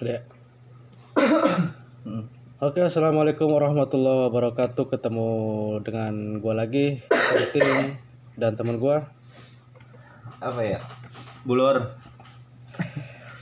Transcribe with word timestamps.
Udah. 0.00 0.20
Oke, 2.56 2.80
assalamualaikum 2.80 3.52
warahmatullahi 3.52 4.32
wabarakatuh. 4.32 4.88
Ketemu 4.88 5.28
dengan 5.84 6.40
gua 6.40 6.56
lagi, 6.56 7.04
tim 7.52 8.00
dan 8.40 8.56
teman 8.56 8.80
gua. 8.80 9.12
apa 10.40 10.64
ya 10.64 10.80
bulor 11.44 12.00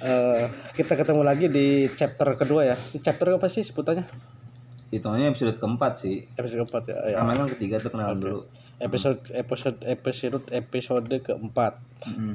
Eh, 0.02 0.50
kita 0.74 0.98
ketemu 0.98 1.22
lagi 1.22 1.46
di 1.46 1.86
chapter 1.94 2.34
kedua 2.34 2.74
ya. 2.74 2.74
Chapter 2.74 3.38
apa 3.38 3.46
sih 3.46 3.62
sebutannya? 3.62 4.10
hitungannya 4.88 5.36
episode 5.36 5.60
keempat 5.60 5.92
sih 6.00 6.24
Episode 6.32 6.64
keempat 6.64 6.82
ya. 6.90 6.96
ya. 7.12 7.20
kan 7.20 7.44
ketiga 7.54 7.76
tuh 7.76 7.92
kenalan 7.92 8.18
dulu 8.18 8.40
Episode 8.82 9.20
episode 9.30 9.78
episode 9.86 10.42
episode 10.50 11.06
keempat. 11.22 11.78
Mm-mm. 12.02 12.34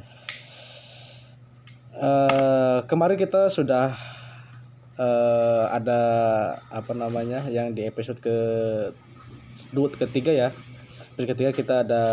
Eh, 1.93 2.79
kemarin 2.89 3.15
kita 3.15 3.47
sudah 3.47 4.12
eh, 4.97 5.65
ada 5.69 6.01
apa 6.69 6.93
namanya 6.93 7.49
yang 7.49 7.73
di 7.73 7.85
episode 7.85 8.21
ke 8.21 8.37
dua 9.73 9.87
ketiga 9.93 10.31
ya. 10.33 10.49
Episode 11.13 11.29
ketiga 11.37 11.51
kita 11.53 11.75
ada 11.85 12.03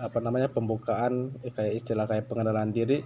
apa 0.00 0.20
namanya 0.20 0.52
pembukaan 0.52 1.36
eh, 1.44 1.52
kayak 1.52 1.80
istilah 1.80 2.04
kayak 2.08 2.28
pengenalan 2.28 2.72
diri. 2.72 3.04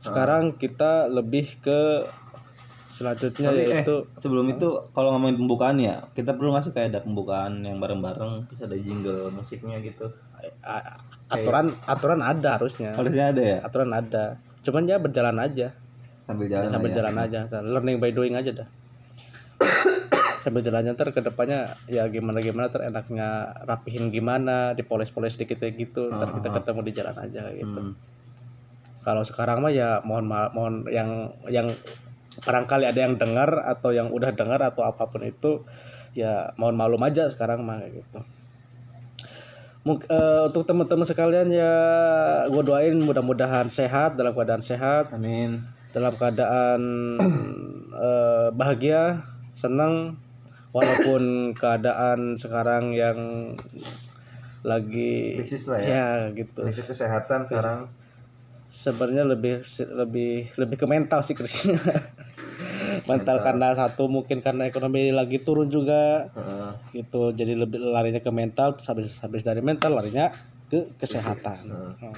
Sekarang 0.00 0.56
kita 0.56 1.12
lebih 1.12 1.60
ke 1.60 2.08
selanjutnya 2.90 3.54
Tapi, 3.54 3.62
eh, 3.62 3.68
yaitu 3.70 3.96
sebelum 4.18 4.50
itu 4.50 4.68
kalau 4.90 5.14
ngomongin 5.14 5.38
pembukaan 5.38 5.78
ya 5.78 6.10
kita 6.12 6.34
perlu 6.34 6.52
ngasih 6.52 6.74
kayak 6.74 6.90
ada 6.90 7.00
pembukaan 7.06 7.62
yang 7.62 7.78
bareng-bareng 7.78 8.50
terus 8.50 8.60
ada 8.66 8.76
jingle 8.76 9.30
musiknya 9.30 9.78
gitu? 9.80 10.10
Aturan 11.30 11.70
aturan 11.86 12.20
ada 12.20 12.58
harusnya. 12.58 12.90
Harusnya 12.92 13.30
ada 13.30 13.42
ya? 13.42 13.58
Aturan 13.62 13.90
ada. 13.94 14.24
Cuman 14.60 14.84
ya 14.90 14.98
berjalan 14.98 15.38
aja 15.40 15.72
sambil 16.30 16.46
jalan 16.46 16.66
sambil 16.70 16.90
aja. 16.90 16.96
jalan 17.02 17.14
aja 17.18 17.40
learning 17.60 17.96
by 17.98 18.10
doing 18.14 18.34
aja 18.38 18.50
dah. 18.54 18.68
Sambil 20.40 20.64
jalannya 20.64 20.96
ntar 20.96 21.12
ke 21.12 21.20
depannya 21.20 21.76
ya 21.84 22.08
gimana 22.08 22.40
gimana 22.40 22.72
ntar 22.72 22.88
enaknya 22.88 23.52
rapihin 23.68 24.08
gimana 24.08 24.72
dipoles-poles 24.72 25.36
dikit 25.36 25.60
kayak 25.60 25.76
gitu 25.76 26.08
ntar 26.08 26.32
kita 26.32 26.48
ketemu 26.48 26.80
di 26.80 26.92
jalan 26.96 27.16
aja 27.20 27.40
kayak 27.44 27.58
gitu. 27.60 27.80
Hmm. 27.80 27.94
kalau 29.00 29.24
sekarang 29.24 29.64
mah 29.64 29.72
ya 29.72 30.00
mohon 30.04 30.28
ma- 30.28 30.52
mohon 30.52 30.84
yang 30.88 31.32
yang 31.48 31.68
barangkali 32.44 32.84
ada 32.88 33.00
yang 33.00 33.16
dengar 33.20 33.64
atau 33.68 33.92
yang 33.92 34.12
udah 34.12 34.32
dengar 34.32 34.60
atau 34.64 34.84
apa 34.84 35.08
pun 35.08 35.24
itu 35.24 35.64
ya 36.16 36.52
mohon 36.56 36.76
malum 36.76 37.00
aja 37.04 37.28
sekarang 37.28 37.60
mah 37.60 37.80
kayak 37.80 38.00
gitu. 38.00 38.18
Mung- 39.84 40.04
eh, 40.04 40.40
untuk 40.48 40.68
teman-teman 40.68 41.04
sekalian 41.08 41.48
ya 41.48 41.72
gue 42.48 42.62
doain 42.64 42.96
mudah-mudahan 43.00 43.68
sehat 43.72 44.16
dalam 44.20 44.32
keadaan 44.32 44.60
sehat. 44.64 45.12
Amin 45.12 45.79
dalam 45.90 46.14
keadaan 46.14 46.80
eh, 48.06 48.48
bahagia, 48.54 49.24
senang 49.54 50.16
walaupun 50.70 51.22
keadaan 51.60 52.38
sekarang 52.38 52.94
yang 52.94 53.18
lagi 54.60 55.40
krisis 55.40 55.72
lah 55.72 55.80
ya 55.80 55.88
ya 55.88 56.06
gitu. 56.36 56.60
krisis 56.68 56.84
kesehatan 56.84 57.48
sekarang 57.48 57.88
Sebenarnya 58.70 59.26
lebih 59.26 59.66
lebih 59.98 60.46
lebih 60.54 60.76
ke 60.78 60.86
mental 60.86 61.26
sih 61.26 61.34
krisisnya. 61.34 61.74
mental 63.10 63.42
karena 63.42 63.74
satu 63.74 64.06
mungkin 64.06 64.46
karena 64.46 64.70
ekonomi 64.70 65.10
lagi 65.10 65.42
turun 65.42 65.66
juga 65.66 66.30
Heeh. 66.30 67.02
gitu. 67.02 67.34
Jadi 67.34 67.58
lebih 67.58 67.82
larinya 67.82 68.22
ke 68.22 68.30
mental 68.30 68.78
habis 68.78 69.18
habis 69.26 69.42
dari 69.42 69.58
mental 69.58 69.98
larinya 69.98 70.30
ke 70.70 70.86
kesehatan. 71.02 71.66
Nah. 71.66 72.14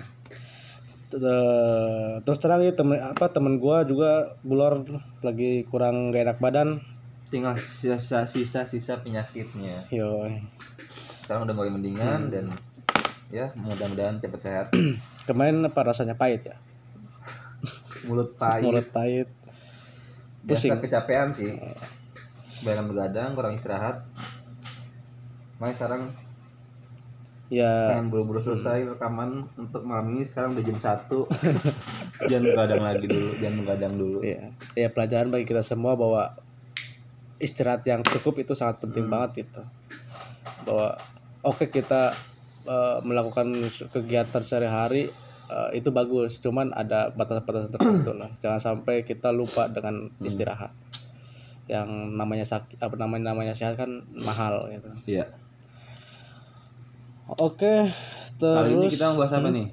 Eh, 1.12 2.12
terus 2.24 2.38
terang 2.40 2.64
ya 2.64 2.72
temen 2.72 2.96
apa 2.96 3.28
temen 3.28 3.60
gua 3.60 3.84
juga 3.84 4.40
bulor 4.40 4.80
lagi 5.20 5.68
kurang 5.68 6.08
gak 6.08 6.24
enak 6.24 6.38
badan. 6.40 6.80
Tinggal 7.28 7.56
sisa 7.56 8.24
sisa 8.24 8.64
sisa 8.64 8.96
penyakitnya. 9.04 9.92
Yo 9.92 10.28
sekarang 11.22 11.48
udah 11.48 11.54
mulai 11.54 11.72
mendingan 11.72 12.20
dan 12.32 12.48
ya 13.28 13.52
mudah-mudahan 13.56 14.20
cepat 14.20 14.40
sehat. 14.40 14.66
Kemarin 15.28 15.64
apa 15.68 15.80
rasanya? 15.84 16.16
Pahit 16.16 16.48
ya? 16.48 16.56
Mulut 18.08 18.32
pahit. 18.40 18.64
Mulut 18.64 18.88
pahit. 18.88 19.28
Biasa 20.42 20.72
pusing. 20.72 20.80
kecapean 20.80 21.28
sih. 21.36 21.52
Banyak 22.64 22.84
begadang 22.88 23.36
kurang 23.36 23.54
istirahat. 23.54 24.02
Makanya 25.60 25.76
sekarang 25.76 26.02
ya 27.52 27.92
pengen 27.92 28.08
buru-buru 28.08 28.40
selesai 28.40 28.96
rekaman 28.96 29.44
untuk 29.60 29.84
malam 29.84 30.16
ini. 30.16 30.24
Sekarang 30.24 30.56
udah 30.56 30.64
jam 30.64 30.78
satu. 30.80 31.28
Jangan 32.32 32.44
begadang 32.48 32.80
lagi 32.80 33.04
dulu 33.04 33.30
jangan 33.36 33.56
begadang 33.66 33.94
dulu. 33.98 34.18
Ya 34.24 34.56
ya 34.72 34.88
pelajaran 34.88 35.28
bagi 35.28 35.44
kita 35.44 35.60
semua 35.60 35.92
bahwa 35.98 36.32
istirahat 37.42 37.84
yang 37.84 38.00
cukup 38.06 38.40
itu 38.40 38.56
sangat 38.56 38.80
penting 38.80 39.10
banget 39.10 39.44
gitu. 39.44 39.62
Bahwa 40.64 40.96
oke 41.44 41.68
kita 41.68 42.16
eh, 42.64 42.98
melakukan 43.04 43.52
kegiatan 43.90 44.40
sehari-hari 44.40 45.12
eh, 45.50 45.70
itu 45.76 45.92
bagus. 45.92 46.40
Cuman 46.40 46.72
ada 46.72 47.12
batasan-batasan 47.12 47.74
tertentu 47.74 48.16
lah. 48.16 48.30
Jangan 48.40 48.60
sampai 48.62 49.04
kita 49.04 49.28
lupa 49.34 49.68
dengan 49.68 50.08
istirahat. 50.22 50.72
Yang 51.66 51.90
namanya 52.16 52.46
sakit 52.46 52.78
apa 52.80 52.94
namanya 52.96 53.34
namanya 53.34 53.52
sehat 53.52 53.76
kan 53.76 54.06
mahal 54.14 54.70
gitu. 54.70 54.88
Iya 55.20 55.41
oke 57.28 57.74
kali 58.36 58.68
ini 58.68 58.86
terus 58.86 58.92
kita 58.92 59.04
mau 59.10 59.18
bahas 59.22 59.32
apa 59.32 59.48
nih? 59.48 59.66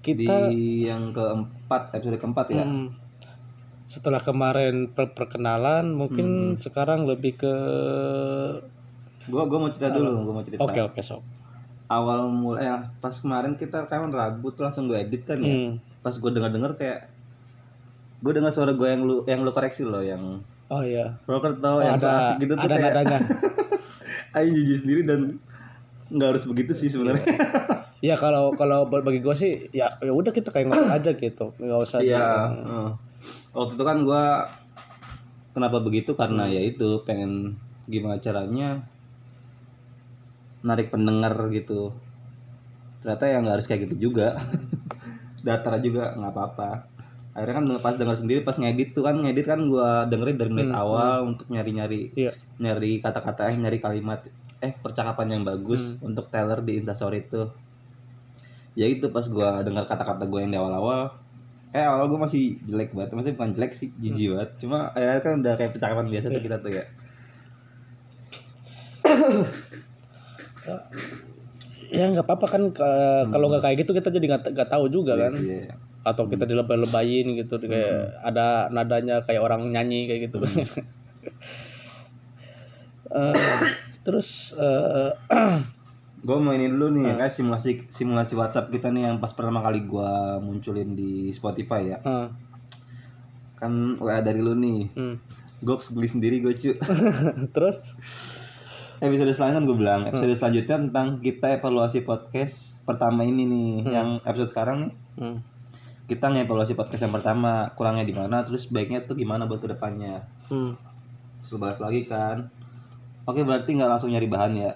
Kita 0.00 0.36
di 0.50 0.84
yang 0.84 1.14
keempat 1.14 1.94
episode 1.94 2.18
keempat 2.18 2.46
ya? 2.50 2.64
Hmm. 2.64 2.88
setelah 3.84 4.18
kemarin 4.18 4.90
per- 4.90 5.14
perkenalan 5.14 5.94
mungkin 5.94 6.58
sekarang 6.58 7.06
lebih 7.06 7.38
ke 7.38 7.54
gua 9.24 9.46
gua 9.46 9.58
mau 9.60 9.70
cerita 9.70 9.94
dulu 9.94 10.26
gua 10.26 10.34
mau 10.34 10.44
cerita. 10.44 10.58
Oke 10.60 10.82
oke 10.82 10.98
sob 10.98 11.22
awal 11.86 12.26
mulai 12.26 12.64
ya 12.64 12.76
pas 12.98 13.12
kemarin 13.12 13.54
kita 13.54 13.86
rekaman 13.86 14.10
rabu 14.10 14.50
tuh 14.50 14.66
langsung 14.66 14.88
gue 14.88 14.98
edit 14.98 15.22
kan 15.22 15.36
ya? 15.36 15.46
Hmm. 15.46 15.78
pas 16.00 16.10
gue 16.10 16.26
denger 16.26 16.50
denger 16.50 16.72
kayak 16.74 17.00
gue 18.18 18.32
dengar 18.32 18.50
suara 18.50 18.72
gue 18.72 18.88
yang 18.88 19.04
lu 19.04 19.20
yang 19.24 19.44
lu 19.44 19.52
koreksi 19.52 19.84
loh 19.84 20.00
yang 20.00 20.40
oh 20.68 20.80
iya. 20.80 21.12
Broker 21.22 21.54
tau 21.60 21.78
Oh, 21.78 21.84
yang 21.84 22.00
ada 22.00 22.34
asik 22.34 22.42
gitu 22.42 22.56
tuh 22.56 22.66
ada 22.66 22.74
kayak 22.74 22.92
nadanya. 22.98 23.18
Ayo 24.36 24.48
jujur 24.50 24.76
sendiri 24.80 25.00
dan 25.04 25.36
nggak 26.14 26.28
harus 26.36 26.44
begitu 26.46 26.72
sih 26.72 26.88
sebenarnya. 26.88 27.26
Ya 28.04 28.14
kalau 28.14 28.54
kalau 28.54 28.86
bagi 28.86 29.24
gue 29.24 29.34
sih 29.34 29.72
ya 29.74 29.90
ya 29.98 30.12
udah 30.12 30.30
kita 30.30 30.54
kayak 30.54 30.70
ngomong 30.70 30.92
aja 30.92 31.10
gitu. 31.16 31.56
Nggak 31.58 31.80
usah 31.82 31.98
iya 32.04 32.52
heeh. 32.52 32.88
waktu 33.56 33.72
itu 33.74 33.84
kan 33.84 33.98
gue 34.04 34.24
kenapa 35.56 35.78
begitu? 35.82 36.14
Karena 36.14 36.44
ya 36.46 36.60
itu 36.62 37.02
pengen 37.02 37.58
gimana 37.88 38.20
caranya 38.22 38.84
narik 40.62 40.92
pendengar 40.94 41.34
gitu. 41.50 41.96
Ternyata 43.02 43.24
ya 43.26 43.36
nggak 43.42 43.54
harus 43.58 43.66
kayak 43.66 43.90
gitu 43.90 44.12
juga. 44.12 44.38
Datar 45.44 45.76
juga 45.80 46.12
nggak 46.16 46.32
apa-apa 46.32 46.93
akhirnya 47.34 47.54
kan 47.58 47.66
pas 47.82 47.94
denger 47.98 48.16
sendiri 48.16 48.40
pas 48.46 48.54
ngedit 48.54 48.94
tuh 48.94 49.02
kan 49.02 49.18
ngedit 49.18 49.46
kan 49.46 49.60
gua 49.66 50.06
dengerin 50.06 50.38
dari 50.38 50.50
menit 50.54 50.70
awal 50.70 51.34
untuk 51.34 51.50
nyari-nyari 51.50 52.14
iya. 52.14 52.30
nyari 52.62 53.02
kata-kata 53.02 53.50
eh 53.50 53.58
nyari 53.58 53.82
kalimat 53.82 54.22
eh 54.62 54.72
percakapan 54.78 55.34
yang 55.34 55.42
bagus 55.42 55.98
untuk 55.98 56.30
Taylor 56.30 56.62
di 56.62 56.78
Instastory 56.78 57.26
itu 57.26 57.50
ya 58.74 58.86
itu 58.90 59.06
pas 59.10 59.26
gua 59.30 59.62
dengar 59.62 59.86
kata-kata 59.86 60.26
gue 60.26 60.40
yang 60.42 60.50
di 60.50 60.58
awal-awal. 60.58 61.14
Eh 61.74 61.82
awal 61.82 62.06
gue 62.06 62.18
masih 62.22 62.42
jelek 62.70 62.94
banget 62.94 63.10
maksudnya 63.18 63.34
bukan 63.38 63.50
jelek 63.58 63.72
sih 63.74 63.90
jijik 63.98 64.34
banget. 64.34 64.50
Cuma 64.62 64.94
akhirnya 64.94 65.20
kan 65.22 65.32
udah 65.42 65.54
kayak 65.58 65.72
percakapan 65.74 66.06
biasa 66.10 66.26
tuh 66.30 66.42
kita 66.42 66.56
tuh 66.62 66.70
ya. 66.70 66.84
Ya 71.94 72.10
nggak 72.10 72.26
apa-apa 72.26 72.46
kan 72.50 72.62
kalau 73.30 73.46
nggak 73.52 73.62
kayak 73.62 73.86
gitu 73.86 73.94
kita 73.94 74.10
jadi 74.10 74.26
nggak 74.34 74.50
nggak 74.50 74.70
tahu 74.70 74.90
juga 74.90 75.14
kan. 75.14 75.38
Iya. 75.38 75.78
Atau 76.04 76.28
kita 76.28 76.44
dilebay-lebayin 76.44 77.32
gitu 77.40 77.56
kayak 77.64 78.20
ada 78.20 78.68
nadanya 78.68 79.24
kayak 79.24 79.40
orang 79.40 79.72
nyanyi 79.72 80.06
kayak 80.06 80.30
gitu. 80.30 80.38
Eh, 83.14 83.36
terus 84.02 84.58
eh, 84.58 85.10
gue 86.24 86.36
mau 86.40 86.50
ini 86.50 86.66
dulu 86.66 86.98
nih 86.98 87.14
kayak 87.14 87.30
simulasi 87.30 87.86
simulasi 87.94 88.34
WhatsApp 88.34 88.74
kita 88.74 88.90
nih 88.90 89.06
yang 89.06 89.22
pas 89.22 89.30
pertama 89.30 89.62
kali 89.62 89.86
gua 89.86 90.42
munculin 90.42 90.98
di 90.98 91.30
Spotify 91.30 91.94
ya. 91.94 91.98
Eh, 92.02 92.26
kan 93.54 93.72
WA 94.02 94.18
dari 94.18 94.40
lu 94.42 94.58
nih. 94.58 94.90
Hmm. 94.98 95.16
gue 95.64 95.76
beli 95.96 96.08
sendiri 96.10 96.44
gue 96.44 96.52
cu. 96.60 96.70
Terus? 97.56 97.96
Episode 99.00 99.32
selanjutnya 99.32 99.64
gue 99.64 99.76
bilang 99.80 100.00
episode 100.04 100.36
selanjutnya 100.36 100.76
tentang 100.76 101.24
kita 101.24 101.56
evaluasi 101.56 102.04
podcast 102.04 102.84
pertama 102.84 103.24
ini 103.24 103.48
nih 103.48 103.70
yang 103.88 104.08
episode 104.28 104.52
sekarang 104.52 104.76
nih. 104.84 104.92
Hmm. 105.16 105.53
Kita 106.04 106.28
ngevaluasi 106.28 106.76
podcast 106.76 107.08
yang 107.08 107.14
pertama 107.16 107.72
kurangnya 107.72 108.04
di 108.04 108.12
mana 108.12 108.44
terus 108.44 108.68
baiknya 108.68 109.08
tuh 109.08 109.16
gimana 109.16 109.48
buat 109.48 109.60
ke 109.64 109.68
depannya. 109.72 110.20
Hmm. 110.52 110.76
terus 111.40 111.60
bahas 111.60 111.78
lagi 111.80 112.04
kan. 112.04 112.48
Oke 113.24 113.40
berarti 113.40 113.72
nggak 113.72 113.88
langsung 113.88 114.12
nyari 114.12 114.28
bahan 114.28 114.52
ya? 114.56 114.72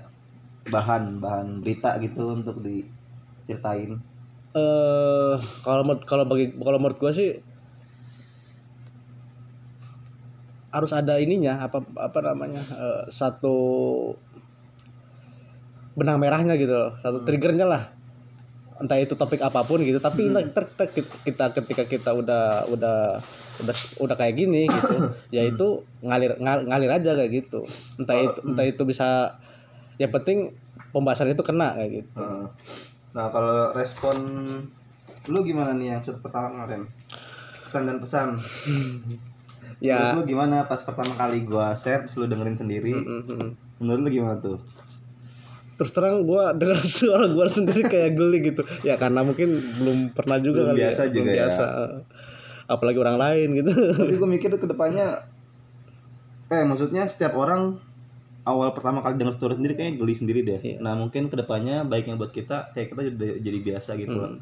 Bahan 0.69 1.21
bahan 1.21 1.61
berita 1.61 2.01
gitu 2.01 2.33
untuk 2.33 2.65
diceritain. 2.65 4.01
Eh 4.57 5.37
kalau 5.65 5.83
menurut 5.85 6.05
kalau 6.09 6.25
bagi 6.25 6.57
kalau 6.57 6.81
menurut 6.81 6.97
gua 6.97 7.13
sih 7.13 7.37
harus 10.69 10.93
ada 10.93 11.17
ininya 11.17 11.65
apa 11.65 11.81
apa 11.97 12.19
namanya 12.21 12.61
eh, 12.61 13.03
satu 13.09 13.57
benang 15.97 16.21
merahnya 16.21 16.55
gitu 16.61 16.71
loh 16.71 16.93
satu 17.01 17.25
triggernya 17.25 17.67
lah 17.67 17.98
entah 18.79 18.99
itu 18.99 19.15
topik 19.15 19.43
apa 19.43 19.63
pun 19.63 19.83
gitu 19.83 19.99
tapi 19.99 20.31
ntar- 20.31 20.49
ntar 20.55 20.87
kita 21.27 21.51
ketika 21.51 21.85
kita 21.85 22.11
udah 22.15 22.63
udah 22.71 23.19
udah 23.59 23.75
udah 23.99 24.17
kayak 24.17 24.39
gini 24.39 24.71
gitu 24.71 24.97
ya 25.35 25.43
itu 25.43 25.83
ngalir 26.01 26.39
ngal- 26.39 26.67
ngalir 26.67 26.91
aja 26.95 27.19
kayak 27.19 27.43
gitu 27.43 27.67
entah 27.99 28.15
itu 28.15 28.39
entah 28.47 28.65
itu 28.65 28.83
bisa 28.87 29.35
yang 29.99 30.15
penting 30.15 30.55
pembahasan 30.95 31.35
itu 31.35 31.43
kena 31.43 31.75
kayak 31.75 31.91
gitu. 32.01 32.23
Nah, 33.13 33.27
kalau 33.35 33.75
respon 33.75 34.17
lu 35.29 35.41
gimana 35.43 35.75
nih 35.75 35.93
yang 35.93 35.99
episode 36.01 36.23
pertama 36.23 36.55
kemarin? 36.55 36.87
Pesan 37.67 37.83
dan 37.85 37.97
pesan. 38.01 38.29
ya 39.79 40.15
Menurut 40.15 40.17
lu 40.23 40.39
gimana 40.39 40.65
pas 40.65 40.81
pertama 40.81 41.13
kali 41.13 41.45
gua 41.45 41.75
share 41.75 42.07
terus 42.07 42.17
lu 42.17 42.31
dengerin 42.31 42.57
sendiri? 42.57 42.95
mm. 42.95 43.83
Menurut 43.83 44.01
lu 44.07 44.11
gimana 44.23 44.39
tuh? 44.39 44.57
Terus 45.79 45.91
terang 45.91 46.21
gue 46.21 46.43
dengar 46.61 46.77
suara 46.77 47.25
gue 47.25 47.47
sendiri 47.47 47.87
kayak 47.87 48.11
geli 48.13 48.39
gitu 48.45 48.63
ya 48.83 48.95
karena 48.95 49.23
mungkin 49.23 49.47
belum 49.79 49.99
pernah 50.11 50.37
juga 50.37 50.67
Belum 50.67 50.69
kali 50.69 50.79
biasa 50.83 51.01
ya, 51.01 51.09
juga 51.09 51.15
belum 51.15 51.29
ya. 51.29 51.37
biasa 51.41 51.65
apalagi 52.67 52.99
orang 52.99 53.17
lain 53.17 53.49
gitu 53.57 53.71
Tapi 53.73 54.15
gua 54.15 54.29
mikir 54.35 54.49
tuh 54.51 54.61
ke 54.61 54.69
depannya 54.69 55.07
eh 56.49 56.65
maksudnya 56.65 57.05
setiap 57.05 57.33
orang 57.35 57.77
awal 58.43 58.73
pertama 58.73 58.99
kali 58.99 59.17
denger 59.17 59.37
story 59.37 59.55
sendiri 59.55 59.75
kayaknya 59.75 59.95
geli 59.95 60.15
sendiri 60.15 60.41
deh. 60.41 60.57
Iya. 60.57 60.77
Nah, 60.81 60.97
mungkin 60.97 61.29
ke 61.29 61.37
depannya 61.37 61.85
baiknya 61.85 62.17
buat 62.17 62.33
kita 62.33 62.73
kayak 62.73 62.89
kita 62.89 63.01
jadi, 63.13 63.27
jadi 63.39 63.59
biasa 63.63 63.91
gitu 63.95 64.17
loh. 64.17 64.31
Hmm. 64.33 64.41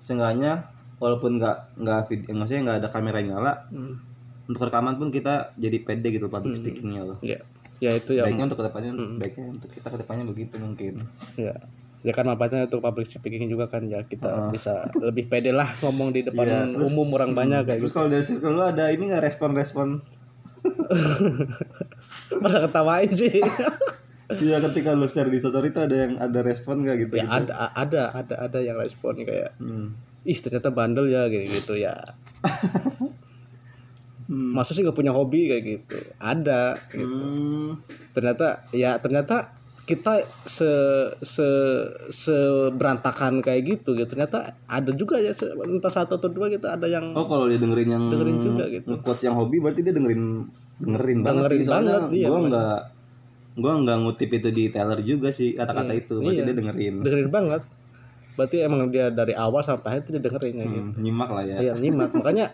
Seenggaknya 0.00 0.64
walaupun 0.96 1.36
nggak 1.36 1.76
nggak 1.76 2.00
vid- 2.08 2.32
maksudnya 2.32 2.62
nggak 2.64 2.78
ada 2.80 2.88
kamera 2.88 3.20
yang 3.20 3.36
nyala, 3.36 3.52
Hmm. 3.68 4.00
untuk 4.44 4.64
rekaman 4.64 4.96
pun 4.96 5.08
kita 5.08 5.52
jadi 5.54 5.76
pede 5.78 6.08
gitu 6.10 6.26
public 6.26 6.56
speakingnya 6.56 7.04
loh. 7.04 7.18
ya 7.20 7.36
ya 7.84 7.92
itu 7.92 8.12
yang 8.12 8.26
baiknya 8.26 8.44
untuk 8.46 8.58
ke 8.58 8.66
depannya 8.66 8.90
Hmm. 8.90 9.16
baiknya 9.16 9.44
untuk 9.50 9.68
kita 9.68 9.86
ke 9.86 9.98
depannya 9.98 10.24
begitu 10.24 10.54
mungkin 10.56 10.94
ya 11.36 11.54
ya 12.00 12.12
kan 12.12 12.24
manfaatnya 12.24 12.64
untuk 12.64 12.80
public 12.80 13.06
speaking 13.06 13.44
juga 13.46 13.64
kan 13.66 13.84
ya 13.84 14.00
kita 14.02 14.48
bisa 14.48 14.72
lebih 14.98 15.24
pede 15.26 15.50
lah 15.50 15.68
ngomong 15.78 16.08
di 16.10 16.20
depan 16.22 16.44
Iya, 16.44 16.58
terus- 16.70 16.84
umum 16.86 17.08
orang 17.12 17.32
banyak 17.32 17.60
kayak 17.62 17.78
terus 17.78 17.88
gitu 17.88 17.94
kalau 17.94 18.08
dari 18.08 18.24
circle 18.24 18.52
lu 18.52 18.62
ada 18.62 18.84
ini 18.88 19.04
nggak 19.06 19.24
respon-respon 19.24 19.88
pada 22.40 22.58
ketawain 22.62 23.12
sih 23.12 23.40
Iya 24.24 24.56
ketika 24.58 24.92
lu 24.92 25.04
share 25.04 25.28
di 25.28 25.36
story 25.36 25.68
itu 25.68 25.78
ada 25.78 25.96
yang 25.98 26.16
ada 26.16 26.40
respon 26.40 26.80
nggak 26.80 26.96
gitu? 26.98 27.12
ya 27.14 27.28
ada 27.28 27.68
ada 27.70 28.02
ada 28.10 28.34
ada 28.42 28.58
yang 28.58 28.74
respon 28.74 29.20
kayak 29.20 29.52
Hmm. 29.56 29.92
ih 30.24 30.34
ternyata 30.34 30.68
bandel 30.68 31.06
ya 31.06 31.28
kayak 31.28 31.46
gitu 31.52 31.76
ya 31.76 31.92
Hmm. 34.24 34.52
masa 34.52 34.72
sih 34.72 34.80
nggak 34.80 34.94
punya 34.94 35.10
hobi 35.10 35.46
kayak 35.46 35.64
gitu 35.64 35.96
ada 36.16 36.80
Hmm. 36.90 37.76
ternyata 38.10 38.64
ya 38.70 38.96
ternyata 38.96 39.52
kita 39.84 40.16
se 40.42 40.64
se 41.20 41.44
seberantakan 42.08 43.38
kayak 43.38 43.62
gitu 43.66 43.92
gitu 43.92 44.08
ternyata 44.08 44.56
ada 44.64 44.90
juga 44.90 45.18
ya 45.18 45.28
se- 45.30 45.52
entah 45.52 45.92
satu 45.92 46.16
atau 46.16 46.28
dua 46.28 46.48
kita 46.48 46.72
ada 46.72 46.86
yang 46.86 47.12
Oh 47.12 47.26
kalau 47.26 47.46
dia 47.46 47.58
dengerin 47.58 47.90
yang 47.90 48.04
Dengerin 48.08 48.38
juga 48.40 48.64
gitu. 48.66 48.96
quotes 48.98 49.22
yang 49.22 49.36
hobi 49.36 49.60
berarti 49.60 49.80
dia 49.82 49.92
dengerin 49.92 50.22
dengerin 50.78 51.18
banget 51.20 51.40
Dengerin 51.44 51.58
sih 51.58 51.66
soalnya 51.66 51.92
banget, 52.00 52.16
iya, 52.16 52.26
gua 52.26 52.38
nggak 52.42 52.78
gua 53.54 53.72
nggak 53.78 53.96
ngutip 54.00 54.30
itu 54.32 54.48
di 54.50 54.64
Taylor 54.68 55.00
juga 55.00 55.28
sih 55.30 55.52
kata-kata 55.52 55.92
Iya, 55.92 56.00
itu 56.00 56.14
berarti 56.16 56.32
iya. 56.34 56.44
dia 56.44 56.54
dengerin 56.56 56.94
dengerin 57.02 57.28
banget 57.30 57.62
berarti 58.34 58.56
emang 58.58 58.80
dia 58.88 59.06
dari 59.12 59.30
awal 59.32 59.60
sampai 59.60 59.88
akhir 59.92 60.10
dia 60.10 60.22
dengerin 60.22 60.54
kayak 60.56 60.70
gitu 60.70 60.88
Hmm, 60.90 60.98
nyimak 60.98 61.28
lah 61.28 61.44
ya. 61.44 61.56
Iya, 61.60 61.72
nyimak 61.76 62.10
makanya 62.18 62.46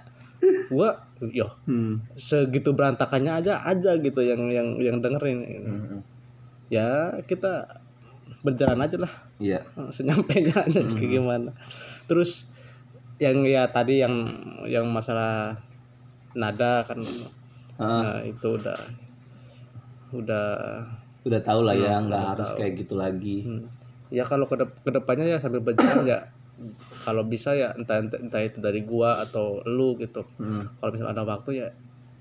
gua 0.66 0.96
yo 1.22 1.44
Hmm. 1.64 2.00
segitu 2.14 2.70
berantakannya 2.70 3.32
aja 3.36 3.60
aja 3.60 3.92
gitu 3.96 4.20
yang 4.20 4.48
yang 4.48 4.68
yang 4.76 4.96
dengerin 4.98 5.38
Hmm. 5.60 6.00
ya 6.66 6.88
kita 7.22 7.66
berjalan 8.40 8.80
aja 8.80 8.96
lah 8.96 9.12
Iya. 9.36 9.60
senyampainya 9.90 10.54
aja 10.60 10.80
kayak 10.82 11.10
gimana 11.10 11.50
terus 12.04 12.48
yang 13.16 13.42
ya 13.42 13.66
tadi 13.66 13.98
yang 13.98 14.14
yang 14.64 14.86
masalah 14.86 15.60
nada 16.32 16.80
kan 16.82 17.00
Ah, 17.76 18.04
nah, 18.06 18.18
itu 18.22 18.48
udah 18.54 18.76
udah 20.10 20.48
udah 21.22 21.40
tahu 21.40 21.60
lah 21.62 21.72
ya 21.74 21.94
Hmm, 21.94 22.08
nggak 22.08 22.24
harus 22.30 22.48
tahu. 22.50 22.58
kayak 22.58 22.72
gitu 22.78 22.94
lagi. 22.94 23.36
hmm, 23.42 23.64
ya 24.08 24.24
kalau 24.24 24.44
ke 24.44 24.56
ke 24.58 24.90
depannya 24.90 25.26
ya 25.26 25.38
sambil 25.38 25.60
berjalan 25.60 26.04
ya 26.06 26.18
kalau 27.10 27.22
bisa 27.24 27.52
ya 27.52 27.74
entah, 27.74 27.98
entah 27.98 28.16
entah 28.16 28.38
itu 28.40 28.58
dari 28.58 28.80
gua 28.82 29.18
atau 29.20 29.58
lu 29.64 29.94
gitu 29.96 30.22
Hmm. 30.36 30.70
kalau 30.76 30.90
misalnya 30.90 31.12
ada 31.12 31.24
waktu 31.26 31.50
ya 31.56 31.68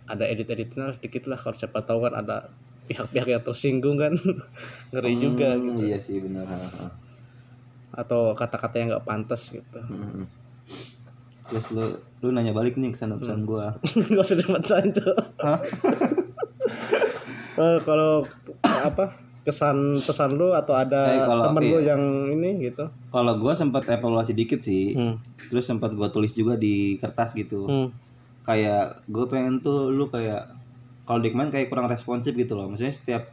ada 0.05 0.25
edit-editnya 0.25 0.89
sedikit 0.91 1.25
lah 1.25 1.37
kalau 1.37 1.53
siapa 1.53 1.79
tahu 1.79 2.01
kan 2.01 2.13
ada 2.15 2.49
pihak-pihak 2.85 3.29
yang 3.29 3.43
tersinggung 3.43 3.95
kan 3.95 4.17
ngeri 4.91 5.13
juga 5.15 5.53
Hmm, 5.53 5.77
gitu 5.77 5.81
Iya 5.85 5.97
sih 5.97 6.17
benar. 6.17 6.49
atau 7.91 8.33
kata-kata 8.33 8.75
yang 8.75 8.87
nggak 8.91 9.05
pantas 9.05 9.47
gitu 9.47 9.79
Hmm. 9.79 10.25
Terus 11.45 11.65
lu 11.69 11.85
lu 12.19 12.29
nanya 12.29 12.51
balik 12.51 12.73
nih 12.75 12.89
kesan 12.91 13.09
Hmm. 13.11 13.19
pesan 13.19 13.41
gua. 13.43 13.73
nggak 14.09 14.21
usah 14.23 14.35
dibacain 14.35 14.89
tuh 14.91 15.13
Eh, 17.59 17.77
kalau 17.83 18.23
apa 18.63 19.11
kesan 19.49 19.77
pesan 19.97 20.31
lu 20.33 20.53
atau 20.53 20.71
ada 20.73 21.09
Eh, 21.09 21.19
kalau- 21.19 21.45
temen 21.45 21.61
lu 21.63 21.77
iya. 21.77 21.91
yang 21.91 22.03
ini 22.29 22.49
gitu 22.63 22.85
Kalau 23.09 23.33
gua 23.35 23.51
sempat 23.51 23.83
evaluasi 23.83 24.31
dikit 24.31 24.61
sih. 24.61 24.93
hmm. 24.93 25.15
Terus 25.49 25.65
sempat 25.65 25.91
gua 25.91 26.07
tulis 26.07 26.29
juga 26.31 26.53
di 26.53 26.75
kertas 26.95 27.33
gitu. 27.33 27.65
Hmm. 27.65 27.89
Kayak 28.41 29.05
gue 29.05 29.25
pengen 29.25 29.59
tuh 29.59 29.89
lu 29.89 30.07
kayak 30.07 30.49
kalau 31.03 31.19
di 31.19 31.29
kemarin 31.29 31.49
kayak 31.49 31.67
kurang 31.67 31.85
responsif 31.85 32.33
gitu 32.33 32.53
loh. 32.53 32.65
Maksudnya 32.65 32.89
setiap 32.91 33.23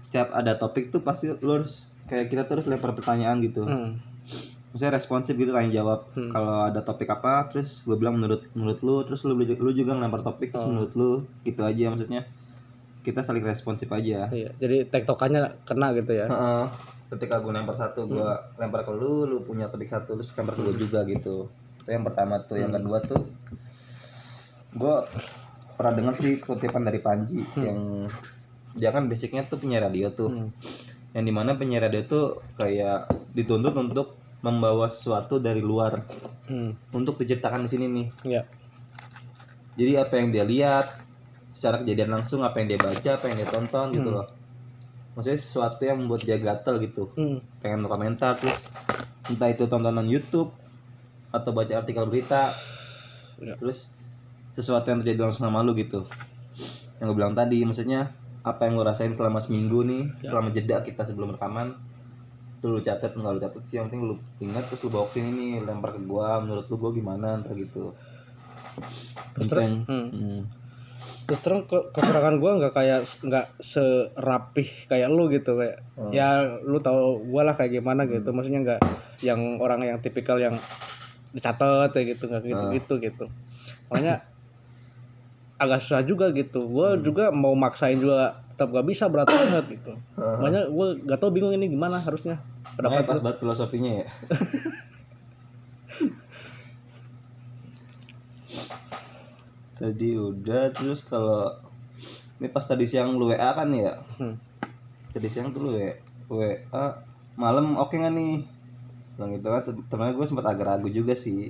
setiap 0.00 0.30
ada 0.30 0.54
topik 0.54 0.88
tuh 0.88 1.00
pasti 1.00 1.30
lu 1.32 1.50
harus 1.56 1.82
kayak 2.04 2.26
kita 2.28 2.42
terus 2.44 2.62
lempar 2.64 2.90
pertanyaan 2.92 3.38
gitu. 3.40 3.62
Hmm. 3.62 3.98
Maksudnya 4.68 4.92
responsif 4.92 5.34
gitu 5.34 5.50
tanya 5.50 5.72
jawab. 5.72 6.06
Hmm. 6.12 6.28
Kalau 6.28 6.54
ada 6.64 6.78
topik 6.80 7.08
apa 7.08 7.46
terus 7.48 7.82
gue 7.82 7.94
bilang 7.94 8.14
menurut 8.14 8.46
menurut 8.52 8.78
lu 8.80 9.02
terus 9.02 9.22
lu 9.22 9.34
lu 9.34 9.70
juga 9.72 9.92
ngelempar 9.92 10.22
topik 10.22 10.50
terus 10.50 10.62
Oh. 10.62 10.68
menurut 10.68 10.92
lu 10.92 11.10
gitu 11.42 11.62
aja 11.62 11.84
maksudnya. 11.88 12.22
Kita 13.06 13.22
saling 13.22 13.46
responsif 13.46 13.86
aja. 13.94 14.26
Iya, 14.34 14.50
jadi 14.58 14.82
tektokannya 14.90 15.62
kena 15.62 15.94
gitu 15.94 16.10
ya. 16.10 16.26
Heeh. 16.26 16.64
Ketika 17.06 17.38
gue 17.38 17.54
lempar 17.54 17.78
satu, 17.78 18.02
gue 18.10 18.30
lempar 18.58 18.82
ke 18.82 18.90
lu, 18.90 19.30
lu 19.30 19.38
punya 19.46 19.70
topik 19.70 19.86
satu, 19.86 20.18
terus 20.18 20.34
lempar 20.34 20.58
ke 20.58 20.66
gue 20.66 20.74
juga 20.74 21.06
gitu. 21.06 21.46
Itu 21.86 21.90
yang 21.94 22.02
pertama 22.02 22.42
tuh, 22.42 22.58
yang 22.58 22.74
kedua 22.74 22.98
tuh, 22.98 23.22
gue 24.74 24.94
pernah 25.78 25.92
dengar 25.94 26.18
sih 26.18 26.42
kutipan 26.42 26.82
dari 26.82 26.98
Panji 26.98 27.46
yang 27.54 28.10
dia 28.74 28.90
kan 28.90 29.06
basicnya 29.06 29.46
tuh 29.46 29.62
penyiar 29.62 29.86
radio 29.86 30.10
tuh, 30.10 30.28
Hmm. 30.34 30.50
yang 31.14 31.24
di 31.24 31.30
mana 31.30 31.54
penyiar 31.54 31.86
radio 31.86 32.02
tuh 32.04 32.24
kayak 32.58 33.06
dituntut 33.32 33.72
untuk 33.72 34.18
membawa 34.42 34.90
sesuatu 34.90 35.38
dari 35.38 35.62
luar 35.62 35.94
Hmm. 36.50 36.74
untuk 36.90 37.22
diceritakan 37.22 37.64
di 37.64 37.70
sini 37.70 37.86
nih. 37.86 38.06
Ya. 38.26 38.42
Jadi 39.78 39.92
apa 39.94 40.14
yang 40.18 40.28
dia 40.34 40.42
lihat 40.42 41.05
secara 41.56 41.80
kejadian 41.80 42.12
langsung, 42.12 42.40
apa 42.40 42.60
yang 42.60 42.68
dia 42.68 42.78
baca, 42.78 43.10
apa 43.10 43.24
yang 43.26 43.36
dia 43.36 43.48
tonton 43.48 43.86
gitu 43.90 44.10
loh. 44.10 44.26
Maksudnya 45.12 45.36
sesuatu 45.36 45.80
yang 45.80 45.98
membuat 45.98 46.22
dia 46.22 46.36
gatel 46.36 46.76
gitu. 46.78 47.08
Hmm. 47.14 47.40
pengen 47.58 47.82
komentar 47.82 48.36
terus 48.36 48.54
entah 49.26 49.48
itu 49.48 49.64
tontonan 49.64 50.04
YouTube 50.04 50.52
atau 51.28 51.50
baca 51.50 51.72
artikel 51.74 52.04
berita 52.04 52.52
Ya. 53.36 53.52
terus 53.54 53.92
sesuatu 54.52 54.86
yang 54.86 55.02
terjadi 55.02 55.26
langsung 55.26 55.44
sama 55.44 55.60
lu 55.60 55.74
gitu 55.74 56.00
yang 56.96 57.10
gue 57.10 57.16
bilang 57.16 57.34
tadi 57.34 57.60
maksudnya 57.60 58.16
apa 58.40 58.64
yang 58.64 58.76
gue 58.76 58.86
rasain 58.86 59.12
selama 59.12 59.36
seminggu 59.36 59.82
nih 59.82 60.08
Ya. 60.22 60.30
selama 60.30 60.48
jeda 60.50 60.80
kita 60.80 61.02
sebelum 61.02 61.34
rekaman 61.34 61.76
tuh 62.56 62.70
lu 62.70 62.80
catat 62.80 63.12
nggak 63.12 63.32
lu 63.32 63.40
catat 63.42 63.62
sih 63.64 63.76
yang 63.76 63.90
penting 63.90 64.06
lu 64.06 64.14
ingat 64.38 64.64
terus 64.64 64.80
lu 64.80 64.90
bawa 64.90 65.04
nih 65.10 65.60
lempar 65.60 65.92
ke 65.92 66.00
gua 66.00 66.38
menurut 66.38 66.64
lu 66.64 66.76
gua 66.76 66.90
gimana 66.90 67.36
ntar 67.36 67.52
gitu 67.52 67.92
Terus 69.32 69.42
Itu 69.42 69.50
terang- 69.50 69.64
yang- 69.66 69.84
hmm. 69.84 70.08
hmm. 70.08 70.40
Terus 71.24 71.40
terang 71.40 71.62
ke- 71.62 71.90
kekurangan 71.90 72.36
gua 72.36 72.50
nggak 72.56 72.72
kayak 72.72 73.00
nggak 73.20 73.46
serapih 73.58 74.68
kayak 74.86 75.08
lu 75.08 75.26
gitu 75.28 75.54
kayak 75.54 75.82
Oh. 75.94 76.08
ya 76.08 76.28
lu 76.60 76.78
tahu 76.78 77.26
gua 77.26 77.42
lah 77.42 77.54
kayak 77.54 77.74
gimana 77.74 78.04
gitu. 78.04 78.30
Maksudnya 78.30 78.60
nggak 78.62 78.80
yang 79.20 79.58
orang 79.58 79.82
yang 79.82 79.98
tipikal 79.98 80.36
yang 80.36 80.54
dicatat 81.30 81.90
ya 81.90 82.02
gitu 82.06 82.24
nggak 82.24 82.42
gitu 82.44 82.64
gitu 82.72 82.94
gitu. 83.02 83.24
Makanya 83.86 84.22
agak 85.56 85.80
susah 85.80 86.00
juga 86.00 86.30
gitu. 86.30 86.64
Gua 86.64 86.94
juga 86.96 87.28
mau 87.28 87.52
maksain 87.52 87.96
juga 87.96 88.36
tetap 88.48 88.72
gak 88.72 88.86
bisa 88.86 89.04
berat 89.06 89.26
banget 89.26 89.64
gitu. 89.74 89.92
Makanya 90.16 90.68
gua 90.68 90.96
gak 90.96 91.18
tau 91.18 91.28
bingung 91.28 91.52
ini 91.52 91.68
gimana 91.68 91.98
harusnya. 91.98 92.40
Pendapat 92.72 93.04
pas 93.04 93.14
lu. 93.14 93.22
banget 93.22 93.38
filosofinya 93.38 93.92
ya 93.94 94.06
tadi 99.76 100.16
udah 100.16 100.72
terus 100.72 101.04
kalau 101.04 101.52
ini 102.36 102.48
pas 102.48 102.64
tadi 102.64 102.84
siang 102.84 103.16
lu 103.16 103.28
WA 103.32 103.50
kan 103.52 103.68
ya? 103.72 104.00
Hmm. 104.16 104.36
tadi 105.12 105.28
siang 105.32 105.48
tuh 105.48 105.60
lu 105.64 105.70
WA, 105.80 105.96
WA 106.28 106.84
malam 107.36 107.76
oke 107.76 107.96
nggak 107.96 108.12
nih? 108.12 108.44
Bilang 109.16 109.30
gitu 109.32 109.46
kan 109.48 109.60
temennya 109.88 110.12
gue 110.12 110.26
sempat 110.28 110.46
agak 110.48 110.66
ragu 110.68 110.88
juga 110.92 111.16
sih. 111.16 111.48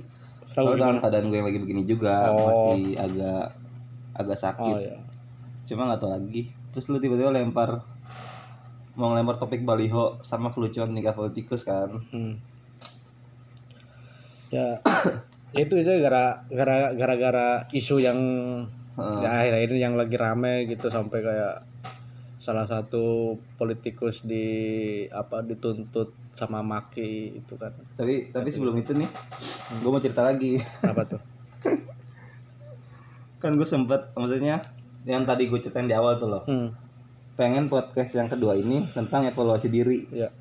Soalnya 0.55 0.87
dalam 0.87 0.97
keadaan 1.03 1.27
gue 1.27 1.37
yang 1.39 1.47
lagi 1.51 1.59
begini 1.59 1.83
juga 1.83 2.31
Oh. 2.31 2.71
masih 2.71 2.95
agak 2.95 3.43
agak 4.15 4.37
sakit. 4.39 4.75
Oh 4.75 4.79
ya 4.79 4.97
cuma 5.67 5.91
nggak 5.91 5.99
tahu 5.99 6.11
lagi. 6.15 6.41
Terus 6.71 6.87
lu 6.87 6.97
tiba-tiba 7.03 7.27
lempar 7.27 7.83
mau 8.95 9.11
ngelempar 9.11 9.35
topik 9.37 9.67
baliho 9.67 10.17
sama 10.23 10.49
kelucuan 10.55 10.95
nikah 10.95 11.11
politikus 11.11 11.67
kan? 11.67 11.99
Hmm. 12.11 12.39
Ya 14.47 14.79
itu 15.57 15.73
itu 15.81 15.91
gara 16.01 16.45
gara 16.49 16.93
gara-gara 16.93 17.47
isu 17.73 17.97
yang 17.99 18.19
Heeh. 18.97 19.21
ya, 19.21 19.29
akhir-akhir 19.45 19.69
ini 19.73 19.79
yang 19.81 19.95
lagi 19.97 20.17
rame 20.17 20.65
gitu 20.65 20.89
sampai 20.89 21.21
kayak 21.21 21.65
salah 22.37 22.65
satu 22.69 23.35
politikus 23.57 24.23
di 24.23 24.45
apa 25.09 25.41
dituntut 25.41 26.13
sama 26.37 26.61
maki 26.61 27.41
itu 27.41 27.53
kan. 27.57 27.73
Tapi 27.97 28.29
tapi 28.29 28.49
sebelum 28.53 28.77
itu 28.77 28.93
nih 28.93 29.09
gue 29.81 29.89
mau 29.89 30.01
cerita 30.01 30.21
lagi. 30.25 30.61
Apa 30.85 31.01
tuh? 31.05 31.21
Kan 33.41 33.53
gue 33.57 33.65
sempet 33.65 34.13
maksudnya 34.17 34.61
yang 35.05 35.25
tadi 35.25 35.49
gue 35.49 35.59
ceritain 35.61 35.89
di 35.89 35.97
awal 35.97 36.17
tuh 36.17 36.29
loh. 36.29 36.45
Hmm. 36.45 36.69
pengen 37.37 37.69
podcast 37.69 38.17
yang 38.17 38.25
kedua 38.25 38.57
ini 38.57 38.81
tentang 38.97 39.29
evaluasi 39.29 39.69
diri. 39.69 40.09
Ya 40.09 40.33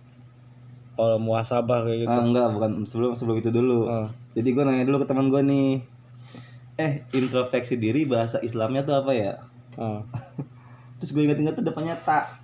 kalau 0.96 1.20
muasabah 1.20 1.84
kayak 1.84 2.08
gitu. 2.08 2.16
Ah, 2.16 2.24
enggak 2.24 2.46
bukan 2.56 2.70
sebelum 2.88 3.12
sebelum 3.12 3.36
itu 3.44 3.50
dulu. 3.52 3.84
Oh. 3.84 4.08
Jadi 4.36 4.48
gue 4.52 4.62
nanya 4.68 4.84
dulu 4.84 5.00
ke 5.00 5.08
teman 5.08 5.32
gue 5.32 5.40
nih 5.40 5.70
eh 6.76 7.08
introspeksi 7.16 7.80
diri 7.80 8.04
bahasa 8.04 8.36
Islamnya 8.44 8.84
tuh 8.84 9.00
apa 9.00 9.12
ya? 9.16 9.32
Oh. 9.80 10.04
terus 11.00 11.16
gue 11.16 11.24
ingat-ingat 11.24 11.56
tuh 11.56 11.64
depannya 11.64 11.96
tak 12.04 12.36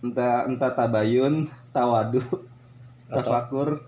entah 0.00 0.48
entah 0.48 0.72
tabayun 0.72 1.52
tawadu 1.68 2.24
tafakur. 3.12 3.84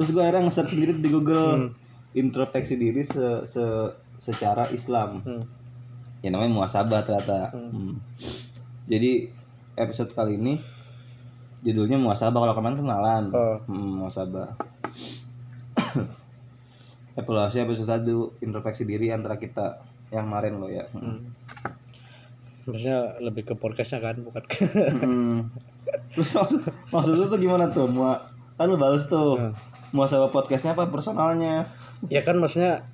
Terus 0.00 0.08
gue 0.08 0.22
akhirnya 0.24 0.48
nge-search 0.48 0.72
sendiri 0.72 0.96
di 0.96 1.08
Google 1.12 1.76
introspeksi 2.16 2.80
diri 2.80 3.04
se, 3.04 3.44
se- 3.44 3.92
secara 4.24 4.64
Islam. 4.72 5.20
Hmm. 5.20 5.44
ya 6.24 6.32
namanya 6.32 6.56
muasabah 6.56 7.04
ternyata. 7.04 7.52
Hmm. 7.52 8.00
jadi 8.88 9.28
episode 9.76 10.16
kali 10.16 10.40
ini 10.40 10.56
judulnya 11.60 12.00
muasabah. 12.00 12.40
Kalau 12.40 12.56
kemarin 12.56 12.80
kenalan. 12.80 13.24
Oh. 13.36 13.60
hmm, 13.68 14.00
muasabah 14.00 14.75
evaluasi 17.16 17.64
episode 17.64 17.88
1 17.88 18.44
introspeksi 18.44 18.84
diri 18.84 19.08
antara 19.10 19.40
kita 19.40 19.80
yang 20.12 20.28
kemarin 20.28 20.60
lo 20.60 20.68
ya 20.68 20.84
Hmm. 20.92 21.32
Maksudnya 22.66 23.22
lebih 23.22 23.46
ke 23.46 23.54
podcastnya 23.54 24.02
kan 24.02 24.16
bukan 24.20 24.42
ke 24.46 24.66
Hmm. 25.02 25.46
Terus 26.12 26.34
maksud, 26.34 26.60
maksudnya 26.90 27.26
tuh 27.30 27.38
gimana 27.38 27.64
tuh? 27.70 27.86
Mau 27.86 28.10
kan 28.58 28.66
lu 28.66 28.74
balas 28.74 29.06
tuh. 29.06 29.38
Hmm. 29.38 29.54
Muasabah 29.94 30.28
podcastnya 30.34 30.74
apa 30.74 30.90
personalnya? 30.90 31.66
ya 32.12 32.20
kan 32.20 32.36
maksudnya 32.36 32.84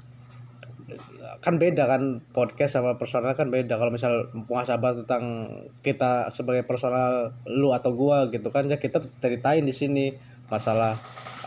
kan 1.42 1.58
beda 1.58 1.90
kan 1.90 2.22
podcast 2.30 2.78
sama 2.78 2.94
personal 2.94 3.34
kan 3.34 3.50
beda 3.50 3.74
kalau 3.74 3.90
misal 3.90 4.30
muhasabah 4.46 5.02
tentang 5.02 5.50
kita 5.82 6.30
sebagai 6.30 6.62
personal 6.62 7.34
lu 7.50 7.74
atau 7.74 7.90
gua 7.90 8.30
gitu 8.30 8.54
kan 8.54 8.70
ya 8.70 8.78
kita 8.78 9.02
ceritain 9.18 9.66
di 9.66 9.74
sini 9.74 10.14
masalah 10.46 10.94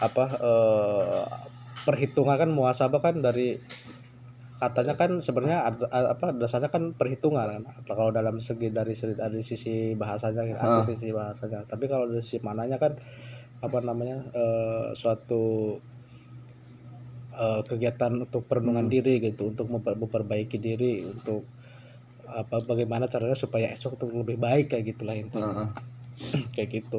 apa 0.04 0.26
eh, 0.36 1.24
perhitungan 1.86 2.36
kan 2.36 2.50
muhasabah 2.50 3.00
kan 3.00 3.22
dari 3.22 3.62
katanya 4.56 4.96
kan 4.96 5.20
sebenarnya 5.20 5.68
apa 5.92 6.32
dasarnya 6.34 6.72
kan 6.72 6.92
perhitungan 6.92 7.46
kan. 7.46 7.64
Kalau 7.86 8.10
dalam 8.10 8.40
segi 8.40 8.72
dari 8.72 8.96
dari 8.96 9.42
sisi 9.42 9.94
bahasanya 9.94 10.58
Ah. 10.58 10.80
arti 10.80 10.96
sisi 10.96 11.12
bahasanya. 11.12 11.64
Tapi 11.66 11.86
kalau 11.86 12.08
dari 12.08 12.20
sisi 12.20 12.40
mananya 12.42 12.76
kan 12.76 12.96
apa 13.60 13.78
namanya 13.80 14.26
eh, 14.32 14.88
suatu 14.94 15.76
eh, 17.36 17.62
kegiatan 17.64 18.16
untuk 18.18 18.48
perenungan 18.48 18.88
diri 18.88 19.20
gitu 19.20 19.52
untuk 19.52 19.68
memper- 19.68 19.98
memperbaiki 19.98 20.56
diri 20.58 21.04
untuk 21.04 21.44
apa 22.26 22.58
bagaimana 22.60 23.06
caranya 23.06 23.38
supaya 23.38 23.70
esok 23.70 24.02
tuh 24.02 24.10
lebih 24.10 24.40
baik 24.40 24.72
kayak 24.72 24.96
gitulah 24.96 25.14
intinya. 25.14 25.68
Heeh. 25.68 25.70
kayak 26.56 26.70
gitu. 26.74 26.98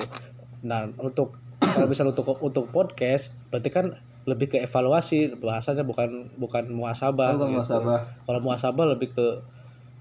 Nah 0.63 0.87
untuk 1.01 1.41
kalau 1.57 1.89
misal 1.89 2.13
untuk 2.13 2.37
untuk 2.39 2.69
podcast 2.69 3.33
berarti 3.49 3.71
kan 3.73 3.87
lebih 4.27 4.47
ke 4.49 4.59
evaluasi 4.59 5.33
bahasanya 5.37 5.83
bukan 5.83 6.27
bukan 6.35 6.67
muasabah 6.69 7.35
Oh, 7.35 7.47
gitu. 7.47 7.57
muhasabah. 7.57 7.99
kalau 8.27 8.41
muasabah 8.41 8.85
lebih 8.91 9.11
ke 9.11 9.27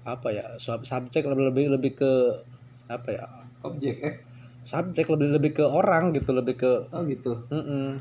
apa 0.02 0.28
ya 0.28 0.42
sub- 0.56 0.82
subjek 0.82 1.22
lebih 1.22 1.46
lebih 1.48 1.64
lebih 1.72 1.92
ke 1.94 2.12
apa 2.86 3.08
ya 3.08 3.24
Objek 3.60 3.96
eh. 4.00 4.14
subjek 4.62 5.06
lebih 5.08 5.30
lebih 5.32 5.50
ke 5.52 5.64
orang 5.64 6.10
gitu 6.10 6.30
lebih 6.30 6.54
ke 6.54 6.72
Oh 6.88 7.02
gitu. 7.02 7.34
mm 7.48 7.94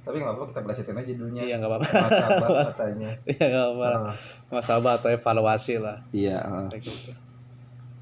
Tapi 0.00 0.16
nggak 0.16 0.32
apa-apa 0.32 0.48
kita 0.50 0.60
belajarin 0.60 0.94
aja 0.94 1.08
judulnya. 1.10 1.40
iya 1.42 1.54
nggak 1.56 1.70
apa-apa 1.70 1.88
Muasabah 1.94 2.48
katanya. 2.68 3.10
iya 3.24 3.44
nggak 3.46 3.68
apa-apa 3.70 4.12
muasabah 4.48 4.92
atau 4.94 5.08
evaluasi 5.10 5.74
lah 5.76 5.96
Iya. 6.10 6.40
gitu 6.74 7.12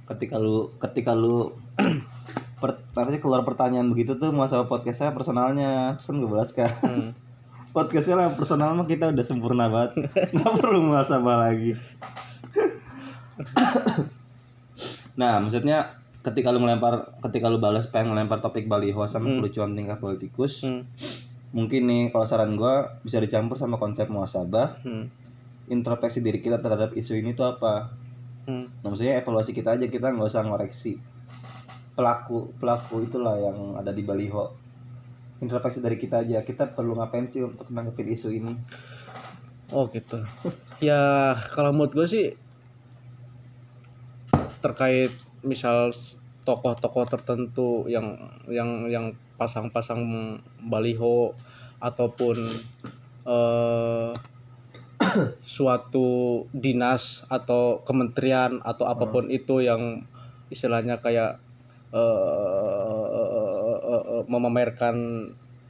Ketika 0.04 0.35
lu 0.37 0.66
ketika 0.78 1.11
lu 1.12 1.47
per, 2.62 2.78
sih, 3.11 3.19
keluar 3.19 3.42
pertanyaan 3.42 3.90
begitu 3.90 4.14
tuh 4.14 4.31
muasabah 4.31 4.64
podcastnya 4.64 5.11
personalnya 5.11 5.99
terus 5.99 6.07
kan 6.07 6.16
gue 6.16 6.31
balas 6.31 6.50
kan 6.50 6.71
Hmm. 6.81 7.11
podcastnya 7.75 8.14
lah 8.14 8.28
personal 8.31 8.73
mah 8.73 8.85
kita 8.85 9.09
udah 9.09 9.25
sempurna 9.25 9.66
banget 9.66 9.99
nggak 10.35 10.52
perlu 10.54 10.87
muasabah 10.87 11.37
lagi 11.42 11.75
nah 15.12 15.37
maksudnya 15.38 15.92
ketika 16.23 16.49
lu 16.49 16.62
ngelempar 16.62 17.19
ketika 17.21 17.47
lu 17.47 17.59
balas 17.59 17.85
pengen 17.87 18.14
ngelempar 18.14 18.38
topik 18.38 18.64
baliho 18.64 19.04
sama 19.04 19.28
kelucuan 19.35 19.75
tingkah 19.75 19.99
politikus 19.99 20.62
Hmm. 20.62 20.87
mungkin 21.52 21.85
nih 21.85 22.02
kalau 22.09 22.25
saran 22.25 22.54
gua 22.54 22.97
bisa 23.02 23.19
dicampur 23.19 23.57
sama 23.57 23.76
konsep 23.76 24.07
muasabah 24.07 24.81
Hmm. 24.81 25.11
introspeksi 25.66 26.21
diri 26.21 26.38
kita 26.38 26.59
terhadap 26.59 26.92
isu 26.92 27.12
ini 27.14 27.33
tuh 27.33 27.50
apa 27.50 27.92
Hmm. 28.42 28.69
nah 28.81 28.88
maksudnya 28.88 29.16
evaluasi 29.16 29.52
kita 29.52 29.76
aja 29.76 29.87
kita 29.87 30.09
nggak 30.09 30.28
usah 30.28 30.42
ngoreksi 30.42 30.97
pelaku 31.92 32.52
pelaku 32.56 33.04
itulah 33.04 33.37
yang 33.37 33.76
ada 33.76 33.92
di 33.92 34.02
baliho. 34.04 34.52
Introspeksi 35.42 35.82
dari 35.82 35.99
kita 35.99 36.22
aja 36.22 36.40
kita 36.46 36.70
perlu 36.70 36.96
ngapain 36.96 37.26
sih 37.26 37.42
untuk 37.42 37.68
nanggepin 37.75 38.08
isu 38.14 38.28
ini? 38.30 38.52
Oh 39.72 39.88
gitu. 39.90 40.22
Ya 40.78 41.34
kalau 41.56 41.72
menurut 41.72 41.92
gue 41.96 42.06
sih 42.06 42.26
terkait 44.62 45.11
misal 45.42 45.90
tokoh-tokoh 46.46 47.06
tertentu 47.06 47.87
yang 47.90 48.14
yang 48.46 48.87
yang 48.87 49.06
pasang-pasang 49.34 49.99
baliho 50.62 51.34
ataupun 51.82 52.38
eh, 53.26 54.11
suatu 55.56 56.08
dinas 56.54 57.26
atau 57.26 57.82
kementerian 57.82 58.62
atau 58.62 58.87
apa 58.87 59.11
pun 59.11 59.26
itu 59.30 59.62
yang 59.62 60.06
istilahnya 60.52 61.02
kayak 61.02 61.42
eh, 61.92 63.04
eh, 63.84 64.02
eh, 64.08 64.22
memamerkan 64.26 64.96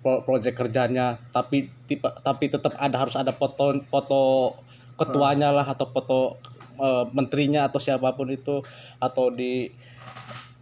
pro- 0.02 0.22
proyek 0.22 0.54
kerjanya 0.54 1.18
tapi 1.34 1.70
tipe, 1.86 2.06
tapi 2.22 2.50
tetap 2.50 2.74
ada 2.78 2.96
harus 2.98 3.18
ada 3.18 3.34
foto 3.34 3.74
foto 3.90 4.22
ketuanya 4.98 5.50
lah 5.50 5.66
atau 5.66 5.86
foto 5.90 6.38
eh, 6.78 7.04
menterinya 7.10 7.66
atau 7.66 7.82
siapa 7.82 8.14
pun 8.14 8.30
itu 8.30 8.62
atau 9.02 9.34
di 9.34 9.66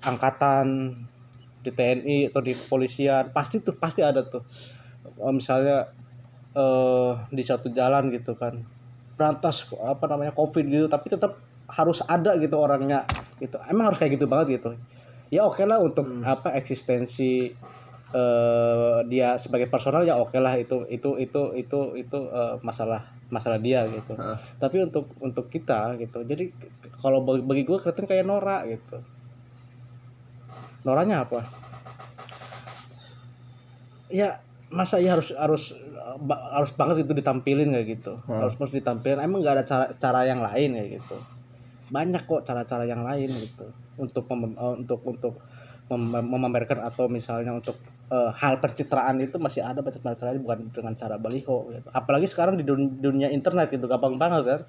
angkatan 0.00 0.96
di 1.60 1.68
TNI 1.68 2.32
atau 2.32 2.40
di 2.40 2.56
kepolisian 2.56 3.36
pasti 3.36 3.60
tuh 3.60 3.76
pasti 3.76 4.00
ada 4.00 4.24
tuh. 4.24 4.40
Eh, 5.04 5.32
misalnya 5.32 5.88
eh 6.50 7.12
di 7.30 7.46
satu 7.46 7.70
jalan 7.70 8.10
gitu 8.10 8.34
kan 8.34 8.58
berantas 9.14 9.68
apa 9.78 10.02
namanya 10.10 10.34
covid 10.34 10.66
gitu 10.66 10.90
tapi 10.90 11.06
tetap 11.12 11.38
harus 11.70 12.02
ada 12.08 12.34
gitu 12.40 12.56
orangnya 12.58 13.04
gitu. 13.38 13.60
Emang 13.68 13.92
harus 13.92 14.00
kayak 14.00 14.16
gitu 14.18 14.26
banget 14.26 14.58
gitu 14.58 14.74
ya 15.30 15.46
oke 15.46 15.62
lah 15.62 15.78
untuk 15.78 16.04
apa 16.26 16.58
eksistensi 16.58 17.54
eh 18.10 18.98
dia 19.06 19.38
sebagai 19.38 19.70
personal 19.70 20.02
ya 20.02 20.18
oke 20.18 20.34
lah. 20.42 20.58
Itu 20.58 20.84
itu 20.90 21.14
itu 21.22 21.54
itu 21.54 21.78
itu 21.94 22.18
eh, 22.18 22.54
masalah 22.66 23.06
masalah 23.30 23.62
dia 23.62 23.86
gitu. 23.86 24.18
Tapi 24.58 24.90
untuk 24.90 25.14
untuk 25.22 25.46
kita 25.46 25.94
gitu. 26.02 26.26
Jadi 26.26 26.50
kalau 26.98 27.22
bagi, 27.22 27.46
bagi 27.46 27.62
gue 27.62 27.78
kelihatan 27.78 28.06
kayak 28.10 28.26
Nora 28.26 28.66
gitu. 28.66 28.98
Noranya 30.82 31.22
apa? 31.22 31.46
Ya 34.10 34.42
masa 34.74 34.98
ya 34.98 35.14
harus 35.14 35.30
harus 35.38 35.78
harus 36.50 36.70
banget 36.74 37.06
itu 37.06 37.14
ditampilin 37.14 37.70
kayak 37.70 37.86
gitu. 37.94 38.18
Harus 38.26 38.58
harus 38.58 38.74
ditampilin. 38.74 39.22
Emang 39.22 39.38
nggak 39.38 39.62
ada 39.62 39.64
cara 39.64 39.86
cara 39.94 40.26
yang 40.26 40.42
lain 40.42 40.74
kayak 40.74 40.98
gitu. 40.98 41.16
Banyak 41.94 42.26
kok 42.26 42.42
cara-cara 42.42 42.82
yang 42.82 43.06
lain 43.06 43.30
gitu 43.30 43.70
untuk 44.00 44.24
mem- 44.32 44.56
eh, 44.56 44.74
untuk 44.80 45.00
untuk 45.04 45.34
mem- 45.92 46.24
memamerkan 46.24 46.80
atau 46.86 47.06
misalnya 47.06 47.52
untuk 47.52 47.76
eh, 48.10 48.30
hal 48.34 48.58
pencitraan 48.58 49.20
itu 49.20 49.36
masih 49.36 49.62
ada 49.62 49.84
cara 49.84 50.34
bukan 50.40 50.72
dengan 50.72 50.96
cara 50.96 51.20
baliho 51.20 51.70
gitu. 51.70 51.88
apalagi 51.92 52.26
sekarang 52.26 52.56
di 52.56 52.64
dun- 52.64 52.98
dunia 52.98 53.28
internet 53.30 53.70
itu 53.76 53.84
gampang 53.84 54.16
banget 54.16 54.42
kan. 54.46 54.62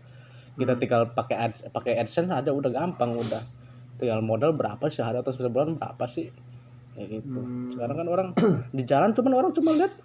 Kita 0.51 0.75
tinggal 0.75 1.15
pakai 1.15 1.38
ad- 1.47 1.63
pakai 1.71 1.95
adsense 1.95 2.27
aja 2.27 2.51
udah 2.51 2.69
gampang 2.69 3.15
udah. 3.15 3.39
Tinggal 3.95 4.19
modal 4.19 4.51
berapa 4.51 4.83
sehari 4.91 5.23
atau 5.23 5.31
sebulan 5.31 5.79
berapa 5.79 6.05
sih? 6.11 6.27
Kayak 6.93 7.07
gitu. 7.23 7.39
Sekarang 7.71 7.95
kan 8.03 8.07
orang 8.11 8.27
di 8.77 8.83
jalan 8.83 9.15
cuman 9.15 9.31
orang 9.31 9.51
cuma 9.55 9.71
lihat 9.73 9.95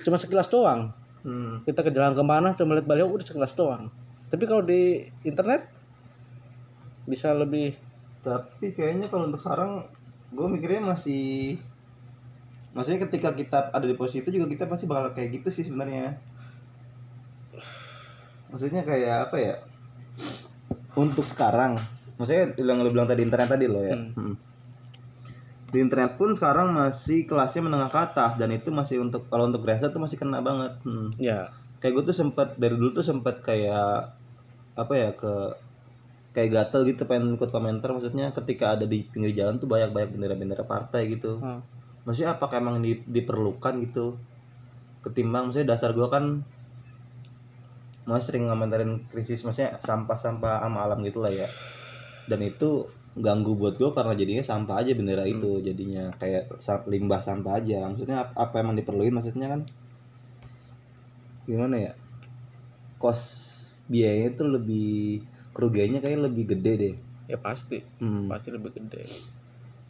cuma 0.00 0.16
sekilas 0.16 0.48
doang. 0.48 0.96
Hmm. 1.20 1.60
kita 1.68 1.84
ke 1.84 1.92
jalan 1.92 2.16
ke 2.16 2.24
mana 2.24 2.56
cuma 2.56 2.72
lihat 2.72 2.88
baliho 2.88 3.04
udah 3.04 3.26
sekilas 3.28 3.52
doang. 3.52 3.92
Tapi 4.32 4.48
kalau 4.48 4.64
di 4.64 5.04
internet 5.20 5.68
bisa 7.04 7.36
lebih 7.36 7.76
tapi 8.20 8.70
kayaknya 8.70 9.08
kalau 9.08 9.26
untuk 9.26 9.40
sekarang 9.40 9.84
gue 10.30 10.46
mikirnya 10.46 10.84
masih 10.86 11.56
maksudnya 12.70 13.02
ketika 13.02 13.34
kita 13.34 13.58
ada 13.70 13.82
di 13.82 13.96
posisi 13.96 14.22
itu 14.22 14.30
juga 14.30 14.46
kita 14.46 14.64
pasti 14.64 14.86
bakal 14.86 15.10
kayak 15.10 15.40
gitu 15.40 15.48
sih 15.50 15.64
sebenarnya 15.64 16.20
maksudnya 18.50 18.82
kayak 18.82 19.30
apa 19.30 19.36
ya 19.38 19.54
untuk 20.94 21.22
sekarang 21.24 21.78
maksudnya 22.14 22.52
yang 22.58 22.82
lo 22.82 22.90
bilang 22.90 23.08
tadi 23.08 23.22
internet 23.22 23.48
tadi 23.48 23.66
lo 23.66 23.80
ya 23.80 23.96
Hmm. 23.96 24.12
Hmm. 24.14 24.34
di 25.70 25.78
internet 25.78 26.18
pun 26.18 26.34
sekarang 26.34 26.74
masih 26.74 27.30
kelasnya 27.30 27.62
menengah 27.62 27.86
ke 27.86 27.98
atas 28.02 28.34
dan 28.34 28.50
itu 28.50 28.74
masih 28.74 28.98
untuk 28.98 29.30
kalau 29.30 29.46
untuk 29.46 29.62
grassroots 29.62 29.94
tuh 29.94 30.02
masih 30.02 30.18
kena 30.18 30.42
banget 30.42 30.74
Hmm. 30.82 31.14
ya 31.16 31.46
kayak 31.78 31.94
gue 31.94 32.04
tuh 32.10 32.16
sempet 32.16 32.58
dari 32.58 32.74
dulu 32.74 32.90
tuh 32.92 33.06
sempet 33.06 33.38
kayak 33.40 34.12
apa 34.74 34.92
ya 34.92 35.10
ke 35.14 35.32
kayak 36.30 36.50
gatel 36.54 36.86
gitu 36.86 37.02
pengen 37.10 37.34
ikut 37.34 37.50
komentar. 37.50 37.90
Maksudnya 37.90 38.30
ketika 38.30 38.78
ada 38.78 38.86
di 38.86 39.02
pinggir 39.06 39.34
jalan 39.34 39.58
tuh 39.58 39.66
banyak 39.66 39.90
banyak 39.90 40.10
bendera-bendera 40.14 40.64
partai 40.66 41.10
gitu. 41.10 41.38
Hmm. 41.42 41.62
maksudnya 42.00 42.32
apakah 42.32 42.64
emang 42.64 42.80
di- 42.80 43.04
diperlukan 43.04 43.76
gitu? 43.84 44.16
Ketimbang 45.04 45.52
maksudnya 45.52 45.76
dasar 45.76 45.92
gue 45.92 46.08
kan 46.08 46.40
masih 48.08 48.32
sering 48.32 48.48
ngomentarin 48.48 49.04
krisis 49.12 49.44
maksudnya 49.44 49.76
sampah-sampah 49.84 50.64
sama 50.64 50.78
alam 50.88 51.04
gitu 51.04 51.20
lah 51.20 51.28
ya. 51.28 51.44
Dan 52.24 52.40
itu 52.40 52.88
ganggu 53.20 53.52
buat 53.52 53.76
gue 53.76 53.90
karena 53.92 54.16
jadinya 54.16 54.40
sampah 54.40 54.80
aja 54.80 54.96
bendera 54.96 55.28
itu 55.28 55.60
jadinya. 55.60 56.08
Kayak 56.16 56.48
limbah 56.88 57.20
sampah 57.20 57.60
aja. 57.60 57.84
Maksudnya 57.84 58.16
ap- 58.24 58.36
apa 58.38 58.64
emang 58.64 58.80
diperluin 58.80 59.12
maksudnya 59.12 59.52
kan? 59.52 59.60
Gimana 61.44 61.76
ya? 61.76 61.92
Kos 62.96 63.20
biayanya 63.92 64.40
tuh 64.40 64.48
lebih 64.56 65.20
kerugiannya 65.56 66.00
kayak 66.02 66.18
lebih 66.30 66.44
gede 66.56 66.72
deh. 66.76 66.94
Ya 67.30 67.38
pasti. 67.38 67.78
Hmm. 68.02 68.26
pasti 68.26 68.50
lebih 68.50 68.74
gede. 68.74 69.06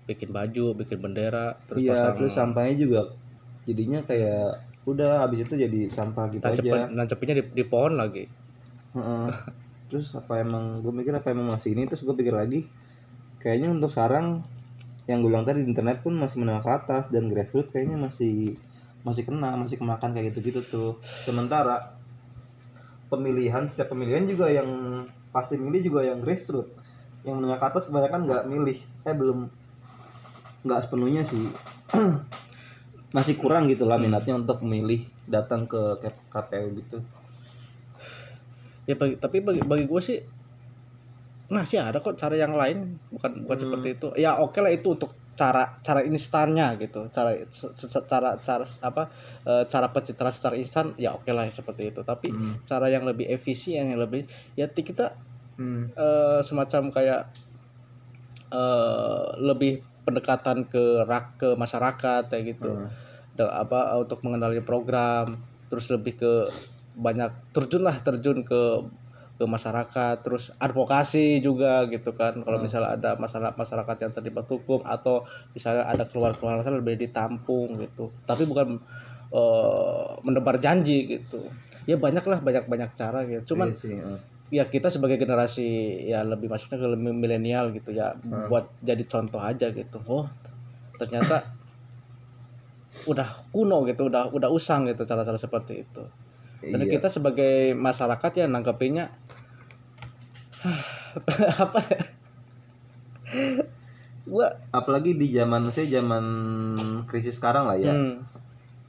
Bikin 0.09 0.35
baju 0.35 0.75
bikin 0.75 0.99
bendera 0.99 1.55
terus 1.69 1.81
iya 1.85 1.93
pasang 1.95 2.15
terus 2.19 2.33
sampahnya 2.35 2.75
juga 2.77 3.01
jadinya 3.69 4.01
kayak 4.03 4.67
udah 4.89 5.23
habis 5.29 5.45
itu 5.45 5.55
jadi 5.55 5.81
sampah 5.93 6.25
gitu 6.33 6.43
aja. 6.43 6.57
nancep- 6.57 6.91
nancepinnya 6.97 7.37
di, 7.41 7.45
di 7.53 7.65
pohon 7.69 7.95
lagi. 7.95 8.25
Heeh. 8.97 9.27
terus 9.91 10.15
apa 10.15 10.39
emang 10.39 10.87
gue 10.87 10.93
mikir 10.95 11.11
apa 11.11 11.35
emang 11.35 11.51
masih 11.51 11.75
ini 11.75 11.83
terus 11.91 12.07
gue 12.07 12.15
pikir 12.15 12.31
lagi 12.31 12.63
kayaknya 13.43 13.75
untuk 13.75 13.91
sekarang 13.91 14.39
yang 15.11 15.19
gue 15.19 15.31
bilang 15.35 15.43
tadi 15.43 15.67
di 15.67 15.75
internet 15.75 16.07
pun 16.07 16.15
masih 16.15 16.39
menengah 16.39 16.63
ke 16.63 16.71
atas 16.71 17.05
dan 17.11 17.27
grassroots 17.27 17.75
kayaknya 17.75 17.99
masih 17.99 18.55
masih 19.03 19.27
kena 19.27 19.59
masih 19.59 19.83
kemakan 19.83 20.15
kayak 20.15 20.31
gitu 20.31 20.39
gitu 20.55 20.61
tuh. 20.63 20.91
Sementara 21.27 22.00
pemilihan 23.11 23.67
setiap 23.67 23.93
pemilihan 23.93 24.25
juga 24.25 24.47
yang 24.49 24.71
pasti 25.35 25.59
milih 25.59 25.83
juga 25.83 26.01
yang 26.07 26.23
grassroots. 26.23 26.71
Yang 27.27 27.35
menengah 27.37 27.59
ke 27.61 27.67
atas 27.67 27.85
kebanyakan 27.91 28.21
nggak 28.25 28.43
milih. 28.49 28.79
Eh 29.05 29.13
belum 29.15 29.51
nggak 30.65 30.81
sepenuhnya 30.87 31.23
sih. 31.27 31.51
Masih 33.17 33.35
kurang 33.37 33.67
gitu 33.67 33.85
lah 33.91 33.99
minatnya 33.99 34.39
untuk 34.39 34.63
memilih 34.63 35.05
datang 35.27 35.67
ke 35.67 35.99
KPU 36.31 36.79
gitu. 36.79 36.99
Ya 38.87 38.95
bagi, 38.95 39.19
tapi 39.19 39.43
bagi 39.43 39.61
bagi 39.67 39.85
gue 39.91 40.01
sih 40.03 40.19
masih 41.51 41.83
ada 41.83 41.99
kok 41.99 42.15
cara 42.15 42.39
yang 42.39 42.55
lain. 42.55 43.03
Bukan 43.11 43.43
bukan 43.45 43.57
Hmm. 43.59 43.65
seperti 43.67 43.89
itu. 43.99 44.09
Ya 44.15 44.39
oke 44.39 44.55
lah 44.63 44.71
itu 44.71 44.95
untuk 44.95 45.11
cara 45.41 45.73
cara 45.81 46.05
instannya 46.05 46.77
gitu 46.77 47.09
cara 47.09 47.33
se- 47.49 47.73
se- 47.73 48.05
cara 48.05 48.37
cara 48.39 48.69
apa 48.85 49.09
eh, 49.43 49.65
cara 49.65 49.89
pencitraan 49.89 50.29
secara 50.31 50.53
instan 50.55 50.93
ya 51.01 51.17
oke 51.17 51.33
lah 51.33 51.49
seperti 51.49 51.89
itu 51.89 52.05
tapi 52.05 52.29
Hmm. 52.29 52.61
cara 52.63 52.93
yang 52.93 53.09
lebih 53.09 53.25
efisien 53.27 53.89
yang 53.89 53.97
lebih 53.97 54.29
ya 54.53 54.69
kita 54.69 55.17
Hmm. 55.57 55.89
eh, 55.93 56.41
semacam 56.41 56.93
kayak 56.93 57.33
eh, 58.53 59.25
lebih 59.39 59.81
pendekatan 60.03 60.67
ke 60.67 61.05
rak 61.05 61.39
ke 61.39 61.49
masyarakat 61.55 62.29
kayak 62.29 62.45
gitu 62.57 62.71
Hmm. 62.71 62.89
Dan 63.31 63.47
apa 63.47 63.97
untuk 63.97 64.21
mengenali 64.21 64.61
program 64.61 65.39
terus 65.71 65.87
lebih 65.89 66.19
ke 66.19 66.33
banyak 66.93 67.31
terjun 67.55 67.81
lah 67.81 67.97
terjun 67.97 68.43
ke 68.43 68.61
ke 69.41 69.49
masyarakat 69.49 70.21
terus 70.21 70.53
advokasi 70.55 71.41
juga 71.41 71.89
gitu 71.89 72.13
kan 72.13 72.37
kalau 72.39 72.61
Hmm. 72.61 72.69
misalnya 72.69 72.93
ada 72.93 73.11
masalah 73.17 73.57
masyarakat 73.57 73.97
yang 73.99 74.13
terlibat 74.13 74.45
hukum 74.45 74.85
atau 74.85 75.25
misalnya 75.51 75.89
ada 75.89 76.05
keluar 76.05 76.37
keluar 76.37 76.61
masalah 76.61 76.77
lebih 76.77 77.01
ditampung 77.01 77.81
gitu 77.81 78.13
tapi 78.23 78.45
bukan 78.45 78.77
eh, 79.31 80.09
menebar 80.21 80.61
janji 80.61 81.09
gitu 81.09 81.41
ya 81.83 81.97
banyak 81.97 82.21
lah 82.23 82.39
banyak 82.39 82.69
banyak 82.69 82.91
cara 82.93 83.25
gitu 83.25 83.57
cuman 83.57 83.73
Iya 83.73 83.81
sih, 83.81 83.97
uh. 83.97 84.21
ya 84.53 84.65
kita 84.67 84.93
sebagai 84.93 85.17
generasi 85.17 85.65
ya 86.05 86.21
lebih 86.21 86.47
masuknya 86.47 86.77
ke 86.77 86.87
lebih 86.91 87.15
milenial 87.15 87.73
gitu 87.73 87.91
ya 87.91 88.13
Hmm. 88.21 88.45
buat 88.47 88.69
jadi 88.83 89.01
contoh 89.07 89.41
aja 89.41 89.73
gitu 89.73 89.97
oh 90.05 90.29
ternyata 90.95 91.49
udah 93.09 93.49
kuno 93.49 93.89
gitu 93.89 94.07
udah 94.07 94.29
udah 94.29 94.51
usang 94.51 94.85
gitu 94.85 95.03
cara-cara 95.03 95.39
seperti 95.39 95.81
itu 95.81 96.03
dan 96.61 96.81
Iya. 96.85 96.93
kita 96.93 97.09
sebagai 97.09 97.73
masyarakat 97.73 98.33
ya 98.37 98.47
nanggepinnya 98.47 99.09
apa 101.65 101.79
ya? 101.89 102.01
Gua 104.29 104.47
apalagi 104.71 105.17
di 105.17 105.33
zaman 105.33 105.73
saya 105.73 105.89
zaman 106.01 106.25
krisis 107.09 107.41
sekarang 107.41 107.67
lah 107.67 107.81
ya. 107.81 107.91
Hmm, 107.91 108.23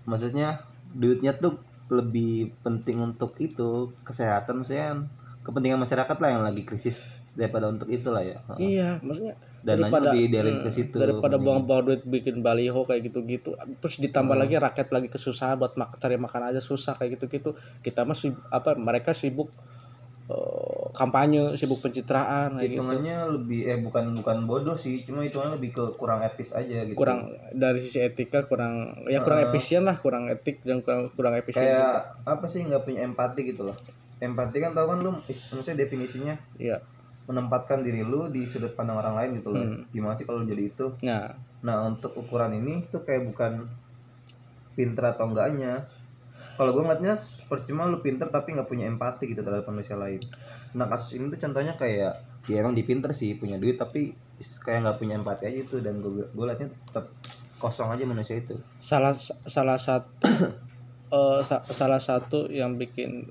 maksudnya 0.05 0.62
duitnya 0.91 1.31
tuh 1.39 1.57
lebih 1.88 2.51
penting 2.63 2.99
untuk 3.03 3.36
itu 3.39 3.91
kesehatan 4.03 4.63
maksudnya 4.63 4.95
kepentingan 5.41 5.79
masyarakat 5.81 6.17
lah 6.19 6.29
yang 6.29 6.43
lagi 6.43 6.63
krisis 6.67 6.99
daripada 7.34 7.71
untuk 7.71 7.88
itu 7.88 8.12
lah 8.12 8.21
ya. 8.21 8.38
Iya 8.60 8.99
maksudnya 8.99 9.34
dananya 9.62 10.10
lebih 10.10 10.26
dialih 10.34 10.56
ke 10.65 10.69
hmm, 10.69 10.76
situ 10.76 10.95
daripada 10.97 11.38
mending. 11.38 11.45
buang-buang 11.45 11.82
duit 11.86 12.02
bikin 12.02 12.41
baliho 12.41 12.82
kayak 12.82 13.13
gitu-gitu 13.13 13.54
terus 13.78 14.02
ditambah 14.02 14.34
lagi 14.34 14.58
rakyat 14.58 14.89
lagi 14.89 15.08
kesusahan 15.08 15.58
buat 15.62 15.78
mak 15.78 16.02
cari 16.02 16.17
makan 16.17 16.50
aja 16.50 16.62
susah 16.62 16.97
kayak 16.97 17.21
gitu-gitu. 17.21 17.54
Kita 17.86 18.02
mah 18.02 18.17
sib- 18.17 18.41
apa 18.50 18.74
mereka 18.74 19.13
sibuk 19.13 19.54
eh, 20.32 20.86
kampanye 20.97 21.54
sibuk 21.54 21.78
pencitraan 21.78 22.58
kayak 22.58 22.74
gitu. 22.74 22.82
Hitungannya 22.82 23.17
lebih 23.38 23.60
eh 23.69 23.78
bukan 23.78 24.17
bukan 24.17 24.38
bodoh 24.50 24.74
sih 24.74 25.06
cuma 25.06 25.21
hitungannya 25.21 25.62
lebih 25.62 25.71
ke 25.78 25.84
kurang 25.93 26.26
etis 26.26 26.58
aja 26.58 26.82
gitu. 26.82 26.97
Kurang 26.97 27.30
dari 27.54 27.78
sisi 27.78 28.02
etika 28.02 28.41
kurang 28.50 29.06
ya 29.06 29.21
kurang 29.21 29.45
Heeh. 29.45 29.54
efisien 29.54 29.86
lah 29.86 29.97
kurang 30.02 30.26
etik 30.32 30.65
dan 30.65 30.82
kurang 30.82 31.13
kurang 31.13 31.38
efisien 31.38 31.62
juga. 31.69 31.78
kayak 31.78 31.95
apa 32.26 32.45
sih 32.50 32.65
nggak 32.65 32.82
punya 32.82 33.06
empati 33.06 33.41
gitu 33.45 33.69
loh. 33.69 33.78
Empati 34.21 34.58
kan 34.62 34.74
tau 34.74 34.86
kan 34.86 35.02
lu 35.02 35.13
maksudnya 35.17 35.74
definisinya? 35.78 36.38
Iya 36.58 36.82
menempatkan 37.23 37.79
diri 37.79 38.01
lu 38.01 38.27
di 38.27 38.43
sudut 38.43 38.71
pandang 38.71 38.97
orang 38.97 39.15
lain 39.15 39.29
gitu 39.38 39.49
loh 39.49 39.62
Hmm. 39.62 39.86
gimana 39.89 40.13
sih 40.13 40.23
kalau 40.23 40.41
jadi 40.41 40.63
itu 40.65 40.86
nah 41.01 41.29
Nah 41.62 41.86
untuk 41.86 42.17
ukuran 42.17 42.55
ini 42.55 42.89
tuh 42.89 43.01
kayak 43.01 43.21
bukan 43.23 43.69
pinter 44.73 45.03
atau 45.05 45.29
enggaknya. 45.29 45.86
Kalau 46.51 46.71
gue 46.71 46.81
ngeliatnya 46.81 47.13
percuma 47.45 47.86
lu 47.86 48.01
pinter 48.01 48.25
tapi 48.27 48.53
nggak 48.53 48.65
punya 48.65 48.86
empati 48.86 49.25
gitu 49.27 49.41
terhadap 49.41 49.65
manusia 49.65 49.93
lain. 49.93 50.17
Nah 50.73 50.86
kasus 50.86 51.15
ini 51.15 51.29
tuh 51.29 51.38
contohnya 51.38 51.73
kayak 51.75 52.17
ya 52.45 52.55
emang 52.57 52.73
dipinter 52.73 53.10
sih 53.12 53.34
punya 53.36 53.55
duit 53.55 53.77
tapi 53.77 54.10
kayak 54.60 54.81
nggak 54.81 54.97
punya 54.97 55.13
empati 55.15 55.43
aja 55.45 55.60
itu 55.62 55.77
dan 55.79 56.01
gue 56.01 56.25
gue 56.25 56.45
liatnya 56.47 56.73
tetap 56.89 57.13
kosong 57.55 57.93
aja 57.93 58.03
manusia 58.03 58.34
itu. 58.36 58.57
salah 58.81 59.13
salah 59.45 59.77
satu 59.77 60.10
eh, 61.13 61.39
sa- 61.45 61.65
salah 61.67 62.01
satu 62.01 62.49
yang 62.49 62.73
bikin 62.73 63.29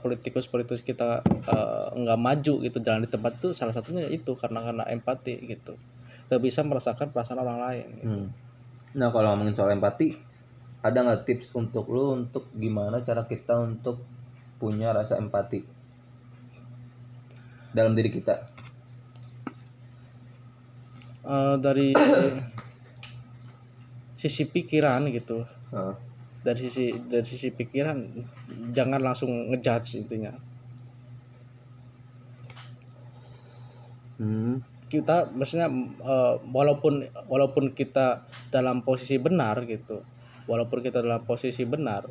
politikus 0.00 0.48
politikus 0.48 0.80
kita 0.80 1.20
eh, 1.24 1.86
nggak 2.00 2.20
maju 2.20 2.54
gitu 2.64 2.78
jalan 2.80 3.04
di 3.04 3.10
tempat 3.12 3.36
itu 3.36 3.52
salah 3.52 3.76
satunya 3.76 4.08
itu 4.08 4.32
karena 4.40 4.64
karena 4.64 4.84
empati 4.88 5.36
gitu 5.44 5.76
nggak 6.28 6.40
bisa 6.40 6.64
merasakan 6.64 7.12
perasaan 7.12 7.40
orang 7.44 7.58
lain 7.60 7.86
gitu. 8.00 8.08
Hmm. 8.08 8.26
Nah 8.96 9.08
kalau 9.12 9.34
ngomongin 9.34 9.52
soal 9.52 9.76
empati, 9.76 10.16
ada 10.80 11.04
nggak 11.04 11.28
tips 11.28 11.52
untuk 11.52 11.84
lu 11.92 12.16
untuk 12.16 12.48
gimana 12.56 13.04
cara 13.04 13.28
kita 13.28 13.60
untuk 13.60 14.00
punya 14.56 14.96
rasa 14.96 15.20
empati 15.20 15.60
dalam 17.76 17.92
diri 17.92 18.08
kita? 18.08 18.48
Eh, 21.24 21.56
dari 21.60 21.92
sisi 24.20 24.48
pikiran 24.48 25.04
gitu 25.12 25.44
dari 26.44 26.60
sisi 26.60 26.92
dari 27.08 27.24
sisi 27.24 27.48
pikiran 27.48 27.96
jangan 28.76 29.00
langsung 29.00 29.50
ngejudge 29.50 29.98
intinya. 29.98 30.32
Hmm. 34.14 34.62
kita 34.86 35.26
maksudnya 35.34 35.66
eh, 36.06 36.34
walaupun 36.54 37.02
walaupun 37.26 37.74
kita 37.74 38.30
dalam 38.54 38.86
posisi 38.86 39.18
benar 39.18 39.66
gitu 39.66 40.06
walaupun 40.46 40.86
kita 40.86 41.02
dalam 41.02 41.26
posisi 41.26 41.66
benar 41.66 42.06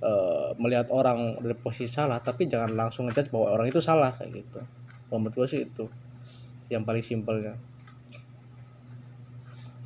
eh, 0.00 0.48
melihat 0.56 0.88
orang 0.88 1.36
dari 1.44 1.52
posisi 1.52 1.92
salah 1.92 2.16
tapi 2.24 2.48
jangan 2.48 2.72
langsung 2.72 3.04
ngejudge 3.04 3.28
bahwa 3.28 3.52
orang 3.60 3.68
itu 3.68 3.84
salah 3.84 4.16
kayak 4.16 4.32
gitu. 4.32 4.64
Menurut 5.12 5.36
gue 5.36 5.46
sih 5.50 5.60
itu 5.68 5.84
yang 6.72 6.88
paling 6.88 7.04
simpelnya 7.04 7.60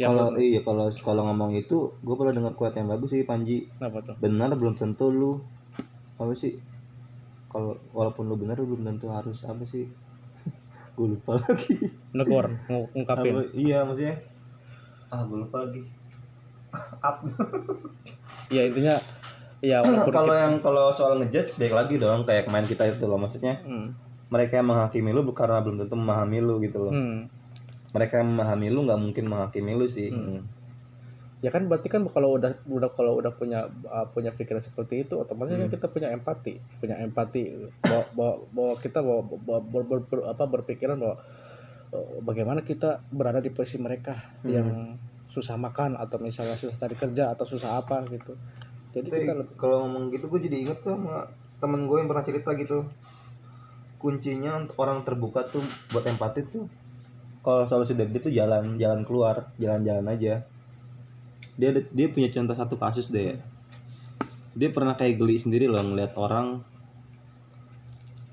kalau 0.02 0.32
iya 0.34 0.60
kalau 0.60 0.84
kalau 0.94 1.22
ngomong 1.26 1.52
itu 1.54 1.76
gue 1.96 2.14
pernah 2.14 2.32
dengar 2.32 2.52
quote 2.52 2.72
yang 2.74 2.88
bagus 2.88 3.10
sih 3.10 3.22
Panji. 3.22 3.68
Apa 3.76 4.00
tuh? 4.00 4.14
Benar 4.16 4.52
belum 4.52 4.72
tentu 4.72 5.08
lu 5.08 5.36
apa 6.14 6.32
sih? 6.32 6.56
Kalau 7.46 7.74
walaupun 7.90 8.24
lu 8.24 8.36
bener 8.36 8.56
lu 8.56 8.70
belum 8.70 8.86
tentu 8.86 9.08
harus 9.08 9.42
apa 9.42 9.60
sih? 9.64 9.84
Gue 10.94 11.12
lupa 11.12 11.36
lagi. 11.38 11.76
Negor 12.12 12.48
ng- 12.66 12.88
ngungkapin 12.94 13.32
Apa- 13.34 13.52
iya 13.52 13.82
maksudnya? 13.82 14.16
Ah 15.08 15.20
gue 15.22 15.38
lupa 15.38 15.64
lagi. 15.64 15.82
Up. 17.02 17.16
Ya 18.48 18.62
intinya 18.64 18.94
ya 19.60 19.84
kalau 20.16 20.32
yang 20.32 20.56
kalau 20.60 20.88
soal 20.90 21.18
ngejudge 21.18 21.56
baik 21.56 21.74
lagi 21.74 21.94
dong 21.96 22.22
kayak 22.22 22.46
kemarin 22.46 22.64
kita 22.64 22.88
itu 22.88 23.04
loh 23.04 23.16
maksudnya. 23.16 23.60
Hmm. 23.62 23.92
mereka 24.30 24.56
yang 24.56 24.70
menghakimi 24.70 25.10
lu 25.10 25.26
bukan 25.26 25.42
karena 25.42 25.58
belum 25.58 25.76
tentu 25.76 25.94
memahami 25.94 26.38
lu 26.38 26.62
gitu 26.62 26.78
loh. 26.80 26.94
Hmm. 26.94 27.26
Mereka 27.90 28.18
yang 28.18 28.30
memahami 28.30 28.68
lu 28.68 28.80
nggak 28.84 29.00
mungkin 29.00 29.24
menghakimi 29.26 29.72
lu 29.72 29.86
sih 29.86 30.08
Hmm. 30.08 30.42
ya 31.40 31.48
kan 31.48 31.64
berarti 31.64 31.88
kan 31.88 32.04
kalau 32.06 32.36
udah 32.36 32.52
udah 32.68 32.90
kalau 32.92 33.16
udah 33.16 33.32
punya 33.32 33.64
uh, 33.86 34.04
punya 34.06 34.28
pikiran 34.30 34.60
seperti 34.60 35.02
itu 35.02 35.16
otomatis 35.16 35.50
kan 35.50 35.64
Hmm. 35.64 35.72
kita 35.72 35.86
punya 35.86 36.08
empati 36.10 36.60
punya 36.78 37.00
empati 37.00 37.48
bahwa 37.80 38.04
bahwa, 38.12 38.34
bahwa 38.52 38.74
kita 38.76 38.98
bahwa, 39.00 39.22
bahwa- 39.40 39.64
ber- 39.64 39.86
ber- 39.86 40.06
ber- 40.06 40.28
apa 40.28 40.44
berpikiran 40.44 40.96
bahwa 40.96 41.16
uh, 41.90 42.20
bagaimana 42.20 42.60
kita 42.60 43.00
berada 43.08 43.38
di 43.38 43.48
posisi 43.48 43.76
mereka 43.76 44.14
Hmm. 44.40 44.48
yang 44.48 44.68
susah 45.26 45.54
makan 45.54 45.94
atau 45.94 46.18
misalnya 46.18 46.54
susah 46.54 46.76
cari 46.76 46.94
kerja 46.94 47.30
atau 47.30 47.46
susah 47.46 47.78
apa 47.78 48.02
gitu 48.06 48.34
jadi 48.90 49.06
Tapi 49.06 49.18
kita 49.24 49.34
lebih 49.36 49.54
kalau 49.54 49.86
ngomong 49.86 50.10
gitu 50.10 50.26
gue 50.26 50.40
jadi 50.44 50.56
inget 50.60 50.78
tuh 50.80 50.92
sama 50.92 51.22
temen 51.56 51.86
gue 51.86 51.96
yang 51.96 52.10
pernah 52.10 52.22
cerita 52.22 52.50
gitu 52.52 52.82
kuncinya 53.96 54.56
untuk 54.58 54.76
orang 54.76 55.04
terbuka 55.04 55.44
tuh 55.46 55.60
buat 55.88 56.02
empati 56.02 56.40
tuh 56.46 56.64
kalau 57.40 57.64
solusi 57.64 57.96
dari 57.96 58.12
dia 58.12 58.20
tuh 58.20 58.32
jalan 58.32 58.76
jalan 58.76 59.00
keluar 59.04 59.52
jalan-jalan 59.56 60.06
aja. 60.12 60.44
Dia 61.56 61.70
dia 61.92 62.06
punya 62.12 62.28
contoh 62.32 62.56
satu 62.56 62.74
kasus 62.76 63.08
deh. 63.08 63.36
Dia 64.56 64.68
pernah 64.72 64.96
kayak 64.96 65.16
geli 65.16 65.36
sendiri 65.40 65.68
loh 65.68 65.80
ngeliat 65.80 66.16
orang. 66.20 66.60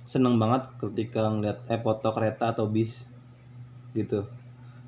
Seneng 0.07 0.39
banget 0.39 0.67
ketika 0.79 1.27
ngeliat 1.27 1.67
eh 1.67 1.79
foto 1.79 2.11
kereta 2.11 2.51
atau 2.51 2.67
bis 2.67 3.07
gitu. 3.95 4.27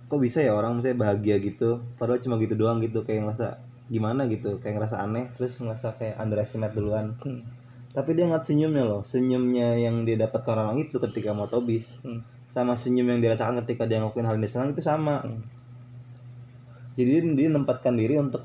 Kok 0.09 0.19
bisa 0.19 0.43
ya 0.43 0.55
orang 0.55 0.79
misalnya 0.79 0.99
bahagia 1.05 1.39
gitu? 1.39 1.79
Padahal 1.95 2.19
cuma 2.19 2.35
gitu 2.41 2.55
doang 2.59 2.83
gitu 2.83 3.03
kayak 3.07 3.23
ngerasa 3.23 3.69
gimana 3.89 4.29
gitu 4.29 4.61
kayak 4.61 4.77
ngerasa 4.79 5.01
aneh 5.01 5.33
terus 5.33 5.57
ngerasa 5.57 5.97
kayak 5.97 6.15
underestimate 6.21 6.77
duluan. 6.77 7.17
Hmm. 7.25 7.41
tapi 7.89 8.13
dia 8.13 8.29
ngeliat 8.29 8.45
senyumnya 8.45 8.85
loh 8.85 9.01
senyumnya 9.01 9.73
yang 9.81 10.05
dia 10.05 10.13
dapat 10.13 10.45
orang 10.45 10.77
itu 10.77 11.01
ketika 11.01 11.33
mau 11.33 11.49
bis. 11.65 11.97
Hmm. 12.05 12.21
Sama 12.49 12.73
senyum 12.73 13.05
yang 13.13 13.19
dirasakan 13.21 13.61
ketika 13.63 13.85
dia 13.85 14.01
ngelakuin 14.01 14.25
hal 14.25 14.35
yang 14.37 14.49
senang 14.49 14.69
itu 14.73 14.81
sama. 14.81 15.21
Hmm. 15.21 15.41
jadi 16.99 17.21
dia, 17.23 17.45
dia 17.45 17.49
nempatkan 17.53 17.95
diri 17.95 18.19
untuk 18.19 18.43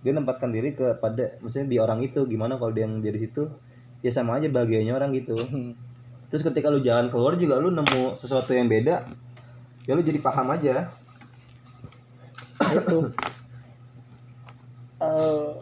dia 0.00 0.12
nempatkan 0.16 0.48
diri 0.54 0.72
kepada 0.76 1.36
maksudnya 1.42 1.68
di 1.68 1.76
orang 1.80 2.00
itu. 2.04 2.24
Gimana 2.28 2.56
kalau 2.60 2.72
dia 2.72 2.84
yang 2.86 3.00
dia 3.02 3.12
di 3.12 3.20
situ? 3.26 3.48
Ya 4.00 4.12
sama 4.12 4.38
aja 4.40 4.48
bahagianya 4.48 4.96
orang 4.96 5.12
gitu. 5.16 5.36
Terus 6.30 6.42
ketika 6.46 6.70
lu 6.70 6.80
jalan 6.80 7.10
keluar 7.10 7.34
juga 7.34 7.58
lu 7.58 7.74
nemu 7.74 8.14
sesuatu 8.16 8.54
yang 8.54 8.70
beda 8.70 9.02
ya 9.88 9.92
lu 9.96 10.02
jadi 10.04 10.20
paham 10.22 10.52
aja. 10.54 10.86
Itu. 12.60 13.10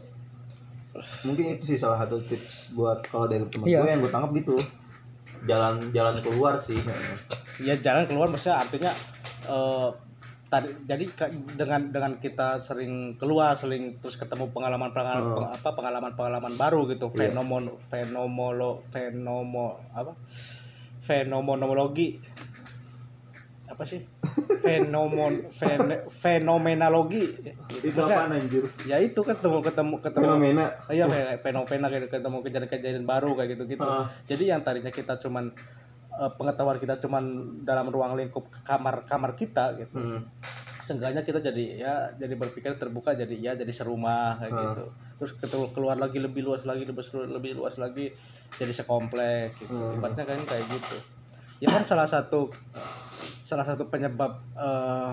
Mungkin 0.99 1.45
itu 1.55 1.75
sih 1.75 1.79
salah 1.79 2.03
satu 2.03 2.19
tips 2.19 2.75
buat 2.75 3.07
kalau 3.07 3.31
dari 3.31 3.47
temen 3.47 3.71
Iya. 3.71 3.87
gue 3.87 3.91
yang 3.95 4.01
gue 4.03 4.11
tangkap 4.11 4.31
gitu. 4.35 4.57
Jalan 5.47 5.95
jalan 5.95 6.19
keluar 6.19 6.59
sih 6.59 6.75
ya 7.61 7.75
jalan 7.77 8.05
keluar 8.05 8.29
maksudnya 8.29 8.59
artinya 8.59 8.92
eh 9.44 9.90
tadi 10.49 10.73
jadi 10.83 11.05
dengan 11.55 11.92
dengan 11.92 12.12
kita 12.16 12.57
sering 12.57 12.92
keluar 13.14 13.53
sering 13.53 14.01
terus 14.01 14.16
ketemu 14.16 14.49
pengalaman 14.49 14.88
pengalaman 14.88 15.25
Oh. 15.27 15.37
peng- 15.37 15.53
apa 15.53 15.68
pengalaman 15.73 16.12
pengalaman 16.14 16.55
baru 16.55 16.88
gitu 16.88 17.11
Iya. 17.11 17.29
fenomen 17.31 17.68
fenomolo 17.87 18.81
fenomo 18.88 19.77
apa 19.92 20.16
fenomenologi 20.99 22.16
apa 23.68 23.85
sih 23.85 24.01
fenomon 24.64 25.53
fen- 25.53 26.09
fenomenologi 26.09 27.29
itu 27.79 28.01
apa 28.01 28.33
anjir 28.33 28.64
ya 28.85 28.97
itu 28.97 29.21
ketemu 29.21 29.61
ketemu 29.61 30.01
ketemu 30.01 30.25
fenomena 30.27 30.64
Iya, 30.88 31.05
fenomena 31.38 31.87
kayak 31.87 32.09
ketemu 32.09 32.37
kejadian-kejadian 32.40 33.05
baru 33.05 33.37
kayak 33.37 33.53
gitu-gitu. 33.55 33.85
Ah. 33.85 34.09
Jadi 34.25 34.49
yang 34.49 34.64
tadinya 34.64 34.88
kita 34.88 35.21
cuman 35.21 35.53
eh, 36.19 36.31
pengetahuan 36.35 36.77
kita 36.77 36.99
cuman 36.99 37.25
dalam 37.63 37.87
ruang 37.89 38.13
lingkup 38.15 38.51
kamar 38.63 39.07
kamar 39.07 39.33
kita 39.33 39.79
gitu. 39.79 39.95
Hmm. 39.95 40.27
Seenggaknya 40.83 41.21
kita 41.21 41.39
jadi 41.39 41.65
ya 41.79 41.95
jadi 42.15 42.35
berpikir 42.35 42.75
terbuka 42.75 43.13
jadi 43.13 43.35
ya 43.35 43.53
jadi 43.55 43.69
serumah 43.69 44.39
kayak 44.39 44.53
Ah. 44.53 44.61
gitu. 44.75 44.85
Terus 45.19 45.33
keluar 45.71 45.95
lagi 45.95 46.19
lebih 46.19 46.43
luas 46.43 46.63
lagi 46.63 46.83
lebih 46.83 46.99
luas, 46.99 47.29
lebih 47.29 47.53
luas 47.55 47.75
lagi 47.77 48.11
jadi 48.55 48.73
sekomplek 48.73 49.55
gitu. 49.57 49.73
Hmm. 49.73 49.97
Ibaratnya 49.97 50.25
kan 50.25 50.41
kayak 50.43 50.67
gitu. 50.67 50.97
Ya 51.59 51.69
kan 51.69 51.83
salah 51.83 52.07
satu 52.07 52.49
salah 53.43 53.65
satu 53.65 53.89
penyebab 53.89 54.37
eh 54.55 55.11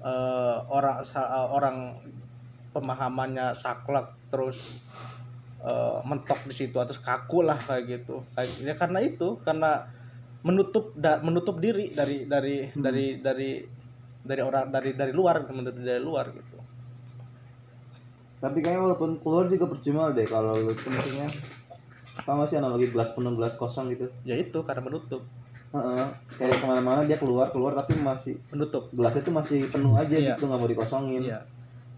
eh, 0.00 0.56
orang 0.68 1.00
sa- 1.02 1.48
orang 1.48 1.96
pemahamannya 2.70 3.54
saklek 3.54 4.04
terus 4.28 4.82
eh, 5.64 5.98
mentok 6.04 6.44
di 6.44 6.52
situ 6.52 6.76
atau 6.76 6.92
kaku 6.94 7.40
lah 7.40 7.56
kayak 7.56 7.82
gitu. 7.88 8.20
Ya 8.60 8.76
karena 8.76 9.00
itu 9.00 9.40
karena 9.40 9.88
menutup 10.44 10.92
da- 10.94 11.18
menutup 11.18 11.56
diri 11.56 11.88
dari 11.90 12.28
dari 12.28 12.68
Hmm. 12.68 12.84
dari 12.84 13.06
dari 13.18 13.50
dari 14.20 14.40
orang 14.40 14.68
dari 14.68 14.92
dari 14.92 15.12
luar 15.12 15.40
menutup 15.48 15.72
dari 15.74 15.98
luar 15.98 16.28
gitu. 16.30 16.58
Tapi 18.38 18.60
kayaknya 18.60 18.84
walaupun 18.84 19.16
keluar 19.18 19.48
juga 19.48 19.64
percuma 19.66 20.12
deh 20.12 20.28
kalau 20.28 20.52
lu 20.52 20.72
maksudnya 20.76 21.28
tau 22.22 22.38
gak 22.38 22.46
sih 22.46 22.56
analogi 22.56 22.92
gelas 22.92 23.16
penuh 23.16 23.32
gelas 23.32 23.56
kosong 23.56 23.88
gitu? 23.88 24.04
Ya 24.22 24.36
itu 24.36 24.60
karena 24.62 24.84
menutup. 24.84 25.24
Heeh. 25.74 26.06
kayak 26.38 26.62
ke 26.62 26.66
mana-mana 26.70 27.02
dia 27.02 27.18
keluar 27.18 27.50
keluar 27.50 27.74
tapi 27.74 27.98
masih 27.98 28.38
menutup. 28.48 28.86
gelasnya 28.94 29.22
tuh 29.22 29.34
masih 29.34 29.66
penuh 29.66 29.98
aja 29.98 30.14
Iya. 30.14 30.36
gitu 30.36 30.46
nggak 30.46 30.60
mau 30.60 30.70
dikosongin. 30.70 31.18
Iya 31.18 31.40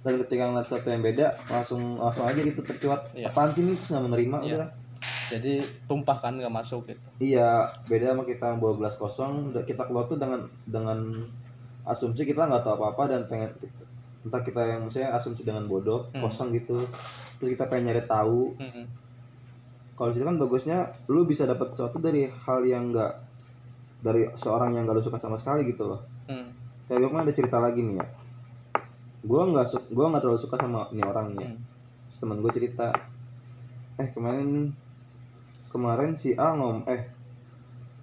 dan 0.06 0.22
ketika 0.22 0.42
ngeliat 0.46 0.64
sesuatu 0.64 0.86
yang 0.86 1.02
beda 1.02 1.26
langsung 1.46 1.82
langsung 1.96 2.24
aja 2.24 2.38
gitu 2.38 2.60
tercuat 2.62 3.10
Iya. 3.10 3.26
apaan 3.28 3.50
sih 3.50 3.60
ini 3.60 3.74
terus 3.74 3.90
nggak 3.90 4.04
menerima 4.06 4.36
Iya. 4.40 4.54
udah 4.54 4.68
jadi 5.26 5.54
tumpah 5.84 6.16
kan 6.16 6.32
nggak 6.32 6.54
masuk 6.54 6.86
gitu 6.86 7.02
iya 7.18 7.50
beda 7.84 8.14
sama 8.14 8.22
kita 8.22 8.54
bawa 8.54 8.72
gelas 8.76 8.94
kosong 8.94 9.32
kita 9.60 9.82
keluar 9.82 10.06
tuh 10.06 10.14
dengan 10.14 10.40
dengan 10.64 10.98
asumsi 11.84 12.22
kita 12.22 12.46
nggak 12.46 12.62
tahu 12.62 12.74
apa 12.76 12.86
apa 12.88 13.02
dan 13.08 13.20
pengen 13.24 13.50
entah 14.22 14.40
kita 14.40 14.58
yang 14.60 14.80
maksudnya 14.82 15.10
asumsi 15.12 15.42
dengan 15.42 15.66
bodoh 15.66 16.06
Hmm. 16.10 16.22
kosong 16.22 16.50
gitu 16.52 16.86
terus 17.36 17.48
kita 17.52 17.66
pengen 17.66 17.90
nyari 17.90 18.02
tahu 18.04 18.54
Mm-mm. 18.56 18.86
kalau 19.92 20.10
situ 20.10 20.22
kan 20.22 20.36
bagusnya 20.36 20.78
lu 21.06 21.24
bisa 21.24 21.44
dapat 21.44 21.70
sesuatu 21.70 21.98
dari 21.98 22.24
hal 22.26 22.62
yang 22.62 22.90
enggak 22.90 23.12
dari 23.98 24.28
seorang 24.32 24.70
yang 24.70 24.84
gak 24.84 24.94
lu 24.94 25.02
suka 25.02 25.16
sama 25.16 25.34
sekali 25.34 25.66
gitu 25.66 25.84
loh 25.84 26.00
Hmm. 26.26 26.50
kayak 26.84 27.00
gue 27.00 27.08
kan 27.08 27.20
ada 27.20 27.32
cerita 27.32 27.58
lagi 27.58 27.80
nih 27.80 27.96
ya 27.96 28.06
gue 29.26 29.42
nggak 29.44 29.66
su 29.66 29.76
gue 29.84 30.06
nggak 30.06 30.22
terlalu 30.22 30.38
suka 30.38 30.56
sama 30.56 30.86
ini 30.90 31.02
orang 31.02 31.34
nih 31.34 31.48
Hmm. 31.48 31.60
Terus 32.06 32.18
temen 32.22 32.38
gue 32.38 32.52
cerita 32.52 32.88
eh 33.96 34.08
kemarin 34.08 34.70
kemarin 35.68 36.14
si 36.14 36.32
A 36.32 36.54
ngom 36.54 36.86
eh 36.86 37.10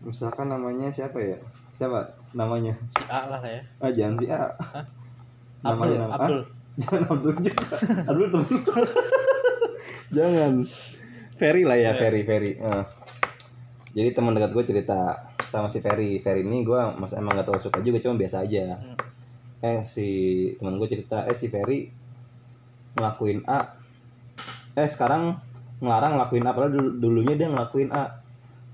misalkan 0.01 0.51
namanya 0.51 0.91
siapa 0.91 1.15
ya? 1.17 1.39
Siapa 1.73 2.05
namanya? 2.33 2.75
Si 2.91 3.03
A 3.07 3.21
lah 3.25 3.41
ya. 3.41 3.61
Ah 3.79 3.89
jangan 3.89 4.15
si 4.19 4.27
A. 4.27 4.43
Abdul 5.63 5.63
namanya 5.63 5.97
nama 5.97 6.13
Abdul. 6.19 6.35
Ah, 6.35 6.45
jangan 6.81 7.01
Abdul 7.09 7.35
juga. 7.39 7.65
Abdul 8.11 8.27
temen 8.27 8.47
jangan. 10.11 10.53
Ferry 11.33 11.63
lah 11.63 11.77
ya 11.77 11.83
Iya. 11.89 11.91
Ferry 11.97 12.21
Ferry. 12.23 12.51
Ah. 12.59 12.83
jadi 13.93 14.09
teman 14.11 14.33
dekat 14.33 14.51
gue 14.51 14.63
cerita 14.67 14.99
sama 15.47 15.69
si 15.69 15.79
Ferry. 15.79 16.19
Ferry 16.19 16.43
ini 16.43 16.61
gue 16.61 16.81
mas 16.97 17.13
emang 17.13 17.33
gak 17.33 17.47
terlalu 17.47 17.63
suka 17.63 17.79
juga 17.79 17.97
cuma 17.97 18.19
biasa 18.19 18.43
aja. 18.43 18.75
Hmm. 18.75 18.92
Eh 19.63 19.87
si 19.87 20.07
teman 20.59 20.75
gue 20.75 20.91
cerita 20.91 21.23
eh 21.23 21.31
si 21.31 21.47
Ferry 21.47 21.87
ngelakuin 22.99 23.47
A. 23.47 23.79
Eh 24.75 24.89
sekarang 24.91 25.39
ngelarang 25.79 26.19
ngelakuin 26.19 26.43
A 26.43 26.51
padahal 26.51 26.73
dulu- 26.75 26.95
dulunya 26.99 27.39
dia 27.39 27.47
ngelakuin 27.47 27.89
A. 27.95 28.19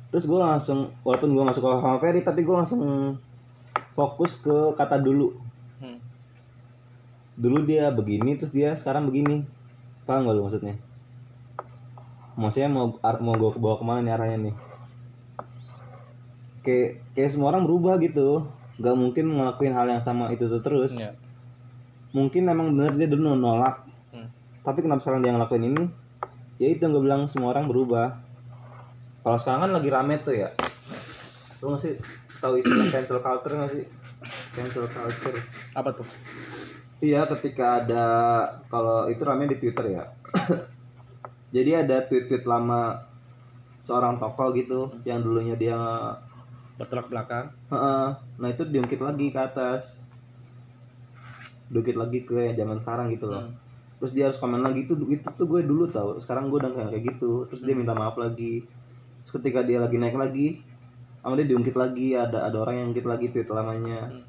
Terus 0.09 0.25
gue 0.25 0.39
langsung 0.41 0.89
walaupun 1.05 1.29
gue 1.29 1.45
gak 1.45 1.57
suka 1.61 1.77
sama 1.77 2.01
Ferry 2.01 2.25
tapi 2.25 2.41
gue 2.41 2.55
langsung 2.57 2.81
fokus 3.93 4.41
ke 4.41 4.73
kata 4.73 4.97
dulu. 4.97 5.37
Hmm. 5.79 6.01
dulu 7.39 7.63
dia 7.63 7.87
begini 7.93 8.35
terus 8.35 8.51
dia 8.51 8.73
sekarang 8.73 9.05
begini. 9.05 9.45
Paham 10.09 10.25
gak 10.25 10.35
lu 10.35 10.49
maksudnya? 10.49 10.75
Maksudnya 12.33 12.69
mau 12.73 12.97
mau 13.21 13.35
gue 13.37 13.49
bawa 13.61 13.77
ke 13.77 13.85
mana 13.85 14.01
nih 14.01 14.13
arahnya 14.17 14.37
nih? 14.49 14.55
Kayak 16.65 16.89
kayak 17.13 17.29
semua 17.29 17.53
orang 17.53 17.69
berubah 17.69 18.01
gitu 18.01 18.49
nggak 18.79 18.95
mungkin 18.95 19.25
ngelakuin 19.35 19.75
hal 19.75 19.87
yang 19.91 20.01
sama 20.01 20.31
itu 20.31 20.47
tuh 20.47 20.63
terus. 20.63 20.95
Iya. 20.95 21.13
mungkin 22.09 22.49
emang 22.49 22.73
bener 22.73 22.97
dia 22.97 23.05
dulu 23.05 23.37
nolak. 23.37 23.85
Hmm. 24.09 24.25
tapi 24.65 24.81
kenapa 24.81 25.05
sekarang 25.05 25.21
dia 25.21 25.29
ngelakuin 25.29 25.69
ini? 25.69 25.85
Ya 26.57 26.73
itu 26.73 26.81
yang 26.81 26.97
gue 26.97 27.03
bilang 27.05 27.29
semua 27.29 27.53
orang 27.53 27.69
berubah. 27.69 28.17
Kalau 29.21 29.37
sekarang 29.37 29.69
kan 29.69 29.71
lagi 29.77 29.89
rame 29.93 30.15
tuh 30.25 30.33
ya. 30.33 30.49
Lu 31.61 31.69
nggak 31.69 31.81
sih 31.85 31.93
tahu 32.41 32.57
istilah 32.57 32.89
cancel 32.93 33.21
culture 33.21 33.53
nggak 33.53 33.71
sih? 33.71 33.85
Cancel 34.57 34.89
culture. 34.89 35.37
Apa 35.77 35.93
tuh? 35.93 36.07
Iya, 36.99 37.23
ketika 37.31 37.79
ada 37.79 38.05
kalau 38.67 39.07
itu 39.07 39.21
rame 39.23 39.47
di 39.47 39.55
Twitter 39.55 39.85
ya. 39.95 40.03
Jadi 41.55 41.71
ada 41.77 42.03
tweet-tweet 42.03 42.43
lama 42.43 43.05
seorang 43.85 44.19
tokoh 44.19 44.51
gitu 44.53 44.91
yang 45.07 45.23
dulunya 45.23 45.55
dia 45.55 45.77
bertolak 46.79 47.11
belakang. 47.11 47.51
Heeh. 47.67 48.07
nah 48.39 48.47
itu 48.47 48.63
diungkit 48.63 49.03
lagi 49.03 49.35
ke 49.35 49.39
atas. 49.39 49.99
Diungkit 51.67 51.99
lagi 51.99 52.23
ke 52.23 52.55
zaman 52.55 52.79
sekarang 52.79 53.11
gitu 53.11 53.27
loh. 53.27 53.43
Hmm. 53.43 53.67
terus 53.99 54.15
dia 54.15 54.31
harus 54.31 54.39
komen 54.39 54.63
lagi 54.63 54.87
itu 54.87 54.95
itu 55.11 55.27
tuh 55.27 55.43
gue 55.43 55.59
dulu 55.59 55.91
tau 55.91 56.15
sekarang 56.23 56.47
gue 56.47 56.55
udah 56.63 56.71
kayak 56.71 56.89
kayak 56.95 57.03
gitu. 57.13 57.43
Terus 57.51 57.61
dia 57.67 57.75
Hmm. 57.75 57.83
minta 57.83 57.91
maaf 57.91 58.15
lagi. 58.15 58.63
Terus 59.27 59.31
ketika 59.43 59.59
dia 59.59 59.83
lagi 59.83 59.99
naik 59.99 60.15
lagi 60.15 60.63
sama 61.19 61.35
dia 61.35 61.51
diungkit 61.51 61.75
lagi. 61.75 62.15
Ada 62.15 62.47
ada 62.47 62.57
orang 62.63 62.75
yang 62.79 62.87
ungkit 62.95 63.03
lagi 63.03 63.27
tweet 63.35 63.51
lamanya. 63.51 64.07
Hmm. 64.07 64.23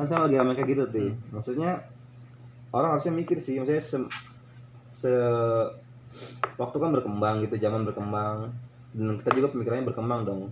kan 0.00 0.08
sekarang 0.08 0.24
lagi 0.32 0.36
ramai 0.40 0.54
kayak 0.56 0.68
gitu 0.72 0.82
tuh. 0.88 1.04
Hmm. 1.04 1.16
maksudnya 1.36 1.70
orang 2.72 2.96
harusnya 2.96 3.12
mikir 3.12 3.36
sih. 3.44 3.60
Maksudnya 3.60 3.84
se, 3.84 3.98
se 4.88 5.12
waktu 6.56 6.76
kan 6.80 6.90
berkembang 6.96 7.44
gitu 7.44 7.60
zaman 7.60 7.84
berkembang. 7.84 8.56
Dan 8.96 9.20
kita 9.20 9.36
juga 9.36 9.52
pemikirannya 9.52 9.84
berkembang 9.84 10.24
dong 10.24 10.48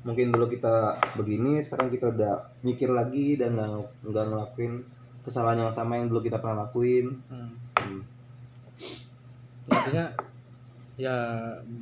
mungkin 0.00 0.30
dulu 0.30 0.46
kita 0.46 0.74
begini 1.14 1.58
sekarang 1.60 1.88
kita 1.88 2.08
udah 2.08 2.32
mikir 2.60 2.88
lagi 2.88 3.34
dan 3.34 3.52
nggak 3.52 3.68
nggak 4.04 4.24
ngelakuin 4.26 4.72
kesalahan 5.20 5.58
yang 5.60 5.72
sama 5.72 5.94
yang 5.94 6.06
dulu 6.06 6.20
kita 6.20 6.38
pernah 6.38 6.64
lakuin 6.64 7.18
Hmm. 7.26 7.50
Hmm. 7.76 8.02
intinya 9.68 10.06
ya 10.96 11.14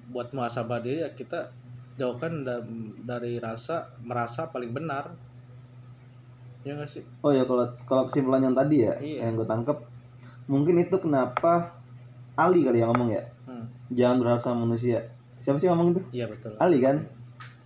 buat 0.08 0.30
muhasabah 0.30 0.78
diri 0.78 1.00
ya 1.00 1.10
kita 1.10 1.52
jauhkan 1.94 2.42
da- 2.42 2.64
dari 3.02 3.38
rasa 3.38 3.76
merasa 4.00 4.46
paling 4.46 4.70
benar 4.70 5.12
ya 6.62 6.74
nggak 6.74 6.90
sih 6.90 7.04
Oh 7.20 7.30
ya 7.30 7.44
kalau 7.44 7.64
kalau 7.84 8.04
kesimpulan 8.04 8.42
yang 8.42 8.52
tadi 8.52 8.82
ya 8.82 8.92
Iya. 8.96 9.24
yang 9.24 9.36
gue 9.36 9.46
tangkep 9.46 9.78
mungkin 10.46 10.76
itu 10.78 10.96
kenapa 10.96 11.78
Ali 12.34 12.62
kali 12.62 12.80
yang 12.80 12.90
ngomong 12.90 13.10
ya 13.10 13.22
Hmm. 13.44 13.64
jangan 13.88 14.18
berharap 14.18 14.40
sama 14.40 14.64
manusia 14.64 15.06
siapa 15.38 15.56
sih 15.56 15.64
yang 15.64 15.78
ngomong 15.78 15.94
itu 15.94 16.02
iya 16.12 16.26
betul 16.26 16.58
Ali 16.58 16.82
kan 16.82 17.06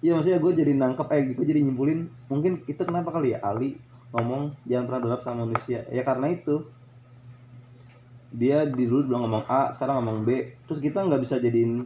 iya 0.01 0.17
maksudnya 0.17 0.41
gue 0.41 0.53
jadi 0.57 0.73
nangkep 0.77 1.09
eh 1.13 1.23
gue 1.37 1.45
jadi 1.45 1.61
nyimpulin 1.61 2.09
mungkin 2.27 2.65
itu 2.65 2.81
kenapa 2.81 3.13
kali 3.13 3.37
ya 3.37 3.45
Ali 3.45 3.77
ngomong 4.11 4.59
jangan 4.67 4.85
pernah 4.91 5.01
berharap 5.07 5.23
sama 5.23 5.47
manusia. 5.47 5.87
Ya 5.89 6.03
karena 6.03 6.31
itu. 6.31 6.67
Dia 8.31 8.63
di 8.63 8.87
dulu 8.87 9.11
bilang 9.11 9.27
ngomong 9.27 9.45
A 9.51 9.75
sekarang 9.75 10.03
ngomong 10.03 10.23
B. 10.23 10.55
Terus 10.67 10.79
kita 10.79 11.03
nggak 11.03 11.23
bisa 11.23 11.43
jadiin 11.43 11.83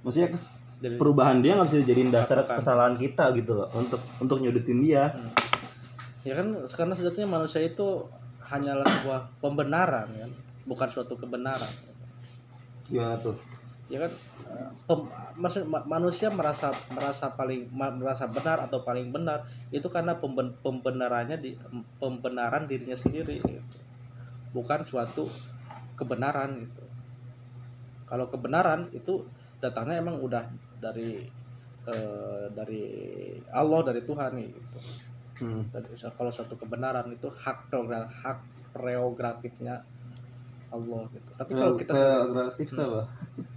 maksudnya 0.00 0.32
kes- 0.32 0.56
Jadi, 0.80 0.96
perubahan 0.96 1.44
dia 1.44 1.60
nggak 1.60 1.68
bisa 1.68 1.84
jadiin 1.84 2.08
dasar 2.08 2.40
kesalahan 2.48 2.96
kita 2.96 3.36
gitu 3.36 3.52
loh 3.52 3.68
untuk 3.76 4.00
untuk 4.16 4.40
nyudutin 4.40 4.80
dia. 4.80 5.12
Hmm. 5.12 5.28
ya 6.20 6.36
kan 6.36 6.52
karena 6.64 6.92
sejatinya 6.96 7.40
manusia 7.40 7.60
itu 7.64 8.04
hanyalah 8.40 8.84
sebuah 8.84 9.20
pembenaran 9.44 10.08
kan? 10.08 10.30
Bukan 10.64 10.88
suatu 10.88 11.16
kebenaran. 11.20 11.68
Gimana 12.88 13.20
tuh 13.20 13.36
ya 13.90 13.98
kan 14.06 14.12
pem- 14.86 15.10
maksud 15.34 15.66
ma- 15.66 15.82
manusia 15.82 16.30
merasa 16.30 16.70
merasa 16.94 17.34
paling 17.34 17.66
merasa 17.74 18.30
benar 18.30 18.62
atau 18.62 18.86
paling 18.86 19.10
benar 19.10 19.42
itu 19.74 19.90
karena 19.90 20.14
pemben- 20.22 20.54
pembenarannya 20.62 21.36
di 21.42 21.58
pembenaran 21.98 22.70
dirinya 22.70 22.94
sendiri 22.94 23.42
gitu. 23.42 23.78
bukan 24.54 24.86
suatu 24.86 25.26
kebenaran 25.98 26.54
gitu 26.70 26.82
kalau 28.06 28.30
kebenaran 28.30 28.86
itu 28.94 29.26
datangnya 29.58 29.98
emang 29.98 30.22
udah 30.22 30.46
dari 30.78 31.26
eh, 31.90 32.44
dari 32.54 32.84
Allah 33.50 33.80
dari 33.82 34.00
Tuhan 34.06 34.32
gitu 34.38 34.80
Hmm. 35.40 35.64
dan 35.72 35.80
kalau 36.20 36.28
suatu 36.28 36.52
kebenaran 36.52 37.08
itu 37.16 37.24
hak 37.32 37.72
hak 37.72 38.38
prerogatifnya 38.76 39.80
Allah 40.70 41.02
gitu. 41.10 41.30
Tapi 41.34 41.50
kalau 41.52 41.74
kita 41.74 41.92
sebagai- 41.92 42.14
prerogatif 42.22 42.66
itu 42.66 42.80
apa? 42.80 43.02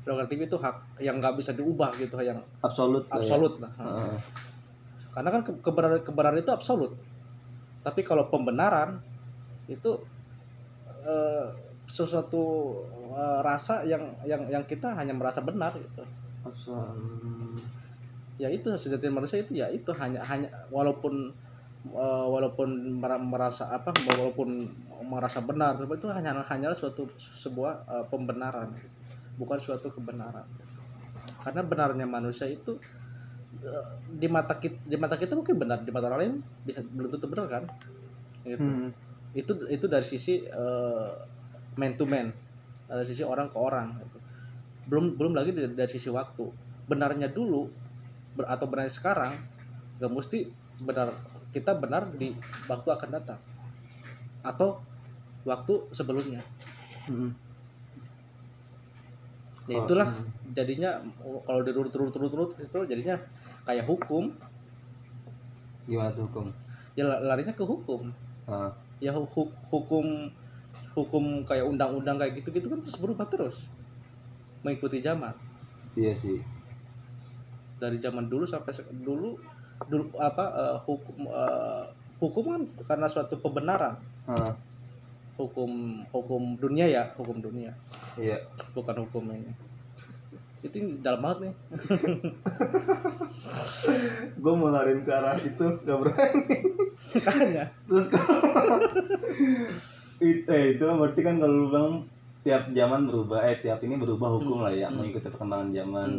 Prerogatif 0.02 0.38
itu 0.42 0.56
hak 0.58 0.76
yang 1.00 1.16
nggak 1.18 1.36
bisa 1.36 1.52
diubah 1.52 1.90
gitu 1.96 2.16
yang 2.20 2.40
absolut 2.60 3.06
lah 3.06 3.14
ya. 3.14 3.20
absolut 3.20 3.54
lah. 3.60 3.72
Heeh. 3.76 4.16
karena 5.10 5.30
kan 5.30 5.42
ke- 5.42 5.62
kebenaran 5.62 6.02
kebenaran 6.02 6.38
itu 6.38 6.50
absolut. 6.50 6.92
Tapi 7.80 8.02
kalau 8.02 8.28
pembenaran 8.28 8.98
itu 9.68 10.02
eh, 11.04 11.46
sesuatu 11.86 12.42
eh, 13.12 13.40
rasa 13.42 13.84
yang 13.84 14.02
yang 14.24 14.42
yang 14.48 14.64
kita 14.64 14.90
hanya 14.92 15.14
merasa 15.14 15.40
benar 15.40 15.78
gitu. 15.78 16.02
Absolut. 16.44 17.62
ya 18.34 18.50
itu 18.50 18.66
sejatinya 18.74 19.22
manusia 19.22 19.38
itu 19.38 19.54
ya 19.54 19.70
itu 19.70 19.94
hanya 19.94 20.18
hanya 20.26 20.50
walaupun 20.68 21.30
eh, 21.86 22.26
walaupun 22.26 22.70
mera- 22.98 23.22
merasa 23.22 23.70
apa 23.70 23.94
walaupun 24.10 24.66
merasa 25.04 25.44
benar. 25.44 25.76
Tapi 25.76 26.00
itu 26.00 26.08
hanya 26.10 26.40
hanyalah 26.42 26.76
suatu 26.76 27.08
sebuah 27.20 27.74
eh, 27.88 28.06
pembenaran 28.08 28.72
bukan 29.38 29.58
suatu 29.58 29.90
kebenaran. 29.90 30.46
Karena 31.42 31.62
benarnya 31.66 32.06
manusia 32.08 32.48
itu 32.48 32.78
eh, 33.62 33.88
di 34.10 34.28
mata 34.30 34.58
kita 34.58 34.78
di 34.86 34.96
mata 34.96 35.16
kita 35.18 35.34
mungkin 35.36 35.56
benar 35.58 35.82
di 35.82 35.92
mata 35.92 36.10
orang 36.10 36.20
lain 36.22 36.36
bisa 36.64 36.82
belum 36.84 37.10
tentu 37.14 37.28
benar 37.30 37.48
kan? 37.50 37.64
Gitu. 38.44 38.60
Hmm. 38.60 38.92
itu 39.34 39.56
itu 39.72 39.86
dari 39.88 40.04
sisi 40.04 40.44
eh, 40.44 41.12
man 41.80 41.96
to 41.96 42.06
man 42.06 42.30
dari 42.86 43.08
sisi 43.08 43.24
orang 43.24 43.48
ke 43.48 43.56
orang 43.56 43.98
gitu. 44.04 44.20
belum 44.84 45.16
belum 45.16 45.34
lagi 45.34 45.56
dari, 45.56 45.74
dari 45.74 45.90
sisi 45.92 46.12
waktu. 46.12 46.46
Benarnya 46.86 47.32
dulu 47.32 47.72
ber- 48.36 48.50
atau 48.52 48.68
benarnya 48.68 48.94
sekarang 48.94 49.34
nggak 49.98 50.12
mesti 50.12 50.52
benar 50.84 51.16
kita 51.54 51.78
benar 51.78 52.10
di 52.14 52.36
waktu 52.68 52.90
akan 52.92 53.10
datang. 53.14 53.40
Atau 54.44 54.84
waktu 55.44 55.74
sebelumnya. 55.92 56.42
Hmm. 57.04 57.36
ya 59.64 59.80
itulah 59.80 60.08
hmm. 60.08 60.52
jadinya 60.52 61.00
kalau 61.48 61.64
dirurut 61.64 61.88
turut 61.88 62.12
turut 62.12 62.32
turut 62.32 62.52
itu 62.60 62.80
jadinya 62.88 63.16
kayak 63.64 63.88
hukum. 63.88 64.32
Gimana 65.88 66.12
tuh 66.12 66.28
hukum? 66.28 66.46
Ya 66.96 67.08
la- 67.08 67.24
larinya 67.24 67.56
ke 67.56 67.64
hukum. 67.64 68.12
Ah. 68.44 68.72
ya 69.00 69.16
hu- 69.16 69.28
hu- 69.28 69.56
hukum 69.72 70.28
hukum 70.96 71.48
kayak 71.48 71.64
undang-undang 71.64 72.20
kayak 72.20 72.40
gitu-gitu 72.44 72.68
kan 72.68 72.80
terus 72.84 73.00
berubah 73.00 73.28
terus. 73.28 73.68
Mengikuti 74.64 75.00
zaman. 75.00 75.32
Iya 75.96 76.12
sih. 76.12 76.40
Dari 77.80 78.00
zaman 78.00 78.28
dulu 78.28 78.44
sampai 78.44 78.72
dulu 79.04 79.40
dulu 79.88 80.04
apa 80.20 80.44
eh, 80.56 80.78
hukum 80.88 81.28
eh, 81.28 81.84
hukum 82.20 82.44
kan 82.52 82.62
karena 82.88 83.08
suatu 83.08 83.40
pembenaran. 83.40 83.96
Ah, 84.28 84.56
hukum 85.34 86.06
hukum 86.14 86.58
dunia 86.58 86.86
ya 86.90 87.04
hukum 87.18 87.42
dunia. 87.42 87.74
Iya. 88.18 88.38
Bukan 88.78 88.96
hukum 89.08 89.34
ini. 89.34 89.54
Itu 90.64 90.80
dalam 91.04 91.22
banget 91.26 91.50
nih. 91.50 91.54
Gue 94.44 94.54
mau 94.56 94.72
lariin 94.72 95.04
ke 95.04 95.12
arah 95.12 95.36
itu 95.42 95.66
gak 95.84 96.00
berani. 96.00 96.58
Makanya. 97.20 97.66
Terus 97.90 98.08
kalau 98.08 98.40
itu 100.24 100.48
eh, 100.48 100.78
itu 100.78 100.86
berarti 100.86 101.20
kan 101.20 101.36
kalau 101.42 101.54
lu 101.54 101.68
bilang 101.68 102.08
tiap 102.44 102.72
zaman 102.72 103.08
berubah 103.08 103.40
eh 103.44 103.60
tiap 103.60 103.80
ini 103.84 103.96
berubah 104.00 104.30
hukum 104.40 104.64
Hmm, 104.64 104.68
lah 104.68 104.74
ya 104.76 104.88
hmm. 104.88 104.96
mengikuti 105.00 105.28
perkembangan 105.28 105.70
zaman. 105.76 106.12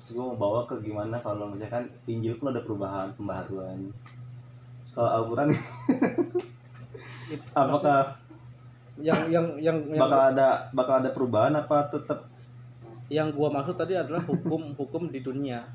Terus 0.00 0.10
gue 0.12 0.24
mau 0.24 0.36
bawa 0.36 0.60
ke 0.68 0.76
gimana 0.84 1.16
kalau 1.24 1.48
misalkan 1.48 1.88
Injil 2.04 2.36
pun 2.36 2.52
ada 2.52 2.60
perubahan 2.60 3.08
pembaharuan? 3.16 3.88
Kalau 4.92 5.10
Al-Quran 5.10 5.48
apakah 7.56 8.20
yang 9.02 9.26
yang 9.26 9.46
yang 9.58 9.78
yang, 9.90 9.98
bakal 9.98 10.20
ada 10.30 10.70
bakal 10.70 10.94
ada 11.02 11.10
perubahan 11.10 11.54
apa 11.54 11.90
tetap 11.90 12.30
yang 13.10 13.34
gua 13.34 13.50
maksud 13.50 13.74
tadi 13.74 13.98
adalah 13.98 14.22
hukum 14.22 14.70
hukum 14.80 15.10
di 15.10 15.18
dunia 15.20 15.66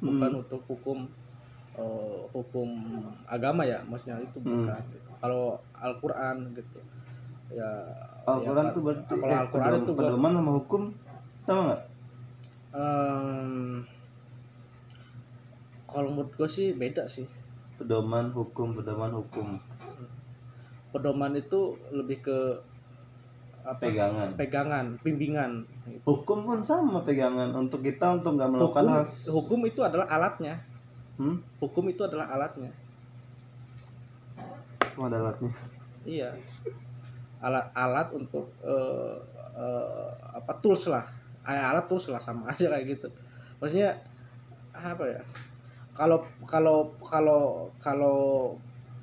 bukan 0.00 0.30
Hmm. 0.32 0.40
untuk 0.44 0.60
hukum 0.68 1.04
eh, 1.76 2.20
hukum 2.32 2.68
agama 3.24 3.62
ya 3.64 3.80
maksudnya 3.84 4.20
itu 4.20 4.40
Hmm. 4.40 4.64
bukan 4.64 4.80
gitu. 4.88 5.08
kalau 5.20 5.56
Al-Qur'an 5.76 6.36
gitu 6.52 6.80
ya 7.52 7.68
Al-Quran 8.24 8.66
ya, 8.68 8.72
tuh 8.72 8.82
berarti 8.82 9.12
kalau 9.12 9.32
eh, 9.32 9.40
Al-Quran 9.44 9.72
itu 9.80 9.92
pedoman 9.92 10.32
sama 10.32 10.50
hukum 10.56 10.82
sama 11.44 11.60
nggak 11.68 11.80
em, 12.74 13.84
kalau 15.86 16.08
menurut 16.10 16.32
gue 16.34 16.48
sih 16.50 16.74
beda 16.74 17.06
sih 17.06 17.28
pedoman 17.78 18.32
hukum 18.34 18.74
pedoman 18.74 19.12
hukum 19.14 19.60
pedoman 20.94 21.34
itu 21.34 21.74
lebih 21.90 22.22
ke 22.22 22.38
apa 23.64 23.80
pegangan. 23.80 24.28
pegangan 24.36 24.86
bimbingan. 25.00 25.52
Hukum 26.04 26.44
pun 26.44 26.60
sama 26.60 27.00
pegangan 27.02 27.50
untuk 27.56 27.80
kita 27.80 28.20
untuk 28.20 28.36
nggak 28.36 28.54
melakukan 28.54 28.84
hukum 28.84 28.94
hal. 28.94 29.04
hukum 29.32 29.60
itu 29.66 29.80
adalah 29.82 30.06
alatnya. 30.06 30.54
Hmm? 31.14 31.40
hukum 31.58 31.90
itu 31.90 32.04
adalah 32.06 32.30
alatnya. 32.30 32.70
Cuma 34.94 35.10
ada 35.10 35.18
alatnya. 35.24 35.50
Iya. 36.04 36.36
Alat 37.40 37.72
alat 37.72 38.08
untuk 38.12 38.52
eh, 38.62 39.16
eh, 39.56 40.08
apa 40.36 40.52
tools 40.60 40.92
lah. 40.92 41.08
Eh, 41.48 41.56
alat 41.56 41.88
tools 41.88 42.12
lah 42.12 42.20
sama 42.20 42.46
aja 42.52 42.68
kayak 42.68 42.86
gitu. 43.00 43.08
Maksudnya 43.58 43.96
apa 44.76 45.08
ya? 45.08 45.22
Kalau 45.96 46.26
kalau 46.44 46.92
kalau 47.00 47.72
kalau 47.80 48.18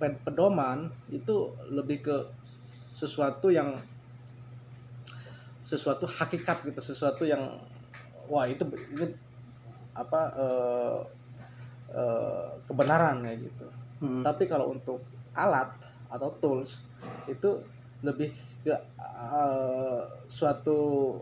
pedoman 0.01 0.89
itu 1.13 1.53
lebih 1.69 2.01
ke 2.01 2.17
sesuatu 2.89 3.53
yang 3.53 3.77
sesuatu 5.61 6.09
hakikat 6.09 6.65
gitu 6.67 6.81
sesuatu 6.81 7.23
yang 7.23 7.61
wah 8.27 8.49
itu 8.49 8.65
itu 8.91 9.05
apa 9.93 10.21
eh, 10.35 10.99
eh, 11.93 12.49
kebenaran 12.65 13.21
kayak 13.23 13.39
gitu 13.45 13.67
Hmm. 14.01 14.25
tapi 14.25 14.49
kalau 14.49 14.73
untuk 14.73 14.97
alat 15.37 15.69
atau 16.09 16.33
tools 16.41 16.81
itu 17.29 17.61
lebih 18.01 18.33
ke 18.65 18.73
eh, 18.73 20.01
suatu 20.25 21.13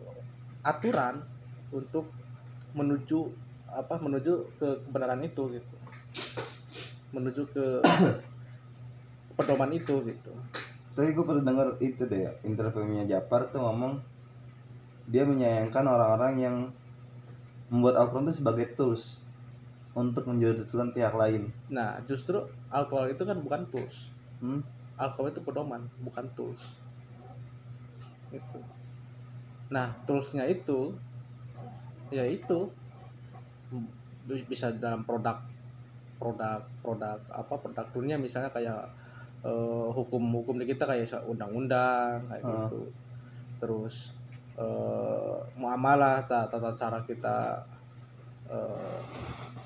aturan 0.63 1.19
untuk 1.75 2.07
menuju 2.71 3.27
apa 3.67 3.99
menuju 3.99 4.47
ke 4.55 4.67
kebenaran 4.87 5.19
itu 5.27 5.59
gitu 5.59 5.75
menuju 7.11 7.43
ke 7.51 7.83
pedoman 9.39 9.71
itu 9.71 9.95
gitu 10.03 10.33
Tapi 10.91 11.15
gue 11.15 11.23
pernah 11.23 11.43
denger 11.47 11.67
itu 11.79 12.03
deh 12.03 12.27
ya, 12.27 12.31
interviewnya 12.43 13.07
Japar 13.07 13.47
tuh 13.47 13.63
ngomong 13.63 13.95
dia 15.07 15.23
menyayangkan 15.23 15.87
orang-orang 15.87 16.33
yang 16.37 16.55
membuat 17.71 17.95
Al-Quran 17.97 18.27
itu 18.27 18.43
sebagai 18.43 18.75
tools 18.75 19.23
untuk 19.95 20.27
menjodohkan 20.27 20.91
pihak 20.91 21.13
lain. 21.13 21.49
nah 21.67 21.97
justru 22.03 22.37
alkohol 22.67 23.09
itu 23.09 23.23
kan 23.23 23.39
bukan 23.39 23.63
tools 23.69 24.11
Hmm? 24.39 24.63
alkohol 24.95 25.31
itu 25.31 25.39
pedoman 25.39 25.83
bukan 25.99 26.23
tools 26.31 26.79
itu 28.29 28.59
nah 29.67 29.91
toolsnya 30.03 30.43
itu 30.45 30.95
ya 32.09 32.23
itu 32.23 32.71
bi- 34.25 34.47
bisa 34.47 34.71
dalam 34.73 35.03
produk 35.03 35.37
produk 36.17 36.63
produk 36.79 37.17
apa 37.29 37.53
produk 37.55 37.85
dunia 37.91 38.15
misalnya 38.15 38.49
kayak 38.49 38.79
eh, 39.41 39.87
hukum-hukum 39.89 40.57
di 40.57 40.65
kita 40.65 40.83
kayak 40.83 41.07
undang-undang 41.23 42.19
kayak 42.25 42.43
Ah. 42.43 42.67
gitu 42.67 42.81
terus 43.57 44.11
eh, 44.55 45.35
muamalah 45.55 46.19
ta- 46.21 46.45
tata 46.45 46.71
cara 46.73 46.99
kita 47.01 47.55
eh, 48.45 48.99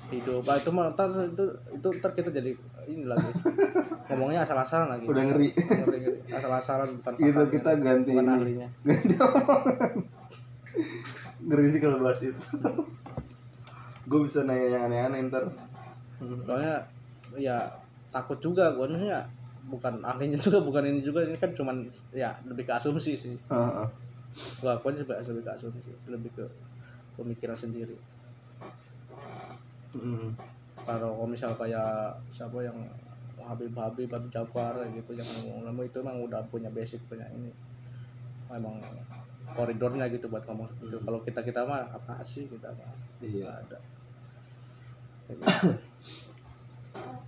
hidup 0.08 0.44
itu 0.44 0.70
ntar 0.70 1.08
itu 1.24 1.44
itu 1.72 1.88
ntar 1.98 2.12
kita 2.12 2.30
jadi 2.30 2.52
ini 2.86 3.02
lagi 3.04 3.24
ngomongnya 4.06 4.44
asal-asalan 4.44 4.92
lagi 4.92 5.08
Udah 5.08 5.24
ngeri. 5.24 5.48
ngeri, 5.50 5.98
ngeri. 5.98 6.18
asal-asalan 6.30 6.88
bukan 7.00 7.12
Itu 7.16 7.42
kita 7.50 7.70
ganti 7.76 8.12
bukan 8.12 8.22
ini. 8.22 8.34
ahlinya 8.36 8.68
Ganti. 8.86 9.14
Ngeri 11.40 11.66
sih 11.68 11.80
kalau 11.80 11.98
bahas 11.98 12.20
itu. 12.20 12.36
gue 14.04 14.20
bisa 14.20 14.44
nanya 14.44 14.68
yang 14.68 14.82
aneh-aneh 14.84 15.20
ntar. 15.26 15.44
soalnya 16.44 16.76
ya 17.34 17.56
takut 18.08 18.36
juga 18.38 18.68
gue 18.70 18.84
maksudnya 18.86 19.24
bukan 19.64 20.00
ahlinya 20.00 20.36
juga 20.36 20.60
bukan 20.60 20.84
ini 20.84 21.00
juga 21.00 21.24
ini 21.24 21.36
kan 21.36 21.50
cuman 21.50 21.84
ya 22.10 22.30
lebih 22.44 22.64
ke 22.64 22.72
asumsi 22.72 23.12
sih 23.14 23.34
Heeh. 23.48 23.86
gue 24.34 24.70
akuin 24.70 24.94
juga 24.94 25.18
lebih 25.20 25.40
ke 25.40 25.52
asumsi 25.52 25.80
lebih 26.06 26.30
ke 26.32 26.44
pemikiran 27.14 27.54
sendiri 27.54 27.96
Hmm. 29.94 30.34
kalau 30.74 31.14
kalau 31.14 31.22
misal 31.24 31.54
kayak 31.54 32.10
siapa 32.28 32.58
yang 32.58 32.74
Habib 33.38 33.70
Habib 33.72 34.10
Habib 34.10 34.26
Jafar 34.26 34.74
gitu 34.90 35.14
yang 35.14 35.28
ngomong 35.46 35.86
itu 35.86 36.02
emang 36.02 36.18
udah 36.18 36.42
punya 36.50 36.66
basic 36.66 36.98
punya 37.06 37.22
ini 37.30 37.54
emang 38.50 38.82
koridornya 39.54 40.10
gitu 40.10 40.26
buat 40.26 40.42
ngomong 40.42 40.66
seperti 40.66 40.90
itu 40.90 40.98
kalau 40.98 41.18
kita 41.22 41.40
kita 41.46 41.62
mah 41.62 41.86
apa 41.86 42.18
sih 42.26 42.50
kita 42.50 42.74
mah 42.74 42.90
Iya. 43.22 43.46
ada. 43.54 43.78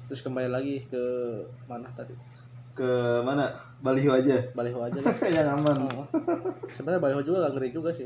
terus 0.07 0.21
kembali 0.21 0.49
lagi 0.49 0.83
ke 0.83 1.03
mana 1.65 1.87
tadi 1.93 2.15
Ke 2.73 2.85
mana? 3.21 3.49
Baliho 3.77 4.09
aja. 4.11 4.37
baliho 4.53 4.77
aja 4.79 5.01
lah 5.05 5.17
yang 5.25 5.49
aman. 5.55 5.77
Oh. 5.89 6.05
sebenarnya 6.67 7.01
baliho 7.01 7.23
juga 7.23 7.45
gak 7.45 7.53
ngeri 7.55 7.69
juga 7.71 7.91
sih 7.91 8.05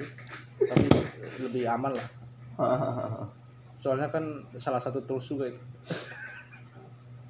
tapi 0.59 0.87
lebih 1.41 1.67
aman 1.67 1.91
lah 1.91 2.07
soalnya 3.79 4.07
kan 4.07 4.23
salah 4.55 4.79
satu 4.79 5.01
tools 5.03 5.27
juga 5.27 5.49
itu 5.49 5.61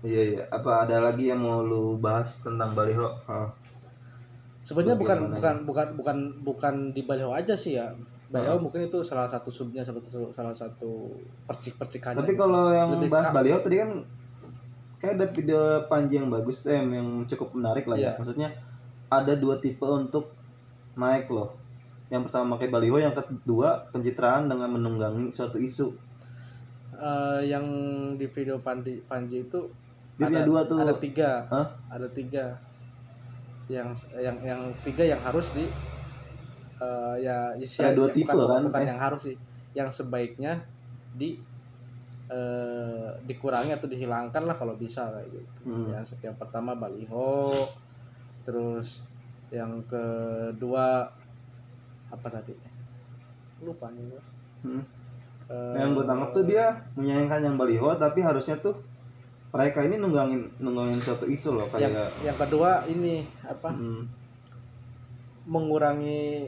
Iya 0.00 0.22
iya. 0.32 0.42
Apa 0.48 0.88
ada 0.88 0.96
lagi 0.98 1.28
yang 1.28 1.44
mau 1.44 1.60
lu 1.60 1.92
bahas 1.94 2.40
tentang 2.40 2.72
baliho? 2.72 3.04
Hah. 3.28 3.52
sebenarnya 4.60 4.96
bukan 4.96 5.16
Bagaimana 5.18 5.36
bukan 5.36 5.56
bukan 5.64 5.88
bukan 5.92 6.16
bukan 6.40 6.74
di 6.90 7.04
baliho 7.04 7.28
aja 7.30 7.52
sih 7.52 7.76
ya 7.76 7.92
baliho 8.26 8.56
mungkin 8.56 8.80
itu 8.82 9.00
salah 9.00 9.24
satu 9.24 9.48
subnya 9.48 9.80
salah 9.80 10.00
satu 10.00 10.28
salah 10.30 10.52
satu 10.52 11.12
percik 11.44 11.76
percikannya 11.76 12.16
Tapi 12.18 12.32
kalau 12.32 12.68
yang 12.70 12.92
Lebih 12.92 13.08
bahas 13.08 13.28
baliho 13.30 13.56
tadi 13.58 13.76
kan 13.76 13.90
kayak 15.00 15.16
ada 15.16 15.26
video 15.32 15.60
Panji 15.88 16.20
yang 16.20 16.28
bagus 16.28 16.62
em, 16.68 16.86
yang 16.92 17.08
cukup 17.26 17.56
menarik 17.56 17.88
lah 17.88 17.96
ya. 17.96 18.12
Iya. 18.12 18.18
Maksudnya 18.20 18.48
ada 19.08 19.32
dua 19.34 19.56
tipe 19.58 19.82
untuk 19.82 20.30
naik 20.94 21.32
loh. 21.32 21.56
Yang 22.12 22.28
pertama 22.28 22.58
pakai 22.58 22.68
baliho, 22.68 22.98
yang 22.98 23.14
kedua 23.14 23.88
pencitraan 23.90 24.46
dengan 24.46 24.68
menunggangi 24.70 25.32
suatu 25.32 25.56
isu. 25.56 25.88
Eh, 27.00 27.40
yang 27.48 27.64
di 28.20 28.28
video 28.28 28.60
Panji 28.60 29.00
Panji 29.08 29.48
itu 29.48 29.60
Dia 30.20 30.28
punya 30.28 30.44
dua 30.44 30.60
tuh. 30.68 30.76
ada 30.84 30.92
tiga 30.92 31.48
Hah? 31.48 31.66
ada 31.88 32.04
tiga 32.12 32.52
yang 33.72 33.88
yang 34.20 34.36
yang 34.44 34.60
tiga 34.84 35.00
yang 35.08 35.16
harus 35.16 35.48
di 35.56 35.64
eh, 36.76 37.14
ya 37.24 37.56
isi 37.56 37.80
Ada 37.80 37.96
dua 37.96 38.08
ya, 38.10 38.14
tipe 38.20 38.34
bukan, 38.36 38.48
kan? 38.52 38.62
bukan 38.68 38.82
Eh. 38.84 38.88
yang 38.92 39.00
harus 39.00 39.20
sih 39.24 39.36
yang 39.72 39.88
sebaiknya 39.88 40.60
di 41.16 41.40
eh, 42.30 43.10
dikurangi 43.22 43.74
atau 43.74 43.84
dihilangkan 43.84 44.42
lah 44.44 44.54
kalau 44.54 44.74
bisa 44.74 45.10
kayak 45.10 45.28
gitu 45.34 45.50
Hmm. 45.66 45.90
yang 45.90 46.04
yang 46.22 46.36
pertama 46.36 46.72
baliho 46.72 47.50
terus 48.40 49.02
yang 49.50 49.82
kedua 49.84 51.10
apa 52.08 52.28
tadi 52.28 52.54
lupa 53.60 53.90
nih 53.90 54.04
gua. 54.06 54.22
Hmm. 54.62 54.82
Eh, 55.46 55.74
Yang 55.76 55.90
gue 55.92 56.04
tangkap 56.06 56.30
tuh 56.30 56.44
dia 56.44 56.64
menyayangkan 56.94 57.40
yang 57.42 57.56
baliho, 57.56 57.90
tapi 57.94 58.22
harusnya 58.22 58.54
tuh 58.56 58.78
mereka 59.50 59.82
ini 59.82 59.98
nunggangin 59.98 60.46
nunggangin 60.56 61.02
suatu 61.02 61.26
isu 61.26 61.58
loh 61.58 61.66
yang 61.74 61.90
kayak. 61.90 62.10
yang 62.22 62.38
kedua 62.38 62.86
ini 62.86 63.26
apa 63.42 63.68
Hmm. 63.68 64.06
mengurangi 65.44 66.46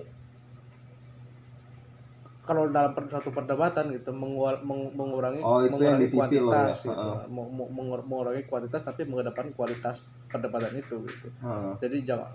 kalau 2.43 2.67
dalam 2.69 2.91
suatu 3.07 3.31
perdebatan 3.31 3.91
gitu 3.93 4.11
mengual- 4.11 4.59
meng- 4.61 4.91
mengurangi 4.91 5.39
Oh, 5.41 5.63
itu 5.63 5.79
yang 5.79 5.95
mengurangi 5.95 6.03
di 6.03 6.09
TV 6.09 6.19
loh 6.37 6.51
ya? 6.51 6.67
kuantitas 6.67 6.75
gitu. 6.81 6.91
Heeh. 6.93 7.17
Meng- 7.29 7.53
meng- 7.53 7.73
mengur- 7.73 8.03
mengurangi 8.05 8.43
kuantitas 8.45 8.83
tapi 8.83 9.01
mengedepankan 9.05 9.53
kualitas 9.53 9.97
perdebatan 10.27 10.73
itu 10.75 10.97
gitu 11.03 11.29
Heeh. 11.39 11.73
jadi 11.79 11.97
jangan 12.05 12.31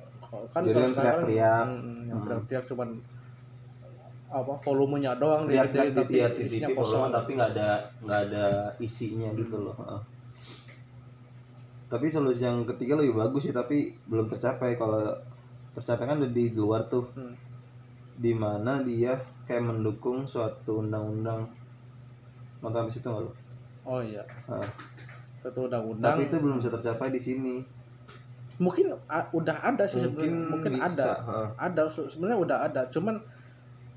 kan 0.47 0.61
Jadi 0.61 0.69
kalau 0.69 0.79
yang 0.81 0.87
sekarang 0.89 1.21
teriak-teriak. 1.21 1.65
mm, 1.65 1.99
yang 2.05 2.17
Hmm. 2.17 2.25
teriak-teriak 2.25 2.65
cuman 2.65 2.89
apa 4.27 4.53
volumenya 4.57 5.11
doang 5.15 5.43
teriak 5.43 5.65
gitu, 5.65 5.73
teriak 5.73 5.93
tapi 5.93 6.03
di 6.05 6.19
di 6.19 6.43
isinya 6.45 6.67
TV 6.67 6.75
kosong 6.75 7.01
tapi 7.09 7.29
nggak 7.33 7.49
ada 7.49 7.69
nggak 8.01 8.19
ada 8.25 8.45
isinya 8.77 9.29
gitu 9.33 9.55
loh 9.57 9.75
Heeh. 9.77 10.01
tapi 11.87 12.05
solusi 12.05 12.43
yang 12.43 12.63
ketiga 12.65 12.95
lebih 12.95 13.15
bagus 13.17 13.41
sih 13.41 13.51
tapi 13.51 13.77
belum 14.03 14.27
tercapai 14.27 14.75
kalau 14.75 14.99
tercapai 15.71 16.05
kan 16.05 16.19
di 16.21 16.51
luar 16.51 16.83
tuh 16.85 17.07
Hmm. 17.09 17.31
di 18.13 18.31
mana 18.33 18.81
dia 18.81 19.15
kayak 19.47 19.63
mendukung 19.63 20.27
suatu 20.27 20.83
undang-undang. 20.83 21.47
Nonton 22.59 22.79
habis 22.83 22.99
itu 22.99 23.07
nggak 23.07 23.23
lo 23.23 23.31
oh 23.87 24.03
iya. 24.03 24.19
Satu 25.39 25.71
undang-undang. 25.71 26.19
Tapi 26.19 26.27
itu 26.27 26.35
belum 26.37 26.59
bisa 26.59 26.67
tercapai 26.67 27.07
di 27.07 27.21
sini. 27.23 27.55
Mungkin 28.59 28.91
a- 29.07 29.29
udah 29.31 29.57
ada 29.63 29.87
sih 29.87 30.03
mungkin 30.03 30.51
mungkin 30.51 30.71
bisa, 30.75 30.91
ada. 30.91 31.07
heeh. 31.23 31.47
ada 31.55 31.83
se- 31.87 32.09
sebenarnya 32.11 32.37
udah 32.43 32.57
ada. 32.67 32.81
Cuman 32.91 33.15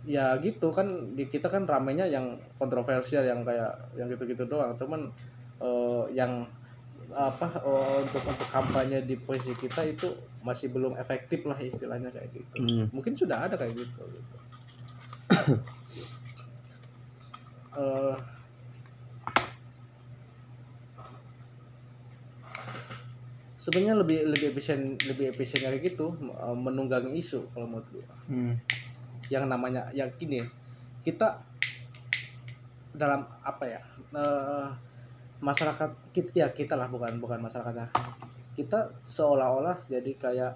ya 0.07 0.33
gitu 0.41 0.71
kan 0.73 0.87
di 1.19 1.27
kita 1.29 1.51
kan 1.51 1.67
ramenya 1.69 2.07
yang 2.09 2.39
kontroversial 2.57 3.27
yang 3.27 3.43
kayak 3.43 3.75
yang 3.99 4.07
gitu-gitu 4.07 4.47
doang. 4.47 4.79
Cuman 4.79 5.11
eh, 5.59 6.05
yang 6.15 6.47
apa 7.11 7.51
eh, 7.59 7.95
untuk 8.07 8.23
untuk 8.23 8.47
kampanye 8.47 9.03
di 9.03 9.19
posisi 9.19 9.51
kita 9.59 9.83
itu 9.83 10.07
masih 10.47 10.71
belum 10.71 10.95
efektif 10.95 11.43
lah 11.43 11.59
istilahnya 11.59 12.09
kayak 12.15 12.31
gitu. 12.33 12.55
Hmm. 12.63 12.87
mungkin 12.95 13.13
sudah 13.13 13.45
ada 13.51 13.59
kayak 13.59 13.75
gitu 13.77 14.03
gitu 14.07 14.37
Eh, 17.71 18.17
sebenarnya 23.55 23.95
lebih 24.01 24.19
lebih 24.27 24.47
efisien 24.53 24.97
lebih 24.97 25.31
efisien 25.31 25.63
kayak 25.69 25.81
gitu 25.85 26.13
eh, 26.19 26.57
menunggangi 26.57 27.15
isu 27.15 27.47
kalau 27.53 27.67
menurut 27.69 27.89
gua 27.93 28.07
Hmm. 28.31 28.55
yang 29.27 29.51
namanya 29.51 29.91
yang 29.91 30.11
gini 30.15 30.43
kita 31.03 31.43
dalam 32.95 33.27
apa 33.43 33.65
ya 33.67 33.81
eh, 34.15 34.69
masyarakat 35.41 35.91
kita 36.13 36.31
ya 36.35 36.49
kita 36.51 36.75
lah 36.75 36.87
bukan 36.91 37.19
bukan 37.23 37.39
masyarakatnya 37.43 37.91
kita 38.55 38.93
seolah-olah 39.07 39.79
jadi 39.87 40.13
kayak 40.19 40.53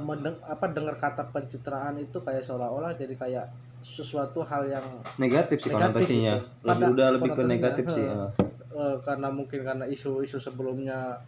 mendeng, 0.00 0.36
apa 0.44 0.72
dengar 0.72 0.96
kata 0.96 1.28
pencitraan 1.28 2.00
itu 2.00 2.16
kayak 2.24 2.40
seolah-olah 2.40 2.96
jadi 2.96 3.12
kayak 3.12 3.46
sesuatu 3.80 4.44
hal 4.44 4.68
yang 4.68 4.86
negatif 5.16 5.64
sih 5.64 5.72
Negatif 5.72 6.04
konotasinya 6.04 6.34
itu. 6.36 6.64
lebih 6.64 6.84
Pada 6.84 6.92
udah 6.92 7.08
lebih 7.16 7.30
ke 7.32 7.42
negatif 7.48 7.84
sih 7.92 8.04
heeh. 8.04 8.30
eh, 8.76 8.96
karena 9.04 9.28
mungkin 9.32 9.60
karena 9.64 9.84
isu-isu 9.88 10.36
sebelumnya 10.40 11.20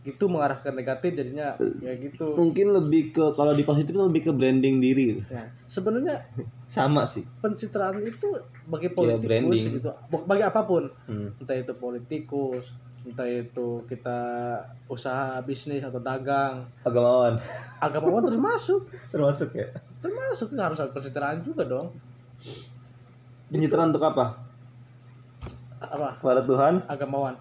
itu 0.00 0.24
mengarah 0.32 0.56
ke 0.56 0.72
negatif 0.72 1.12
jadinya 1.12 1.52
ya 1.84 1.92
gitu 2.00 2.32
mungkin 2.32 2.72
lebih 2.72 3.12
ke 3.12 3.24
kalau 3.36 3.52
di 3.52 3.68
positif 3.68 3.92
lebih 3.92 4.22
ke 4.26 4.32
branding 4.32 4.80
diri 4.80 5.20
ya 5.28 5.44
sebenarnya 5.68 6.16
sama 6.74 7.04
sih 7.04 7.20
pencitraan 7.44 8.00
itu 8.00 8.32
bagi 8.64 8.88
politikus 8.96 9.28
branding. 9.28 9.76
gitu 9.76 9.90
bagi 10.24 10.44
apa 10.46 10.64
pun 10.64 10.88
hmm. 11.04 11.44
entah 11.44 11.52
itu 11.58 11.76
politikus 11.76 12.72
entah 13.00 13.24
itu 13.24 13.80
kita 13.88 14.18
usaha 14.86 15.40
bisnis 15.40 15.80
atau 15.80 15.98
dagang. 15.98 16.68
Agamawan. 16.84 17.40
Agamawan 17.80 18.22
terus 18.28 18.40
masuk. 18.40 18.80
Termasuk 19.08 19.56
ya? 19.56 19.72
Termasuk 20.04 20.52
harus 20.54 20.78
ada 20.78 20.92
pencitraan 20.92 21.40
juga 21.40 21.64
dong. 21.64 21.96
Pencitraan 23.48 23.90
untuk 23.90 24.04
apa? 24.04 24.36
Apa? 25.80 26.20
Kepada 26.20 26.40
Tuhan? 26.44 26.74
Agamawan. 26.86 27.34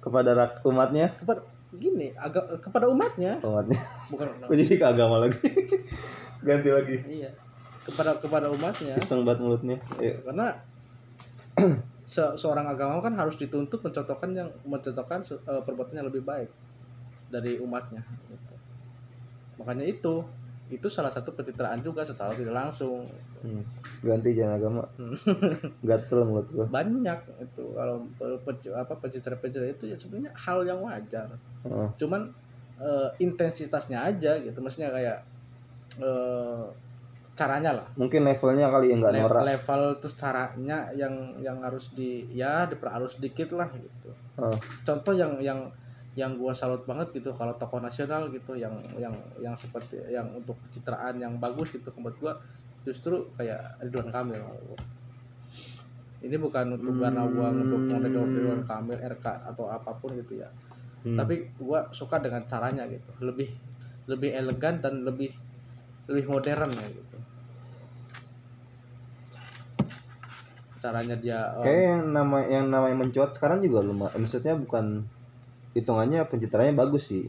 Kepada 0.00 0.30
rak- 0.32 0.60
umatnya? 0.64 1.12
Kepada 1.16 1.44
gini 1.74 2.14
agak 2.14 2.62
kepada 2.64 2.86
umatnya. 2.88 3.38
Umatnya. 3.44 3.80
Bukan 4.08 4.26
kok 4.48 4.54
jadi 4.56 4.74
ke 4.78 4.86
agama 4.86 5.16
lagi? 5.20 5.38
Ganti 6.46 6.70
lagi. 6.72 6.96
Iya. 7.04 7.30
Kepada 7.84 8.16
kepada 8.16 8.48
umatnya. 8.48 8.96
Iseng 8.96 9.28
banget 9.28 9.44
mulutnya. 9.44 9.76
Ayo. 10.00 10.16
karena 10.24 10.48
se- 12.04 12.34
seorang 12.34 12.64
agamawan 12.64 13.00
kan 13.02 13.14
harus 13.14 13.34
dituntut 13.34 13.80
mencontohkan 13.80 14.30
yang 14.30 14.48
mencontohkan 14.62 15.20
eh, 15.24 15.62
perbuatan 15.62 15.94
yang 15.94 16.06
lebih 16.06 16.20
baik 16.20 16.48
dari 17.26 17.56
umatnya 17.56 18.04
gitu. 18.28 18.54
makanya 19.56 19.84
itu 19.84 20.14
itu 20.66 20.88
salah 20.88 21.12
satu 21.12 21.32
pencitraan 21.32 21.80
juga 21.80 22.00
secara 22.02 22.32
tidak 22.32 22.54
langsung 22.54 23.04
Hmm. 23.44 23.60
ganti 24.00 24.32
jangan 24.32 24.56
agama 24.56 24.82
Hmm. 24.96 25.12
gatel 25.88 26.24
mulut 26.24 26.48
gua 26.48 26.64
banyak 26.64 27.18
itu 27.36 27.64
kalau 27.76 28.08
apa 28.72 28.94
pencitraan 28.96 29.36
pencitraan 29.36 29.68
itu 29.68 29.84
ya 29.84 29.96
sebenarnya 30.00 30.32
hal 30.32 30.64
yang 30.64 30.80
wajar 30.80 31.28
oh. 31.68 31.92
cuman 32.00 32.32
eh, 32.80 33.08
intensitasnya 33.20 34.00
aja 34.00 34.40
gitu 34.40 34.56
maksudnya 34.64 34.88
kayak 34.88 35.20
eh, 36.00 36.64
caranya 37.34 37.74
lah. 37.74 37.86
Mungkin 37.94 38.22
levelnya 38.22 38.70
kali 38.70 38.90
ya 38.90 38.96
nggak 38.96 39.12
Le- 39.12 39.22
norak. 39.22 39.42
level 39.44 39.82
terus 39.98 40.14
caranya 40.14 40.86
yang 40.94 41.12
yang 41.38 41.58
harus 41.60 41.90
di 41.90 42.22
ya 42.30 42.64
diperhalus 42.64 43.18
sedikit 43.18 43.54
lah 43.54 43.66
gitu. 43.74 44.10
Oh. 44.34 44.50
contoh 44.82 45.14
yang 45.14 45.38
yang 45.38 45.66
yang 46.14 46.34
gua 46.34 46.50
salut 46.50 46.82
banget 46.84 47.10
gitu 47.10 47.30
kalau 47.30 47.54
tokoh 47.54 47.78
nasional 47.78 48.30
gitu 48.30 48.54
yang 48.54 48.70
yang 48.94 49.14
yang 49.38 49.54
seperti 49.54 49.98
yang 50.06 50.26
untuk 50.30 50.54
pencitraan 50.60 51.18
yang 51.18 51.38
bagus 51.38 51.70
gitu 51.70 51.90
menurut 51.94 52.14
gua 52.18 52.32
justru 52.82 53.26
kayak 53.34 53.58
Ridwan 53.82 54.10
Kamil. 54.10 54.42
Ini 56.18 56.36
bukan 56.38 56.72
untuk 56.72 56.96
karena 56.96 57.26
gua 57.26 57.50
ngedukung 57.50 58.00
Ridwan 58.00 58.62
Kamil 58.64 58.96
RK 58.96 59.26
atau 59.44 59.68
apa 59.68 59.90
pun 59.92 60.14
gitu 60.14 60.38
ya. 60.38 60.48
Hmm. 61.04 61.20
tapi 61.20 61.52
gua 61.60 61.84
suka 61.90 62.16
dengan 62.16 62.46
caranya 62.48 62.88
gitu. 62.88 63.10
Lebih 63.20 63.52
lebih 64.08 64.32
elegan 64.32 64.80
dan 64.80 65.04
lebih 65.04 65.36
lebih 66.08 66.24
modern 66.28 66.70
ya 66.70 66.86
gitu. 66.88 67.16
Caranya 70.80 71.16
dia 71.16 71.40
eh, 71.60 71.64
kayak 71.64 71.82
yang 71.88 72.02
nama 72.12 72.38
yang 72.44 72.66
namanya 72.68 72.96
mencuat 73.08 73.32
sekarang 73.32 73.64
juga 73.64 73.80
lumayan 73.80 74.20
maksudnya 74.20 74.52
bukan 74.52 75.08
hitungannya 75.72 76.24
pencitraannya 76.28 76.76
bagus 76.76 77.08
sih. 77.08 77.24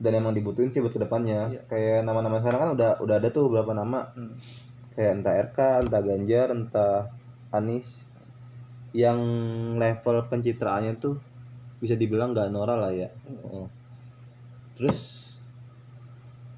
Dan 0.00 0.16
emang 0.16 0.32
dibutuhin 0.32 0.72
sih 0.72 0.80
buat 0.80 0.94
ke 0.94 1.02
depannya. 1.02 1.50
Iya. 1.50 1.62
kayak 1.68 1.98
nama-nama 2.08 2.40
sekarang 2.40 2.60
kan 2.60 2.70
udah 2.74 2.90
udah 3.04 3.16
ada 3.20 3.28
tuh 3.30 3.50
beberapa 3.50 3.76
nama. 3.76 4.10
Hmm, 4.16 4.34
kayak 4.96 5.12
entah 5.20 5.34
RK 5.50 5.58
entah 5.86 6.02
Ganjar 6.02 6.48
entah 6.50 6.96
Anies. 7.54 8.06
Yang 8.90 9.18
level 9.78 10.16
pencitraannya 10.26 10.98
tuh 10.98 11.14
bisa 11.78 11.94
dibilang 11.94 12.34
gak 12.34 12.50
norak 12.50 12.76
lah 12.76 12.92
ya. 12.92 13.08
Oh. 13.46 13.70
terus 14.80 15.19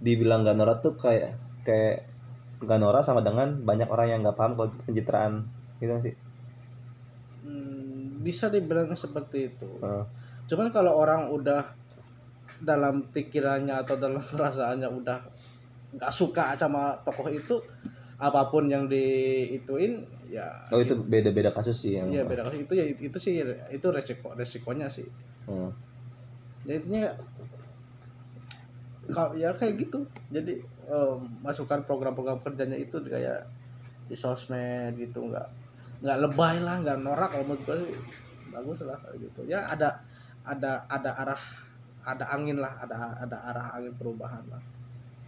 dibilang 0.02 0.42
gak 0.42 0.58
norak 0.58 0.82
tuh 0.82 0.98
kayak 0.98 1.38
kayak 1.62 2.10
gak 2.58 2.78
norak 2.82 3.06
sama 3.06 3.22
dengan 3.22 3.62
banyak 3.62 3.86
orang 3.86 4.06
yang 4.10 4.20
nggak 4.22 4.34
paham 4.34 4.58
kalau 4.58 4.68
itu 4.70 4.78
pencitraan 4.82 5.46
gitu 5.78 5.94
sih 6.02 6.14
hmm, 7.42 8.22
bisa 8.22 8.50
dibilang 8.50 8.90
seperti 8.94 9.54
itu 9.54 9.68
Oh. 9.78 10.04
cuman 10.46 10.74
kalau 10.74 10.98
orang 10.98 11.30
udah 11.30 11.74
dalam 12.62 13.10
pikirannya 13.10 13.74
atau 13.82 13.98
dalam 13.98 14.22
perasaannya 14.34 14.90
udah 14.90 15.18
nggak 15.92 16.12
suka 16.14 16.54
sama 16.54 16.94
tokoh 17.02 17.28
itu 17.30 17.58
apa 18.22 18.46
pun 18.46 18.70
yang 18.70 18.86
diituin 18.86 19.98
ya 20.30 20.46
Oh 20.70 20.78
itu 20.78 20.94
beda-beda 20.94 21.50
kasus 21.50 21.74
sih 21.74 21.98
yang. 21.98 22.06
Iya 22.08 22.22
beda 22.22 22.46
kali 22.46 22.64
itu 22.64 22.72
ya 22.78 22.86
itu 22.86 23.18
sih 23.18 23.42
itu 23.68 23.86
resiko 23.90 24.30
resikonya 24.32 24.86
sih. 24.86 25.04
Hmm. 25.44 25.68
Ya 26.62 26.78
intinya 26.78 27.10
ya 29.34 29.50
kayak 29.54 29.74
gitu. 29.80 30.04
Jadi 30.30 30.62
em, 30.86 31.18
masukkan 31.42 31.82
program-program 31.82 32.38
kerjanya 32.42 32.78
itu 32.78 33.00
kayak 33.02 33.42
di 34.06 34.14
sosmed 34.14 34.94
gitu 34.98 35.24
nggak 35.30 35.48
nggak 36.02 36.18
lebay 36.26 36.58
lah 36.58 36.82
nggak 36.82 36.98
norak 37.00 37.30
kalau 37.30 37.46
menurut 37.46 37.62
gue 37.64 37.94
bagus 38.50 38.82
lah 38.84 38.98
kayak 39.00 39.22
gitu 39.22 39.46
ya 39.46 39.62
ada 39.64 39.94
ada 40.42 40.82
ada 40.90 41.10
arah 41.14 41.42
ada 42.02 42.26
angin 42.34 42.58
lah 42.58 42.74
ada 42.82 43.14
ada 43.22 43.38
arah 43.38 43.66
angin 43.78 43.94
perubahan 43.94 44.42
lah 44.50 44.60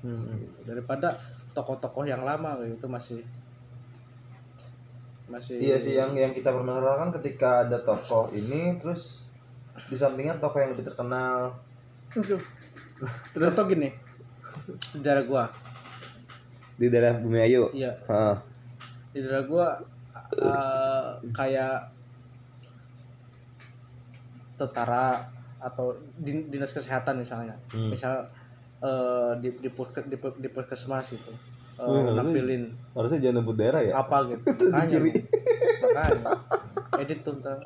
Hmm. 0.05 0.20
gitu. 0.37 0.68
daripada 0.68 1.16
tokoh-tokoh 1.57 2.05
yang 2.05 2.29
lama 2.29 2.61
gitu 2.68 2.85
masih 2.93 3.25
masih 5.25 5.57
Iya 5.57 5.77
sih 5.81 5.97
yang 5.97 6.12
yang 6.12 6.37
kita 6.37 6.53
permasalahkan 6.53 7.09
ketika 7.16 7.64
ada 7.64 7.81
tokoh 7.81 8.29
ini 8.37 8.77
terus 8.77 9.25
di 9.89 9.97
sampingnya 9.97 10.37
tokoh 10.37 10.61
yang 10.61 10.77
lebih 10.77 10.85
terkenal. 10.93 11.57
Aduh. 12.12 12.43
Terus 13.30 13.51
Contoh 13.51 13.66
gini. 13.68 13.88
di 14.90 15.01
daerah 15.01 15.24
gua. 15.24 15.45
di 16.74 16.86
daerah 16.88 17.14
Bumi 17.14 17.38
Ayu. 17.38 17.70
Iya, 17.70 17.95
Heeh. 18.03 18.36
di 19.11 19.18
daerah 19.20 19.45
gua 19.45 19.66
eh, 20.34 21.07
kayak 21.30 21.95
tentara 24.55 25.30
atau 25.59 25.95
din- 26.16 26.49
dinas 26.49 26.70
kesehatan 26.70 27.16
misalnya. 27.16 27.55
Hmm. 27.68 27.90
Misal 27.90 28.26
eh, 28.80 29.32
di 29.38 29.49
di, 29.57 29.68
puske- 29.68 30.05
di, 30.05 30.14
di 30.16 30.49
puskesmas 30.49 31.11
gitu. 31.11 31.32
Wih, 31.74 32.01
nggak 32.01 32.14
nampilin 32.16 32.70
Harusnya 32.95 33.18
jangan 33.20 33.42
nyebut 33.42 33.57
daerah 33.57 33.82
ya. 33.82 33.92
apa 33.97 34.16
gitu. 34.28 34.47
Makanya. 34.70 34.99
Makanya. 35.82 36.24
Edit 37.01 37.20
tuh 37.26 37.34
ntar. 37.40 37.59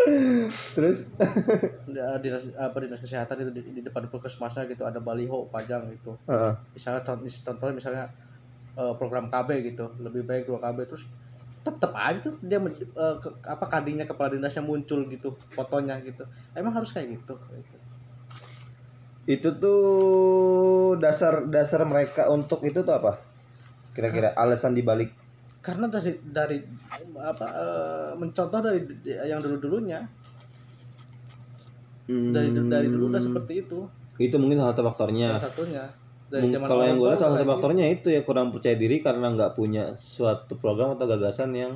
Terus 0.76 1.05
dinas 2.24 2.45
apa 2.57 2.76
dinas 2.81 3.01
kesehatan 3.01 3.45
itu 3.45 3.51
di, 3.53 3.62
di 3.79 3.83
depan 3.85 4.07
puskesmasnya 4.09 4.64
gitu 4.70 4.85
ada 4.89 5.01
baliho 5.03 5.49
pajang 5.53 5.89
gitu. 5.93 6.16
Heeh. 6.29 6.53
misalnya 6.72 7.01
contoh 7.05 7.26
contohnya 7.26 7.74
misalnya 7.74 8.05
eh, 8.79 8.93
program 8.97 9.26
KB 9.29 9.49
gitu 9.74 9.91
lebih 10.01 10.22
baik 10.24 10.47
dua 10.49 10.62
KB 10.62 10.79
terus 10.89 11.05
tetap 11.66 11.93
aja 11.93 12.16
tuh 12.22 12.39
dia 12.41 12.57
eh, 12.62 13.16
ke- 13.20 13.37
apa 13.45 13.64
kadinya 13.68 14.07
kepala 14.09 14.33
dinasnya 14.33 14.64
muncul 14.64 15.05
gitu 15.11 15.35
fotonya 15.53 16.01
gitu 16.01 16.24
emang 16.57 16.72
harus 16.72 16.95
kayak 16.95 17.18
gitu 17.18 17.35
gitu. 17.37 17.76
itu 19.29 19.49
tuh 19.61 19.83
dasar 20.97 21.45
dasar 21.53 21.85
mereka 21.85 22.33
untuk 22.33 22.64
itu 22.64 22.81
tuh 22.81 22.97
apa? 22.97 23.20
Kira-kira 23.93 24.33
alasan 24.33 24.72
dibalik 24.72 25.12
karena 25.59 25.87
dari 25.91 26.13
dari 26.23 26.59
apa 27.19 27.47
eh, 27.51 28.11
mencontoh 28.15 28.61
dari 28.63 28.81
yang 29.27 29.43
dulu 29.43 29.57
dulunya 29.59 30.01
dari 32.09 32.49
dari 32.57 32.89
dulu 32.89 33.13
udah 33.13 33.21
seperti 33.21 33.55
itu 33.69 33.81
Hmm. 34.19 34.27
itu 34.27 34.35
mungkin 34.35 34.59
salah 34.59 34.75
satu 34.75 34.83
faktornya. 34.91 35.29
salah 35.31 35.47
satunya 35.47 35.85
dari 36.27 36.51
zaman 36.51 36.67
kalau 36.67 36.83
yang 36.83 36.99
gue 36.99 37.09
lihat 37.09 37.21
salah 37.23 37.39
satu 37.39 37.49
faktornya 37.55 37.87
itu 37.87 38.09
ya 38.11 38.21
kurang 38.27 38.51
percaya 38.51 38.75
diri 38.75 38.99
karena 38.99 39.31
nggak 39.31 39.55
punya 39.55 39.95
suatu 39.95 40.59
program 40.59 40.99
atau 40.99 41.07
gagasan 41.07 41.55
yang 41.55 41.73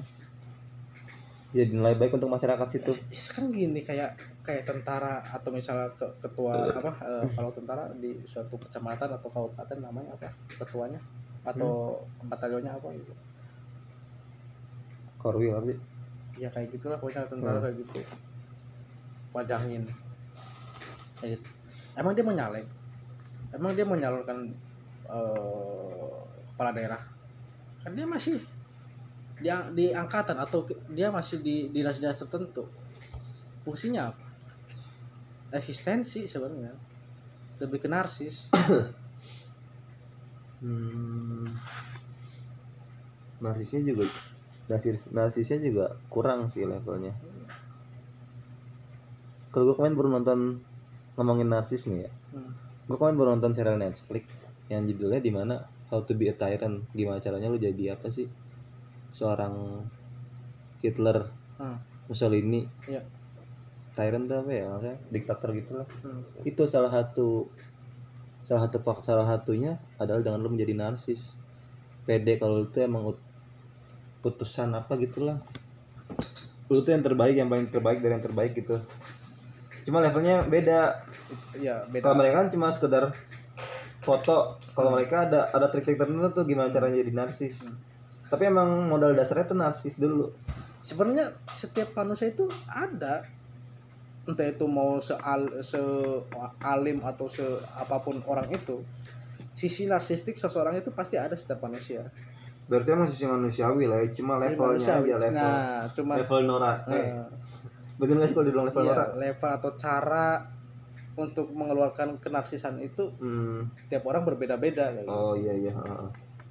ya 1.52 1.68
dinilai 1.68 1.94
baik 2.00 2.16
untuk 2.16 2.32
masyarakat 2.32 2.66
situ. 2.74 2.90
gitu. 2.90 2.92
Ya, 3.12 3.20
sekarang 3.20 3.52
gini 3.52 3.80
kayak 3.84 4.16
kayak 4.42 4.64
tentara 4.66 5.20
atau 5.20 5.52
misalnya 5.54 5.86
ke, 5.94 6.08
ketua 6.18 6.66
apa 6.66 6.90
eh, 6.98 7.24
kalau 7.36 7.50
tentara 7.54 7.86
di 7.94 8.18
suatu 8.26 8.58
kecamatan 8.58 9.06
atau 9.14 9.28
kabupaten 9.30 9.78
namanya 9.78 10.16
apa 10.16 10.32
ketuanya 10.58 10.98
atau 11.46 12.02
batalionnya 12.26 12.74
apa 12.74 12.90
gitu 12.98 13.12
Korwil 15.22 15.54
sih? 15.64 15.78
ya 16.36 16.50
kayak 16.50 16.74
gitulah 16.74 16.98
pokoknya 16.98 17.22
tentara 17.30 17.54
Hmm. 17.54 17.64
kayak 17.64 17.76
gitu 17.86 18.00
pajangin 19.30 19.86
kayak 21.16 21.38
gitu. 21.38 21.48
emang 21.94 22.12
dia 22.12 22.24
mau 22.26 22.34
nyalek 22.34 22.66
emang 23.54 23.72
dia 23.72 23.84
mau 23.86 23.94
nyalurkan 23.94 24.50
eh, 25.06 26.16
kepala 26.50 26.74
daerah 26.74 26.98
kan 27.84 27.94
dia 27.94 28.02
masih 28.04 28.42
di, 29.38 29.50
di 29.74 29.84
angkatan 29.94 30.34
atau 30.34 30.66
dia 30.90 31.14
masih 31.14 31.38
di 31.38 31.70
dinas-dinas 31.70 32.18
tertentu 32.18 32.66
fungsinya 33.62 34.10
apa 34.10 34.26
eksistensi 35.52 36.26
sebenarnya 36.26 36.74
lebih 37.62 37.78
ke 37.78 37.86
narsis 37.86 38.50
Hmm. 40.62 41.42
Narsisnya 43.42 43.82
juga 43.82 44.06
narsis 44.66 45.10
narsisnya 45.10 45.58
juga 45.58 45.86
kurang 46.06 46.46
sih 46.48 46.62
levelnya. 46.62 47.14
Kalau 49.52 49.68
gue 49.68 49.76
kemarin 49.76 49.94
baru 49.94 50.08
nonton 50.10 50.38
ngomongin 51.14 51.48
narsis 51.48 51.84
nih 51.86 52.08
ya. 52.08 52.10
Hmm. 52.32 52.52
gue 52.82 52.96
kemarin 52.98 53.14
baru 53.14 53.28
nonton 53.36 53.52
serial 53.52 53.78
Netflix 53.78 54.26
yang 54.66 54.82
judulnya 54.84 55.20
di 55.20 55.30
mana 55.30 55.54
How 55.86 56.00
to 56.08 56.16
be 56.16 56.26
a 56.26 56.34
tyrant 56.34 56.88
gimana 56.90 57.20
caranya 57.20 57.46
lu 57.46 57.60
jadi 57.60 57.94
apa 57.94 58.08
sih 58.08 58.24
seorang 59.12 59.84
Hitler 60.80 61.28
Hmm. 61.60 61.76
Mussolini 62.08 62.64
Iya. 62.88 63.04
tyrant 63.92 64.24
tuh 64.24 64.40
apa 64.40 64.50
ya 64.50 64.64
maksudnya 64.66 64.96
diktator 65.12 65.52
gitu 65.52 65.76
lah 65.78 65.86
Hmm. 66.00 66.24
itu 66.42 66.64
salah 66.64 66.88
satu 66.88 67.44
salah 68.42 68.66
satu 68.66 68.80
salah 69.04 69.26
satunya 69.28 69.76
adalah 70.00 70.24
dengan 70.24 70.40
lu 70.40 70.48
menjadi 70.50 70.72
narsis 70.74 71.36
pede 72.02 72.40
kalau 72.40 72.64
lu 72.64 72.66
tuh 72.66 72.82
emang 72.82 73.12
putusan 74.22 74.70
apa 74.72 74.94
gitulah. 74.96 75.42
Lu 76.70 76.80
tuh 76.86 76.94
yang 76.94 77.04
terbaik 77.04 77.34
yang 77.36 77.50
paling 77.50 77.68
terbaik 77.68 77.98
dari 78.00 78.14
yang 78.16 78.24
terbaik 78.24 78.54
gitu. 78.54 78.78
Cuma 79.82 79.98
levelnya 79.98 80.46
beda. 80.46 81.02
Ya 81.58 81.82
beda. 81.90 82.06
kalau 82.06 82.16
mereka 82.22 82.46
kan 82.46 82.48
cuma 82.54 82.70
sekedar 82.70 83.12
foto. 84.00 84.56
Kalau 84.72 84.94
mereka 84.94 85.26
ada 85.26 85.50
ada 85.50 85.66
trik-trik 85.68 85.98
tertentu 85.98 86.30
tuh 86.30 86.46
gimana 86.46 86.70
caranya 86.70 87.02
jadi 87.02 87.12
narsis. 87.12 87.66
Tapi 88.30 88.48
emang 88.48 88.88
modal 88.88 89.12
dasarnya 89.12 89.50
tuh 89.52 89.58
narsis 89.58 89.98
dulu. 89.98 90.30
Sebenarnya 90.80 91.34
setiap 91.50 91.92
manusia 91.98 92.30
itu 92.30 92.46
ada. 92.70 93.26
Entah 94.22 94.46
itu 94.46 94.70
mau 94.70 95.02
seal 95.02 95.50
se 95.66 95.82
alim 96.62 97.02
atau 97.02 97.26
se 97.26 97.42
apa 97.74 97.98
pun 98.00 98.22
orang 98.30 98.46
itu. 98.54 98.86
Sisi 99.52 99.84
narsistik 99.84 100.38
seseorang 100.38 100.78
itu 100.78 100.94
pasti 100.94 101.18
ada 101.20 101.36
setiap 101.36 101.60
manusia 101.66 102.08
berarti 102.72 102.88
emang 102.96 103.04
sisi 103.04 103.28
manusiawi 103.28 103.84
lah 103.84 104.00
ya 104.00 104.08
cuma 104.16 104.40
levelnya 104.40 104.80
manusiawi. 104.80 105.08
aja 105.12 105.16
level 105.20 105.36
nah 105.36 105.84
cuma 105.92 106.12
level 106.16 106.40
Nora. 106.48 106.72
Eh, 106.88 106.96
eh, 106.96 107.24
bener 108.00 108.14
gak 108.24 108.28
sih 108.32 108.34
kalau 108.34 108.46
dibilang 108.48 108.66
level 108.72 108.82
iya, 108.88 108.92
Nora? 108.96 109.04
level 109.20 109.50
atau 109.60 109.70
cara 109.76 110.26
untuk 111.12 111.52
mengeluarkan 111.52 112.16
kenarsisan 112.16 112.80
itu 112.80 113.12
hmm. 113.20 113.92
tiap 113.92 114.08
orang 114.08 114.24
berbeda-beda 114.24 114.96
kayak 114.96 115.04
gitu. 115.04 115.12
oh 115.12 115.36
iya 115.36 115.52
iya. 115.52 115.72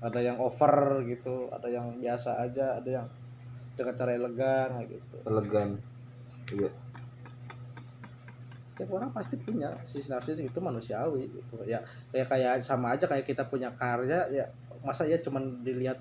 Ada 0.02 0.22
yang 0.22 0.38
over 0.38 1.02
gitu 1.10 1.50
ada 1.50 1.66
yang 1.66 1.98
biasa 1.98 2.38
aja 2.38 2.78
ada 2.78 2.90
yang 3.02 3.08
dengan 3.74 3.94
cara 3.98 4.14
elegan 4.14 4.70
kayak 4.78 4.90
gitu. 4.94 5.18
Elegan. 5.26 5.70
Iya. 6.54 6.70
Tiap 8.78 8.90
orang 8.94 9.10
pasti 9.10 9.42
punya 9.42 9.74
sisi 9.82 10.14
narsistik 10.14 10.54
itu 10.54 10.60
manusiawi 10.62 11.26
gitu. 11.26 11.66
Ya 11.66 11.82
ya 12.14 12.30
kayak 12.30 12.62
sama 12.62 12.94
aja 12.94 13.10
kayak 13.10 13.26
kita 13.26 13.50
punya 13.50 13.74
karya 13.74 14.30
ya 14.30 14.46
masa 14.86 15.10
ya 15.10 15.18
cuman 15.22 15.66
dilihat 15.66 15.98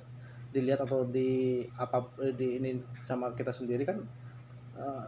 dilihat 0.50 0.82
atau 0.82 1.06
di 1.06 1.62
apa 1.78 2.02
di 2.34 2.58
ini 2.58 2.82
sama 3.06 3.30
kita 3.34 3.54
sendiri 3.54 3.86
kan 3.86 3.98
eh, 4.78 5.04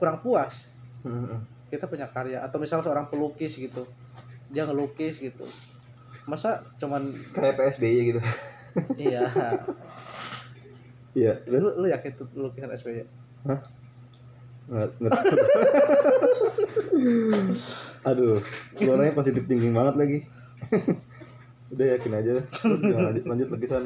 kurang 0.00 0.20
puas. 0.20 0.66
Kita 1.66 1.90
punya 1.90 2.06
karya. 2.08 2.40
Atau 2.42 2.62
misalnya 2.62 2.86
seorang 2.86 3.06
pelukis 3.10 3.56
gitu 3.56 3.84
dia 4.46 4.62
ngelukis 4.62 5.18
gitu. 5.18 5.44
Masa 6.26 6.62
cuman 6.78 7.14
kayak 7.34 7.56
PSBY 7.56 8.00
gitu? 8.14 8.20
Iya. 9.00 9.24
Iya 11.16 11.32
terus? 11.48 11.64
lu, 11.64 11.80
lu 11.80 11.86
yakin 11.88 12.12
itu 12.12 12.24
lukisan 12.36 12.68
SBY 12.76 13.08
nggak 14.66 14.90
aduh 18.08 18.42
lu 18.82 18.88
orangnya 18.90 19.14
positif 19.14 19.46
thinking 19.46 19.70
banget 19.70 19.94
lagi 19.94 20.18
udah 21.72 21.86
yakin 21.98 22.12
aja. 22.14 22.32
Lanjut 22.64 23.24
lanjut 23.26 23.48
lukisan 23.50 23.84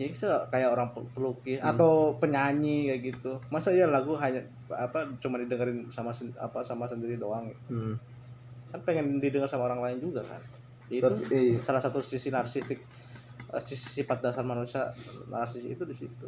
ya 0.00 0.08
se- 0.16 0.44
kayak 0.48 0.72
orang 0.72 0.88
pel- 0.96 1.12
pelukis 1.12 1.60
atau 1.60 2.16
penyanyi 2.16 2.88
kayak 2.88 3.00
gitu. 3.12 3.36
Masa 3.52 3.68
ya 3.76 3.84
lagu 3.84 4.16
hanya 4.16 4.40
apa 4.72 5.04
cuma 5.20 5.36
didengerin 5.36 5.84
sama 5.92 6.08
apa 6.40 6.64
sama 6.64 6.88
sendiri 6.88 7.20
doang 7.20 7.52
gitu. 7.52 7.76
hmm. 7.76 7.94
kan 8.70 8.80
pengen 8.86 9.18
didengar 9.20 9.44
sama 9.44 9.68
orang 9.68 9.84
lain 9.84 9.98
juga 10.00 10.24
kan? 10.24 10.40
Itu 10.88 11.04
tapi 11.04 11.60
eh, 11.60 11.60
salah 11.60 11.84
satu 11.84 12.00
sisi 12.00 12.32
narsistik 12.32 12.80
eh, 13.52 13.60
sisi 13.60 14.00
sifat 14.00 14.24
dasar 14.24 14.40
manusia 14.40 14.88
narsis 15.28 15.68
itu 15.68 15.84
di 15.84 15.92
situ. 15.92 16.26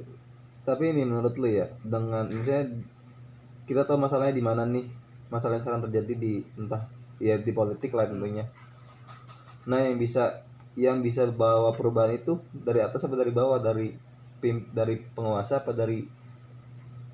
Tapi 0.68 0.92
ini 0.92 1.08
menurut 1.08 1.32
lu 1.40 1.48
ya 1.48 1.64
dengan 1.80 2.28
misalnya 2.28 2.68
kita 3.64 3.88
tahu 3.88 3.96
masalahnya 3.96 4.36
di 4.36 4.44
mana 4.44 4.68
nih? 4.68 4.84
Masalah 5.32 5.56
yang 5.56 5.64
sekarang 5.64 5.82
terjadi 5.88 6.12
di 6.20 6.44
entah 6.60 6.84
ya 7.22 7.38
di 7.38 7.54
politik 7.54 7.94
lah 7.94 8.10
tentunya. 8.10 8.42
Nah 9.70 9.78
yang 9.78 9.94
bisa 9.94 10.42
yang 10.74 10.98
bisa 11.06 11.22
bawa 11.30 11.70
perubahan 11.70 12.18
itu 12.18 12.42
dari 12.50 12.82
atas 12.82 13.06
apa 13.06 13.14
dari 13.14 13.30
bawah? 13.30 13.62
Dari 13.62 13.94
pim 14.42 14.66
dari 14.74 14.98
penguasa 14.98 15.62
apa 15.62 15.70
dari 15.70 16.02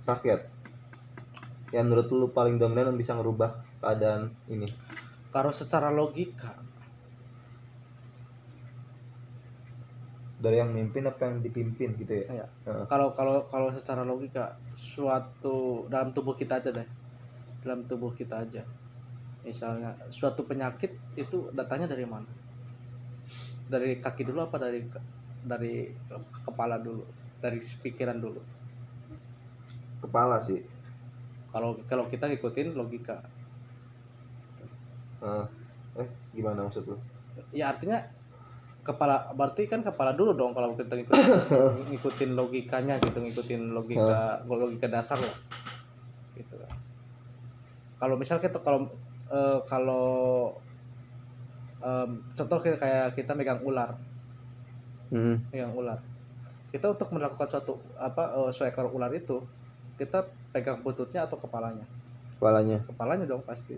rakyat? 0.08 0.40
Yang 1.76 1.84
menurut 1.84 2.08
lu 2.08 2.26
paling 2.32 2.56
dominan 2.56 2.96
yang 2.96 2.98
bisa 2.98 3.12
ngerubah 3.12 3.60
keadaan 3.84 4.32
ini? 4.48 4.64
Kalau 5.28 5.52
secara 5.52 5.92
logika. 5.92 6.56
Dari 10.38 10.54
yang 10.62 10.70
mimpin 10.70 11.02
apa 11.04 11.28
yang 11.28 11.42
dipimpin 11.42 11.98
gitu 11.98 12.14
ya? 12.24 12.46
Ya 12.46 12.46
Heeh. 12.64 12.86
kalau 12.86 13.10
kalau 13.10 13.50
kalau 13.50 13.74
secara 13.74 14.06
logika 14.06 14.54
suatu 14.78 15.84
dalam 15.92 16.14
tubuh 16.16 16.32
kita 16.32 16.64
aja 16.64 16.72
deh. 16.72 16.88
Dalam 17.60 17.84
tubuh 17.84 18.14
kita 18.14 18.46
aja 18.46 18.62
misalnya 19.48 19.96
suatu 20.12 20.44
penyakit 20.44 20.92
itu 21.16 21.48
datanya 21.56 21.88
dari 21.88 22.04
mana? 22.04 22.28
Dari 23.64 23.96
kaki 23.96 24.28
dulu 24.28 24.44
apa 24.44 24.60
dari 24.60 24.84
dari 25.40 25.88
kepala 26.44 26.76
dulu? 26.76 27.00
Dari 27.40 27.56
pikiran 27.56 28.20
dulu? 28.20 28.40
Kepala 30.04 30.36
sih. 30.44 30.60
Kalau 31.48 31.80
kalau 31.88 32.04
kita 32.12 32.28
ngikutin 32.28 32.76
logika. 32.76 33.24
Heeh. 35.24 35.46
eh 35.98 36.08
gimana 36.36 36.68
maksud 36.68 36.84
lu? 36.84 36.96
Ya 37.50 37.72
artinya 37.72 37.98
kepala 38.84 39.32
berarti 39.34 39.66
kan 39.68 39.82
kepala 39.82 40.14
dulu 40.14 40.32
dong 40.32 40.54
kalau 40.56 40.72
kita 40.72 40.94
ngikutin, 40.94 41.28
ngikutin 41.92 42.30
logikanya 42.32 42.96
gitu 43.02 43.18
ngikutin 43.20 43.74
logika 43.74 44.44
logika 44.44 44.86
dasar 44.86 45.18
lah. 45.18 45.36
Gitu. 46.36 46.54
Kalau 47.98 48.14
misalnya 48.14 48.46
kita 48.46 48.62
kalau 48.62 48.86
eh, 49.28 49.58
kalau 49.64 50.50
em, 51.78 52.10
contoh 52.34 52.58
kayak 52.58 52.78
kayak 52.80 53.06
kita 53.14 53.32
megang 53.38 53.62
ular. 53.62 53.94
Hmm. 55.08 55.40
megang 55.48 55.72
ular. 55.72 55.96
Kita 56.68 56.92
untuk 56.92 57.08
melakukan 57.16 57.48
suatu 57.48 57.80
apa 57.96 58.28
eh, 58.44 58.50
seekor 58.52 58.92
ular 58.92 59.08
itu 59.12 59.40
kita 59.96 60.20
pegang 60.52 60.84
bututnya 60.84 61.24
atau 61.24 61.40
kepalanya? 61.40 61.84
Kepalanya. 62.36 62.78
Kepalanya 62.86 63.24
dong 63.26 63.42
pasti. 63.42 63.74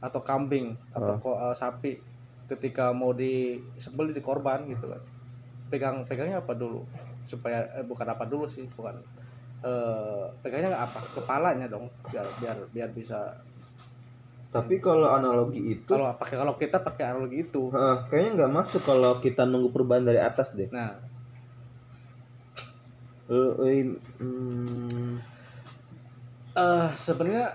Atau 0.00 0.22
kambing 0.24 0.72
atau 0.94 1.18
Oh. 1.20 1.36
eh, 1.36 1.54
sapi. 1.54 1.92
Ketika 2.48 2.96
mau 2.96 3.12
disembelih 3.12 4.16
di 4.16 4.24
korban 4.24 4.64
gitu 4.66 4.88
kan. 4.88 5.02
Pegang 5.68 6.00
pegangnya 6.08 6.40
apa 6.40 6.56
dulu? 6.56 6.80
Supaya 7.28 7.60
eh, 7.76 7.84
bukan 7.84 8.08
apa 8.08 8.24
dulu 8.24 8.48
sih 8.48 8.64
bukan 8.72 8.96
eh 9.58 10.24
pegangnya 10.40 10.72
apa? 10.72 11.02
Kepalanya 11.12 11.66
dong 11.68 11.90
biar 12.08 12.24
biar 12.40 12.56
biar 12.72 12.88
bisa 12.94 13.36
tapi 14.48 14.80
kalau 14.80 15.12
analogi 15.12 15.76
itu 15.76 15.92
kalau 15.92 16.08
pakai 16.16 16.36
kalau 16.40 16.54
kita 16.56 16.80
pakai 16.80 17.04
analogi 17.12 17.44
itu. 17.44 17.68
Heeh, 17.68 17.96
kayaknya 18.08 18.30
nggak 18.44 18.52
masuk 18.56 18.80
kalau 18.80 19.20
kita 19.20 19.44
nunggu 19.44 19.68
perubahan 19.68 20.08
dari 20.08 20.16
atas 20.16 20.56
deh. 20.56 20.72
nah. 20.72 20.96
Eh, 23.28 23.52
eh, 23.60 23.84
hmm, 24.24 25.20
eh 26.56 26.88
sebenarnya 26.96 27.52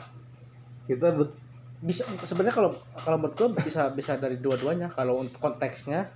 kita 0.86 1.18
bet- 1.18 1.38
bisa 1.82 2.06
sebenarnya 2.22 2.54
kalau 2.54 2.72
kalau 3.02 3.18
menurut 3.18 3.34
gue 3.34 3.50
bisa 3.66 3.89
bisa 3.89 4.22
dari 4.22 4.38
dua-duanya. 4.38 4.86
Kalau 4.94 5.18
untuk 5.18 5.41
konteksnya 5.41 6.14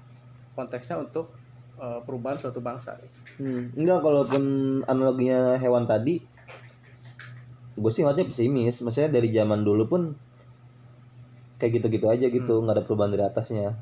konteksnya 0.53 1.01
untuk 1.01 1.33
eh, 1.81 1.99
perubahan 2.05 2.37
suatu 2.37 2.61
bangsa. 2.61 3.01
Hmm, 3.41 3.73
enggak 3.73 4.05
kalaupun 4.05 4.43
analoginya 4.85 5.57
hewan 5.57 5.89
tadi, 5.89 6.21
gue 7.73 7.89
sih 7.89 8.05
ngeliatnya 8.05 8.29
pesimis. 8.29 8.85
Maksudnya 8.85 9.09
dari 9.09 9.33
zaman 9.33 9.65
dulu 9.65 9.89
pun 9.89 10.01
kayak 11.57 11.81
gitu-gitu 11.81 12.05
aja 12.09 12.25
gitu, 12.29 12.53
nggak 12.61 12.75
ada 12.77 12.83
perubahan 12.85 13.11
dari 13.13 13.25
atasnya. 13.25 13.77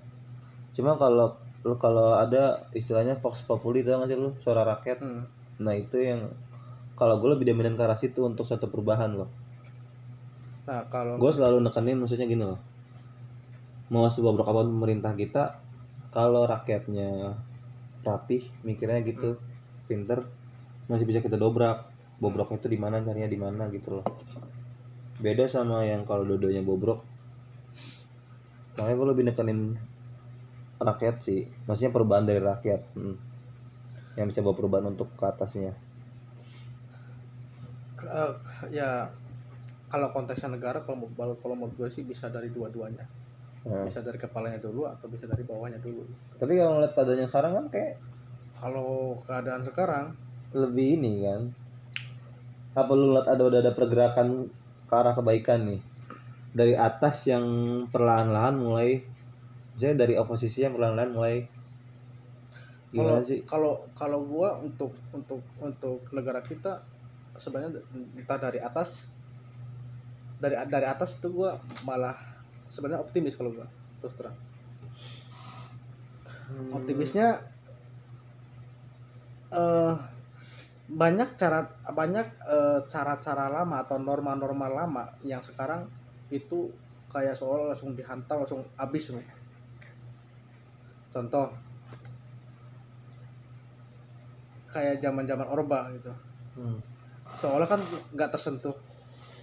Cuma 0.76 1.00
kalau 1.00 1.40
lu 1.66 1.76
kalau 1.82 2.14
ada 2.14 2.70
istilahnya 2.78 3.18
Vox 3.18 3.42
Populi 3.42 3.82
tau 3.82 4.06
gak 4.06 4.14
sih 4.14 4.18
lu? 4.20 4.30
Suara 4.44 4.62
rakyat. 4.64 5.02
Hmm. 5.02 5.26
nah 5.56 5.72
itu 5.72 5.96
yang 5.96 6.36
kalau 7.00 7.16
gue 7.16 7.32
lebih 7.32 7.48
dominan 7.48 7.80
ke 7.80 7.84
arah 7.88 7.96
situ 7.96 8.28
untuk 8.28 8.44
satu 8.44 8.68
perubahan 8.68 9.16
loh. 9.16 9.32
Nah 10.68 10.84
kalau 10.92 11.16
gue 11.16 11.32
selalu 11.32 11.64
nekenin 11.64 11.98
maksudnya 11.98 12.28
gini 12.28 12.44
loh. 12.44 12.60
Mau 13.88 14.06
sebuah 14.12 14.36
apa 14.36 14.52
pun 14.52 14.68
pemerintah 14.68 15.16
kita 15.16 15.44
kalau 16.12 16.44
rakyatnya 16.44 17.40
rapih 18.04 18.46
mikirnya 18.68 19.02
gitu 19.08 19.40
pinter 19.88 20.28
masih 20.92 21.08
bisa 21.08 21.24
kita 21.24 21.40
dobrak. 21.40 21.88
Bobroknya 22.20 22.60
itu 22.60 22.70
di 22.72 22.80
mana 22.80 23.00
carinya 23.00 23.32
di 23.32 23.40
mana 23.40 23.64
gitu 23.72 24.00
loh. 24.00 24.06
Beda 25.18 25.48
sama 25.48 25.88
yang 25.88 26.04
kalau 26.04 26.28
dodonya 26.28 26.60
bobrok 26.60 27.15
makanya 28.76 28.96
gue 28.96 29.08
lebih 29.16 29.24
nekenin 29.32 29.60
rakyat 30.80 31.16
sih. 31.24 31.48
Maksudnya 31.68 31.92
perubahan 31.96 32.28
dari 32.28 32.42
rakyat. 32.44 32.82
Hmm. 32.96 33.18
yang 34.16 34.32
bisa 34.32 34.40
bawa 34.40 34.56
perubahan 34.56 34.96
untuk 34.96 35.12
ke 35.20 35.28
atasnya. 35.28 35.76
Eh, 38.00 38.32
ya 38.72 39.04
kalau 39.92 40.08
konteksnya 40.16 40.56
negara 40.56 40.80
kalau 40.88 41.04
mau- 41.04 41.36
kalau 41.36 41.52
menurut 41.52 41.76
gue 41.76 41.90
sih 41.92 42.08
bisa 42.08 42.32
dari 42.32 42.48
dua-duanya. 42.48 43.04
Nah, 43.68 43.84
bisa 43.84 44.00
dari 44.00 44.16
kepalanya 44.16 44.56
dulu 44.64 44.88
atau 44.88 45.12
bisa 45.12 45.28
dari 45.28 45.44
bawahnya 45.44 45.84
dulu. 45.84 46.08
Tapi 46.40 46.56
kalau 46.56 46.80
ngeliat 46.80 46.96
keadaannya 46.96 47.28
sekarang 47.28 47.52
kan 47.60 47.66
kayak 47.68 47.94
kalau 48.56 49.20
keadaan 49.28 49.64
sekarang 49.68 50.06
lebih 50.56 50.96
ini 50.96 51.28
kan. 51.28 51.42
Apa 52.72 52.92
lu 52.96 53.12
lihat 53.20 53.28
ada 53.28 53.44
udah 53.44 53.60
ada 53.60 53.76
pergerakan 53.76 54.48
ke 54.88 54.94
arah 54.96 55.12
kebaikan 55.12 55.76
nih 55.76 55.82
dari 56.56 56.72
atas 56.72 57.28
yang 57.28 57.44
perlahan-lahan 57.92 58.56
mulai 58.56 59.04
misalnya 59.76 60.08
dari 60.08 60.16
oposisi 60.16 60.64
yang 60.64 60.72
perlahan-lahan 60.72 61.12
mulai 61.12 61.36
kalau 62.96 63.20
sih? 63.28 63.44
kalau 63.44 63.74
kalau 63.92 64.24
gua 64.24 64.56
untuk 64.64 64.96
untuk 65.12 65.44
untuk 65.60 66.00
negara 66.16 66.40
kita 66.40 66.80
sebenarnya 67.36 67.84
entah 68.16 68.40
dari 68.40 68.64
atas 68.64 69.04
dari 70.40 70.56
dari 70.72 70.88
atas 70.88 71.20
itu 71.20 71.28
gua 71.28 71.60
malah 71.84 72.16
sebenarnya 72.72 73.04
optimis 73.04 73.36
kalau 73.36 73.52
gua 73.52 73.68
terus 74.00 74.16
terang. 74.16 74.38
Optimisnya 76.72 77.44
eh 79.52 79.96
banyak 80.86 81.36
cara 81.36 81.66
banyak 81.90 82.28
eh, 82.48 82.80
cara-cara 82.88 83.50
lama 83.50 83.82
atau 83.84 83.98
norma-norma 84.00 84.70
lama 84.70 85.04
yang 85.26 85.42
sekarang 85.42 85.90
itu 86.30 86.72
kayak 87.12 87.38
seolah 87.38 87.72
langsung 87.72 87.94
dihantam 87.94 88.44
langsung 88.44 88.62
habis 88.76 89.14
nih. 89.14 89.26
Contoh 91.14 91.48
kayak 94.68 95.00
zaman-zaman 95.00 95.48
Orba 95.48 95.88
gitu. 95.96 96.12
Hmm. 96.60 96.80
Seolah 97.40 97.68
kan 97.68 97.80
nggak 98.12 98.36
tersentuh 98.36 98.76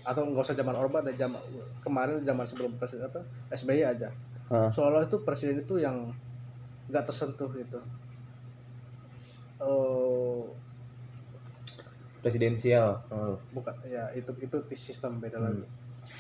atau 0.02 0.26
nggak 0.26 0.44
usah 0.44 0.58
zaman 0.58 0.76
Orba 0.76 1.00
ada 1.00 1.14
zaman 1.14 1.40
kemarin 1.80 2.20
zaman 2.26 2.44
sebelum 2.44 2.76
presiden 2.76 3.08
apa 3.08 3.24
SBY 3.54 3.82
aja. 3.86 4.12
Ah. 4.52 4.68
Seolah 4.68 5.08
itu 5.08 5.16
presiden 5.24 5.64
itu 5.64 5.80
yang 5.80 6.12
nggak 6.92 7.08
tersentuh 7.08 7.48
gitu. 7.56 7.80
Oh, 9.62 10.50
presidensial 12.22 12.98
oh. 13.10 13.34
bukan 13.50 13.74
ya 13.86 14.10
itu 14.14 14.30
itu 14.38 14.56
sistem 14.74 15.18
beda 15.18 15.38
Hmm. 15.38 15.46
lagi 15.50 15.66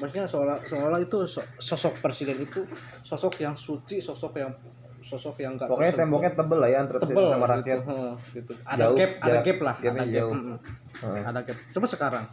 maksudnya 0.02 0.26
seolah 0.26 0.58
seolah 0.60 0.98
itu 0.98 1.18
so- 1.24 1.46
sosok 1.56 2.02
presiden 2.02 2.42
itu 2.42 2.66
sosok 3.00 3.38
yang 3.38 3.54
suci 3.54 3.96
sosok 3.96 4.34
yang 4.36 4.50
sosok 5.00 5.34
yang 5.36 5.54
gak 5.54 5.66
pokoknya 5.66 5.94
temboknya 5.96 6.30
tebel 6.32 6.58
lah 6.58 6.68
ya 6.68 6.78
antara 6.80 6.98
tebel 6.98 7.14
presiden 7.16 7.30
sama 7.32 7.42
gitu, 7.42 7.54
rakyat. 7.54 7.78
heeh, 7.82 8.12
gitu. 8.32 8.52
ada 8.62 8.82
Jauh, 8.82 8.96
gap 8.96 9.12
ada 9.20 9.38
gap 9.40 9.58
lah 9.60 9.74
ada 9.76 9.90
gap 9.92 10.06
jauh. 10.08 10.32
mm, 10.32 10.56
Heeh. 11.02 11.22
ada 11.24 11.40
gap. 11.40 11.58
Coba 11.68 11.86
sekarang. 11.88 12.24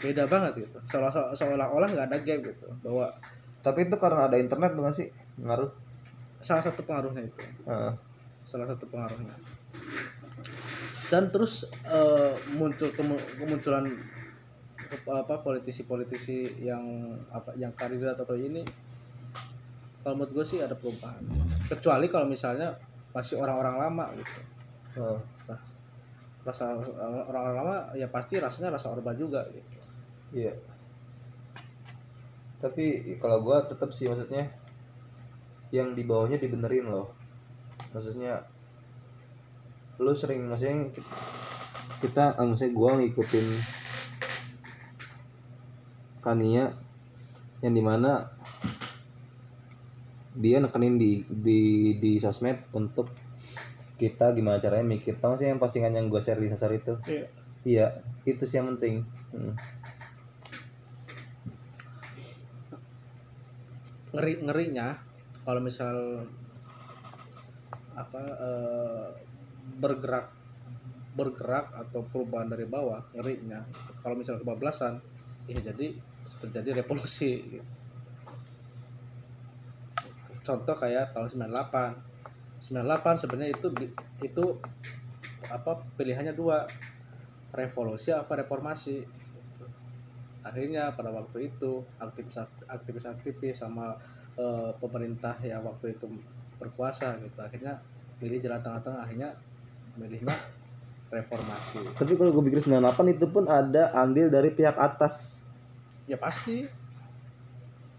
Beda 0.00 0.24
banget 0.24 0.52
gitu. 0.56 0.78
Seolah 0.86 1.10
seolah-olah 1.34 1.88
nggak 1.90 2.06
ada 2.08 2.18
gap 2.20 2.40
gitu. 2.40 2.66
Bahwa 2.80 3.06
tapi 3.60 3.84
itu 3.84 3.96
karena 3.96 4.26
ada 4.26 4.36
internet 4.36 4.72
bukan 4.72 4.92
sih? 4.94 5.08
Ngaruh. 5.36 5.68
Salah 6.38 6.62
satu 6.62 6.80
pengaruhnya 6.82 7.22
itu. 7.22 7.40
Heeh. 7.66 7.92
salah 8.40 8.66
satu 8.66 8.86
pengaruhnya. 8.86 9.34
Dan 11.06 11.28
terus 11.28 11.62
eh, 11.84 12.32
muncul 12.52 12.88
kemu- 12.90 13.26
kemunculan 13.36 13.84
ke- 13.84 14.19
apa 14.90 15.34
politisi-politisi 15.42 16.62
yang 16.62 17.14
apa 17.30 17.54
yang 17.54 17.70
kandidat 17.78 18.18
atau 18.18 18.34
ini 18.34 18.66
kalau 20.02 20.18
menurut 20.18 20.42
gue 20.42 20.44
sih 20.56 20.58
ada 20.58 20.74
perubahan 20.74 21.22
kecuali 21.70 22.10
kalau 22.10 22.26
misalnya 22.26 22.74
masih 23.14 23.38
orang-orang 23.38 23.76
lama 23.78 24.04
gitu 24.18 24.40
Heeh. 24.98 25.20
rasa 26.42 26.74
orang-orang 27.30 27.56
lama 27.62 27.76
ya 27.94 28.10
pasti 28.10 28.40
rasanya 28.42 28.74
rasa 28.74 28.90
orba 28.90 29.14
juga 29.14 29.46
gitu 29.54 29.80
Iya. 30.30 30.54
Tapi 32.62 33.18
kalau 33.18 33.42
gua 33.42 33.66
tetap 33.66 33.90
sih 33.90 34.06
maksudnya 34.06 34.46
yang 35.74 35.94
di 35.94 36.06
bawahnya 36.06 36.38
dibenerin 36.38 36.86
loh. 36.86 37.10
Maksudnya 37.90 38.38
lu 40.00 40.14
sering 40.14 40.46
maksudnya 40.48 40.86
kita, 42.00 42.38
ah, 42.38 42.46
maksudnya 42.46 42.72
gua 42.72 42.96
ngikutin 42.96 43.46
Kania 46.20 46.72
yang 47.60 47.72
di 47.72 47.82
mana 47.84 48.28
dia 50.36 50.62
nekenin 50.62 50.96
di 50.96 51.24
di 51.28 51.60
di 51.98 52.16
sosmed 52.16 52.70
untuk 52.72 53.10
kita 54.00 54.32
gimana 54.32 54.56
caranya 54.56 54.96
mikir 54.96 55.20
tau 55.20 55.36
sih 55.36 55.44
yang 55.44 55.60
postingan 55.60 55.92
yang 55.92 56.08
gue 56.08 56.20
share 56.22 56.40
di 56.40 56.48
sosmed 56.48 56.80
itu 56.80 56.94
Iya. 57.04 57.26
iya 57.66 57.86
itu 58.24 58.44
sih 58.46 58.56
yang 58.60 58.76
penting 58.76 59.04
Hmm. 59.30 59.54
ngeri 64.10 64.42
ngerinya 64.42 64.98
kalau 65.46 65.62
misal 65.62 66.26
apa 67.94 68.22
eh, 68.42 69.06
bergerak 69.78 70.34
bergerak 71.14 71.70
atau 71.74 72.02
perubahan 72.10 72.50
dari 72.50 72.66
bawah 72.66 73.06
ngerinya 73.14 73.62
kalau 74.02 74.18
misal 74.18 74.42
kebablasan 74.42 74.98
ya 75.46 75.62
jadi 75.62 75.94
terjadi 76.40 76.82
revolusi 76.82 77.60
gitu. 77.60 77.66
contoh 80.40 80.74
kayak 80.74 81.12
tahun 81.12 81.28
98 81.36 82.10
98 82.60 83.22
sebenarnya 83.22 83.50
itu 83.52 83.68
itu 84.24 84.44
apa 85.48 85.84
pilihannya 85.96 86.32
dua 86.32 86.64
revolusi 87.52 88.12
apa 88.14 88.40
reformasi 88.40 89.04
gitu. 89.04 89.64
akhirnya 90.40 90.92
pada 90.96 91.12
waktu 91.12 91.52
itu 91.52 91.84
aktivis 92.00 92.40
aktivis 92.68 93.04
aktivis 93.04 93.56
sama 93.60 93.96
eh, 94.36 94.70
pemerintah 94.80 95.36
yang 95.44 95.64
waktu 95.64 95.96
itu 95.96 96.08
berkuasa 96.60 97.16
gitu 97.20 97.40
akhirnya 97.40 97.80
milih 98.20 98.40
jalan 98.40 98.60
tengah-tengah 98.60 99.00
akhirnya 99.00 99.30
milihnya 99.96 100.36
reformasi 101.10 101.82
Tapi 101.98 102.14
kalau 102.14 102.30
gue 102.30 102.44
pikir 102.46 102.60
98 102.70 103.16
itu 103.18 103.26
pun 103.26 103.44
ada 103.50 103.90
andil 103.98 104.30
dari 104.30 104.54
pihak 104.54 104.78
atas 104.78 105.39
ya 106.10 106.18
pasti. 106.18 106.66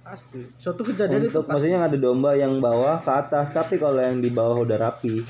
Pasti. 0.03 0.41
Suatu 0.59 0.83
kejadian 0.83 1.23
itu 1.23 1.31
untuk 1.31 1.47
pasti. 1.47 1.71
maksudnya 1.71 1.79
ada 1.87 1.95
domba 1.95 2.35
yang 2.35 2.59
bawah 2.59 2.99
ke 2.99 3.11
atas 3.11 3.55
tapi 3.55 3.79
kalau 3.79 4.03
yang 4.03 4.19
di 4.19 4.27
bawah 4.27 4.67
udah 4.67 4.75
rapi 4.75 5.23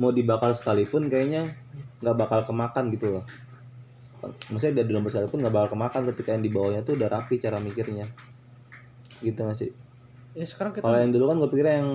mau 0.00 0.14
dibakar 0.14 0.54
sekalipun 0.56 1.10
kayaknya 1.12 1.52
nggak 2.00 2.16
bakal 2.16 2.40
kemakan 2.48 2.88
gitu 2.94 3.20
loh. 3.20 3.24
Maksudnya 4.24 4.80
dari 4.82 4.88
domba 4.88 5.12
sekalipun 5.12 5.44
nggak 5.44 5.54
bakal 5.54 5.68
kemakan 5.76 6.02
ketika 6.14 6.28
yang 6.32 6.42
di 6.46 6.50
bawahnya 6.50 6.80
tuh 6.86 6.96
udah 6.96 7.08
rapi 7.12 7.36
cara 7.36 7.60
mikirnya. 7.60 8.08
Gitu 9.20 9.36
nggak 9.36 9.58
sih? 9.58 9.70
Ya 10.32 10.46
sekarang 10.46 10.72
kita 10.72 10.86
kalau 10.86 10.96
yang 10.96 11.12
dulu 11.12 11.24
kan 11.28 11.36
gue 11.42 11.50
pikir 11.52 11.66
yang 11.68 11.90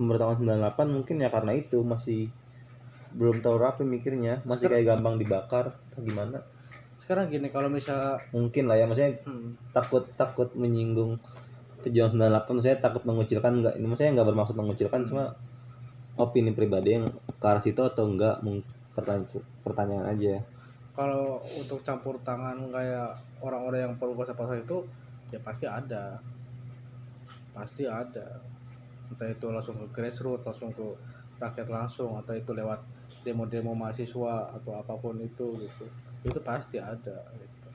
pemerintah 0.00 0.34
tahun 0.34 0.58
98 0.72 0.96
mungkin 0.96 1.16
ya 1.20 1.28
karena 1.28 1.52
itu 1.54 1.78
masih 1.84 2.32
belum 3.12 3.44
terlalu 3.44 3.60
rapi 3.60 3.82
mikirnya. 3.84 4.40
Masih 4.48 4.66
Sekarang- 4.66 4.82
kayak 4.82 4.86
gampang 4.88 5.14
dibakar 5.20 5.64
atau 5.92 6.00
gimana 6.00 6.40
sekarang 7.00 7.32
gini 7.32 7.48
kalau 7.50 7.66
misal 7.72 8.20
mungkin 8.30 8.70
lah 8.70 8.78
ya 8.78 8.86
maksudnya 8.86 9.18
hmm, 9.26 9.74
takut 9.74 10.04
takut 10.14 10.52
menyinggung 10.54 11.18
pejuang 11.82 12.14
98 12.14 12.56
maksudnya 12.56 12.78
takut 12.78 13.02
mengucilkan 13.02 13.52
enggak 13.58 13.74
ini 13.74 13.86
maksudnya 13.90 14.12
nggak 14.20 14.28
bermaksud 14.30 14.54
mengucilkan 14.54 15.02
cuma 15.10 15.34
opini 16.16 16.52
pribadi 16.52 17.00
yang 17.00 17.04
ke 17.08 17.46
arah 17.46 17.62
situ 17.62 17.80
atau 17.82 18.06
enggak 18.06 18.38
pertanyaan 18.92 19.24
pertanyaan 19.64 20.06
aja. 20.12 20.34
Kalau 20.92 21.40
untuk 21.56 21.80
campur 21.80 22.20
tangan 22.20 22.68
kayak 22.68 23.16
orang-orang 23.40 23.88
yang 23.88 23.94
berkuasa 23.96 24.36
pasar 24.36 24.60
itu 24.60 24.84
ya 25.32 25.40
pasti 25.40 25.64
ada. 25.64 26.20
Pasti 27.56 27.88
ada. 27.88 28.44
Entah 29.08 29.28
itu 29.28 29.48
langsung 29.48 29.80
ke 29.80 29.86
grassroots 29.88 30.44
langsung 30.44 30.76
ke 30.76 30.84
rakyat 31.40 31.68
langsung 31.72 32.20
atau 32.20 32.36
itu 32.36 32.52
lewat 32.52 32.84
demo-demo 33.24 33.72
mahasiswa 33.72 34.52
atau 34.52 34.76
apa 34.76 34.92
pun 34.98 35.16
itu 35.22 35.56
gitu 35.56 35.86
itu 36.22 36.38
pasti 36.42 36.78
ada 36.78 37.18
gitu. 37.34 37.68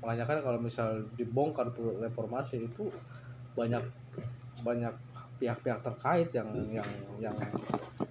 makanya 0.00 0.24
kan 0.24 0.38
kalau 0.40 0.58
misal 0.60 1.04
dibongkar 1.16 1.68
tuh 1.76 2.00
reformasi 2.00 2.64
itu 2.64 2.88
banyak 3.56 3.84
banyak 4.64 4.92
pihak-pihak 5.36 5.84
terkait 5.84 6.28
yang 6.32 6.48
yang 6.72 6.90
yang 7.20 7.36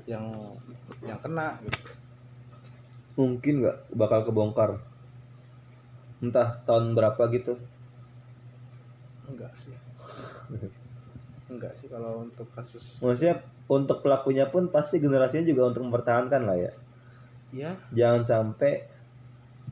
yang 0.05 0.25
yang 1.01 1.19
kena 1.21 1.57
gitu. 1.65 1.89
Mungkin 3.17 3.65
nggak 3.65 3.77
bakal 3.97 4.27
kebongkar? 4.29 4.77
Entah 6.21 6.61
tahun 6.67 6.93
berapa 6.93 7.21
gitu? 7.33 7.57
Enggak 9.25 9.53
sih. 9.57 9.73
Enggak 11.49 11.73
sih 11.81 11.87
kalau 11.89 12.25
untuk 12.29 12.45
kasus 12.53 13.01
maksudnya 13.01 13.41
untuk 13.65 14.05
pelakunya 14.05 14.45
pun 14.49 14.69
pasti 14.69 15.01
generasinya 15.01 15.45
juga 15.45 15.73
untuk 15.73 15.89
mempertahankan 15.89 16.41
lah 16.45 16.57
ya. 16.57 16.71
Ya 17.55 17.71
jangan 17.93 18.21
sampai 18.21 18.94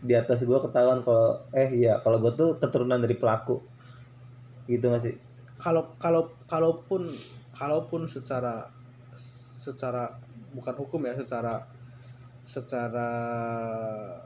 di 0.04 0.14
atas 0.14 0.44
gua 0.44 0.60
ketahuan 0.60 1.00
kalau 1.00 1.40
eh 1.56 1.72
iya 1.72 1.96
kalau 2.04 2.20
gua 2.20 2.36
tuh 2.36 2.60
keturunan 2.60 3.00
dari 3.00 3.16
pelaku 3.16 3.64
gitu 4.68 4.84
nggak 4.84 5.02
sih 5.02 5.16
kalau 5.56 5.96
kalau 5.96 6.28
kalaupun 6.46 7.08
kalaupun 7.56 8.04
secara 8.06 8.68
secara 9.58 10.12
bukan 10.52 10.76
hukum 10.76 11.08
ya 11.08 11.16
secara 11.16 11.64
secara 12.44 13.10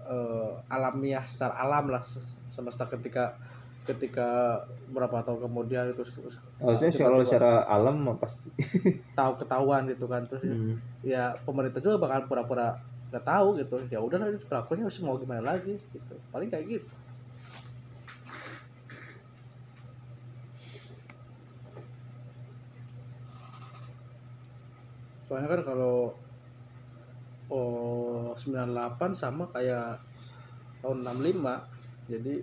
eh, 0.09 0.51
alamiah 0.67 1.21
secara 1.21 1.53
alam 1.61 1.93
lah 1.93 2.01
se- 2.01 2.25
semesta 2.49 2.89
ketika 2.89 3.38
ketika 3.86 4.59
berapa 4.91 5.23
tahun 5.23 5.47
kemudian 5.47 5.93
itu 5.93 6.03
Harusnya 6.57 6.89
tiba-tiba 6.89 7.05
kalau 7.05 7.19
secara 7.23 7.51
alam 7.69 7.97
pasti. 8.17 8.49
tahu 9.13 9.34
ketahuan 9.38 9.86
gitu 9.88 10.09
kan 10.09 10.25
terus 10.25 10.43
Hmm. 10.43 10.75
ya 11.05 11.38
pemerintah 11.45 11.80
juga 11.80 12.01
bakal 12.01 12.25
pura-pura 12.25 12.73
nggak 13.08 13.26
tahu 13.26 13.47
gitu. 13.60 13.78
Ya 13.88 13.99
udahlah 14.03 14.32
ini 14.32 14.39
pelakunya 14.43 14.84
harus 14.84 14.99
mau 14.99 15.16
gimana 15.16 15.55
lagi 15.55 15.80
gitu. 15.80 16.16
Paling 16.32 16.51
kayak 16.51 16.68
gitu. 16.68 16.93
Soalnya 25.28 25.60
kan 25.60 25.62
kalau 25.68 26.16
oh 27.51 28.32
98 28.36 29.12
sama 29.12 29.47
kayak 29.51 29.99
tahun 30.80 31.03
65 31.03 32.12
jadi 32.12 32.36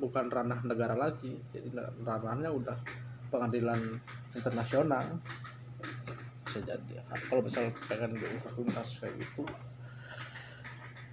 bukan 0.00 0.24
ranah 0.32 0.60
negara 0.64 0.96
lagi. 0.96 1.36
Jadi 1.52 1.72
ranahnya 2.04 2.48
udah 2.52 2.76
pengadilan 3.28 4.00
internasional 4.32 5.20
bisa 6.56 6.72
jadi 6.72 7.04
kalau 7.28 7.44
misal 7.44 7.68
pengen 7.84 8.16
diusah 8.16 8.52
tuntas 8.56 8.88
kayak 9.04 9.12
gitu 9.20 9.44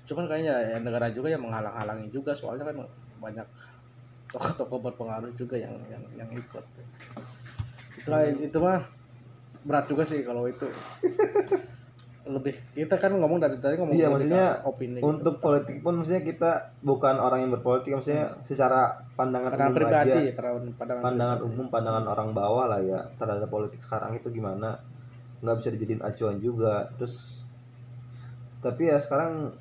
cuman 0.04 0.24
kayaknya 0.28 0.56
ya 0.72 0.78
negara 0.80 1.12
juga 1.12 1.28
yang 1.32 1.44
menghalang-halangi 1.44 2.08
juga 2.12 2.32
soalnya 2.32 2.68
kan 2.68 2.80
banyak 3.20 3.48
tokoh-tokoh 4.32 4.80
berpengaruh 4.92 5.32
juga 5.36 5.60
yang 5.60 5.76
yang 5.92 6.04
yang 6.16 6.30
ikut 6.32 6.64
itulah 8.00 8.24
itu 8.28 8.58
mah 8.60 8.84
berat 9.64 9.86
juga 9.88 10.04
sih 10.04 10.24
kalau 10.24 10.48
itu 10.48 10.68
lebih 12.24 12.56
kita 12.72 12.96
kan 12.96 13.12
ngomong 13.20 13.36
dari 13.36 13.60
tadi 13.60 13.76
ngomong 13.76 14.00
Iya, 14.00 14.08
maksudnya 14.08 14.64
opini 14.64 15.04
gitu. 15.04 15.12
Untuk 15.12 15.44
politik 15.44 15.84
pun 15.84 16.00
maksudnya 16.00 16.24
kita 16.24 16.72
bukan 16.80 17.20
orang 17.20 17.44
yang 17.44 17.52
berpolitik 17.52 18.00
maksudnya 18.00 18.32
secara 18.48 18.96
pandangan, 19.20 19.52
pandangan 19.52 19.68
umum 19.68 19.80
pribadi 19.84 20.08
aja. 20.08 20.32
pandangan 20.32 20.72
pandangan, 20.80 21.04
pandangan 21.04 21.36
pribadi. 21.36 21.52
umum 21.52 21.66
pandangan 21.68 22.06
orang 22.08 22.30
bawah 22.32 22.66
lah 22.72 22.80
ya 22.80 23.00
terhadap 23.20 23.50
politik 23.52 23.80
sekarang 23.84 24.16
itu 24.16 24.32
gimana 24.32 24.80
nggak 25.44 25.58
bisa 25.60 25.70
dijadiin 25.76 26.02
acuan 26.02 26.40
juga 26.40 26.88
terus 26.96 27.44
tapi 28.64 28.88
ya 28.88 28.96
sekarang 28.96 29.52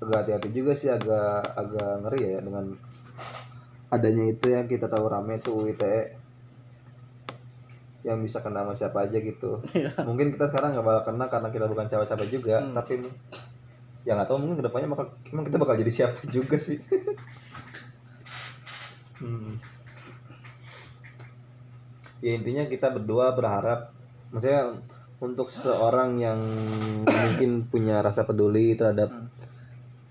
agak 0.00 0.18
hati-hati 0.24 0.48
juga 0.50 0.72
sih 0.72 0.88
agak 0.88 1.44
agak 1.54 1.90
ngeri 2.02 2.20
ya 2.24 2.38
dengan 2.40 2.64
adanya 3.92 4.24
itu 4.26 4.46
yang 4.48 4.64
kita 4.64 4.88
tahu 4.88 5.06
rame 5.06 5.36
itu 5.36 5.52
UITE 5.52 6.16
yang 8.04 8.20
bisa 8.20 8.40
kena 8.40 8.64
sama 8.64 8.72
siapa 8.76 9.04
aja 9.04 9.16
gitu 9.16 9.60
Iya. 9.72 9.92
mungkin 10.04 10.32
kita 10.32 10.48
sekarang 10.48 10.76
nggak 10.76 10.84
bakal 10.84 11.02
kena 11.12 11.24
karena 11.28 11.48
kita 11.48 11.66
bukan 11.68 11.86
siapa-siapa 11.88 12.24
juga 12.28 12.56
Hmm. 12.60 12.72
tapi 12.72 13.00
ya 14.04 14.12
nggak 14.12 14.28
tahu 14.28 14.36
mungkin 14.40 14.60
ke 14.60 14.64
depannya 14.68 14.88
bakal 14.92 15.06
emang 15.32 15.44
kita 15.48 15.56
bakal 15.56 15.74
jadi 15.80 15.92
siapa 15.92 16.18
juga 16.36 16.56
sih 16.60 16.80
hmm. 19.20 19.52
ya 22.20 22.32
intinya 22.36 22.64
kita 22.68 22.92
berdua 22.92 23.32
berharap 23.32 23.92
maksudnya 24.28 24.76
untuk 25.16 25.48
seorang 25.48 26.16
yang 26.16 26.40
mungkin 27.04 27.64
punya 27.64 28.00
rasa 28.00 28.22
peduli 28.22 28.74
terhadap 28.74 29.10
Hmm. 29.10 29.28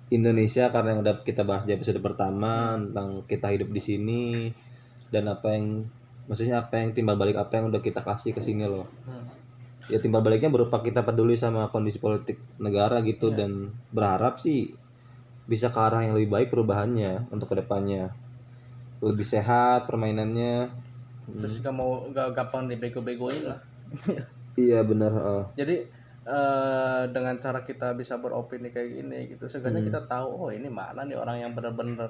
Indonesia 0.10 0.70
karena 0.70 0.94
yang 0.94 1.02
udah 1.02 1.16
kita 1.22 1.42
bahas 1.42 1.66
di 1.66 1.74
episode 1.74 1.98
pertama 1.98 2.78
tentang 2.78 3.26
kita 3.26 3.50
hidup 3.50 3.70
di 3.70 3.82
sini 3.82 4.24
dan 5.10 5.26
apa 5.26 5.52
yang 5.52 5.82
maksudnya 6.24 6.62
apa 6.62 6.78
yang 6.78 6.94
timbal 6.94 7.18
balik 7.18 7.34
apa 7.36 7.58
yang 7.58 7.68
udah 7.68 7.82
kita 7.82 8.00
kasih 8.00 8.30
ke 8.30 8.40
sini 8.40 8.64
loh 8.64 8.86
Hmm. 9.04 9.26
ya 9.86 9.98
timbal 9.98 10.22
baliknya 10.22 10.48
berupa 10.48 10.80
kita 10.80 11.02
peduli 11.02 11.34
sama 11.34 11.66
kondisi 11.68 11.98
politik 11.98 12.38
negara 12.56 13.02
gitu 13.02 13.28
Iya. 13.28 13.38
dan 13.42 13.52
berharap 13.90 14.38
sih 14.38 14.70
bisa 15.44 15.68
ke 15.68 15.80
arah 15.82 16.06
yang 16.06 16.14
lebih 16.14 16.30
baik 16.32 16.48
perubahannya 16.48 17.28
untuk 17.28 17.50
ke 17.50 17.60
depannya 17.60 18.14
lebih 19.02 19.26
sehat 19.26 19.84
permainannya 19.84 20.70
terus 21.36 21.58
nggak 21.58 21.74
mau 21.74 22.06
nggak 22.08 22.32
gampang 22.32 22.70
dibego-begoin 22.70 23.44
lah 23.44 23.60
iya 24.56 24.80
benar 24.82 25.12
eh. 25.12 25.44
jadi 25.56 25.76
eh, 26.24 27.02
dengan 27.10 27.36
cara 27.38 27.60
kita 27.60 27.92
bisa 27.94 28.16
beropini 28.16 28.70
kayak 28.70 28.90
gini 28.94 29.20
gitu 29.30 29.46
seenggaknya 29.46 29.80
Hmm. 29.80 29.90
kita 29.90 30.02
tahu 30.06 30.30
oh 30.40 30.50
ini 30.50 30.68
mana 30.68 31.04
nih 31.04 31.16
orang 31.16 31.38
yang 31.40 31.52
benar-benar 31.52 32.10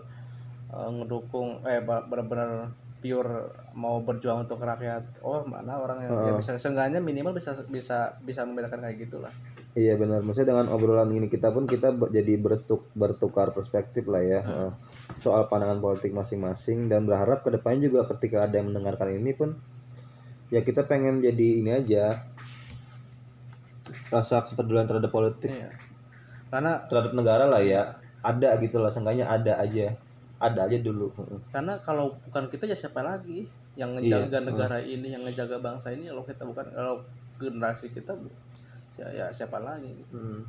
eh, 0.70 0.90
ngedukung 0.92 1.64
eh 1.64 1.82
benar-benar 1.82 2.70
pure 2.98 3.52
mau 3.74 4.00
berjuang 4.00 4.48
untuk 4.48 4.60
rakyat 4.60 5.20
oh 5.22 5.44
mana 5.44 5.76
orang 5.76 6.00
yang 6.02 6.14
ya 6.22 6.32
Oh. 6.32 6.40
bisa 6.40 6.56
seenggaknya 6.56 7.00
minimal 7.00 7.32
bisa 7.32 7.52
bisa 7.68 8.16
bisa 8.20 8.44
membedakan 8.44 8.80
kayak 8.80 8.96
gitulah 9.02 9.34
iya 9.74 9.98
benar 9.98 10.22
maksudnya 10.22 10.54
dengan 10.54 10.70
obrolan 10.70 11.12
ini 11.12 11.28
kita 11.28 11.50
pun 11.50 11.66
kita 11.66 11.92
jadi 12.08 12.38
berstuk, 12.38 12.88
bertukar 12.94 13.52
perspektif 13.52 14.08
lah 14.08 14.22
ya 14.22 14.40
Hmm. 14.40 14.70
eh, 14.70 14.72
soal 15.20 15.48
pandangan 15.48 15.80
politik 15.80 16.12
masing-masing 16.12 16.88
dan 16.88 17.04
berharap 17.04 17.42
ke 17.42 17.50
depannya 17.50 17.88
juga 17.88 18.08
ketika 18.08 18.46
ada 18.46 18.56
yang 18.56 18.70
mendengarkan 18.70 19.12
ini 19.14 19.32
pun 19.32 19.56
ya 20.48 20.62
kita 20.62 20.84
pengen 20.84 21.20
jadi 21.20 21.48
ini 21.60 21.72
aja 21.74 22.24
rasa 24.14 24.46
kepedulian 24.46 24.86
terhadap 24.86 25.10
politik. 25.10 25.50
Iya. 25.50 25.74
Karena 26.54 26.86
terhadap 26.86 27.18
negara 27.18 27.50
lah 27.50 27.62
ya. 27.66 27.98
Ada 28.24 28.56
gitu 28.62 28.80
lah 28.80 28.94
seenggaknya 28.94 29.26
ada 29.26 29.58
aja. 29.58 29.98
Ada 30.38 30.70
aja 30.70 30.78
dulu. 30.80 31.10
Karena 31.50 31.82
kalau 31.82 32.14
bukan 32.30 32.48
kita 32.54 32.70
ya 32.70 32.78
siapa 32.78 33.02
lagi 33.02 33.50
yang 33.74 33.98
Iya, 33.98 34.22
ngejaga 34.30 34.38
hmm. 34.38 34.48
negara 34.54 34.78
ini 34.78 35.08
yang 35.10 35.26
ngejaga 35.26 35.58
bangsa 35.58 35.90
ini 35.90 36.06
kalau 36.06 36.22
kita 36.22 36.44
bukan 36.46 36.66
kalau 36.70 37.02
generasi 37.42 37.90
kita 37.90 38.14
ya, 39.02 39.10
ya 39.10 39.26
siapa 39.34 39.58
lagi 39.58 39.90
gitu. 39.90 40.14
Hmm. 40.14 40.46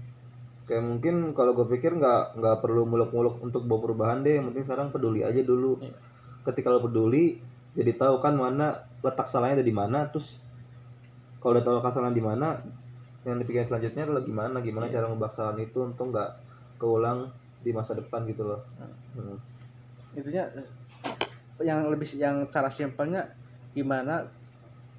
kayak 0.65 0.81
mungkin 0.81 1.37
kalau 1.37 1.53
gue 1.53 1.69
pikir 1.77 1.93
nggak 1.93 2.41
nggak 2.41 2.57
perlu 2.65 2.89
muluk-muluk 2.89 3.37
untuk 3.41 3.65
bawa 3.65 3.81
perubahan 3.85 4.21
deh. 4.25 4.41
Yang 4.41 4.53
penting 4.53 4.65
sekarang 4.65 4.89
peduli 4.93 5.21
aja 5.25 5.41
dulu. 5.41 5.81
Iya. 5.81 5.97
ketika 6.45 6.69
lo 6.69 6.85
peduli 6.85 7.41
jadi 7.73 7.97
tahu 7.97 8.21
kan 8.21 8.37
mana 8.37 8.85
letak 9.01 9.29
salahnya 9.33 9.61
ada 9.61 9.67
di 9.67 9.75
mana. 9.75 10.09
Terus 10.09 10.37
kalau 11.41 11.57
udah 11.57 11.65
tahu 11.65 11.77
kesalahan 11.85 12.17
di 12.17 12.25
mana 12.25 12.61
yang 13.25 13.37
dipikirin 13.37 13.65
selanjutnya 13.65 14.05
adalah 14.05 14.23
gimana 14.23 14.57
gimana 14.61 14.85
Iya. 14.87 14.95
cara 14.95 15.05
ngubah 15.09 15.29
kesalahan 15.29 15.59
itu 15.59 15.79
untuk 15.81 16.13
nggak 16.13 16.31
keulang 16.77 17.29
di 17.61 17.71
masa 17.73 17.93
depan 17.93 18.25
gitu 18.25 18.45
loh 18.45 18.61
Hmm. 19.15 19.39
intinya 20.13 20.45
yang 21.59 21.87
lebih 21.87 22.07
yang 22.15 22.45
cara 22.49 22.69
simpelnya 22.69 23.25
gimana 23.71 24.27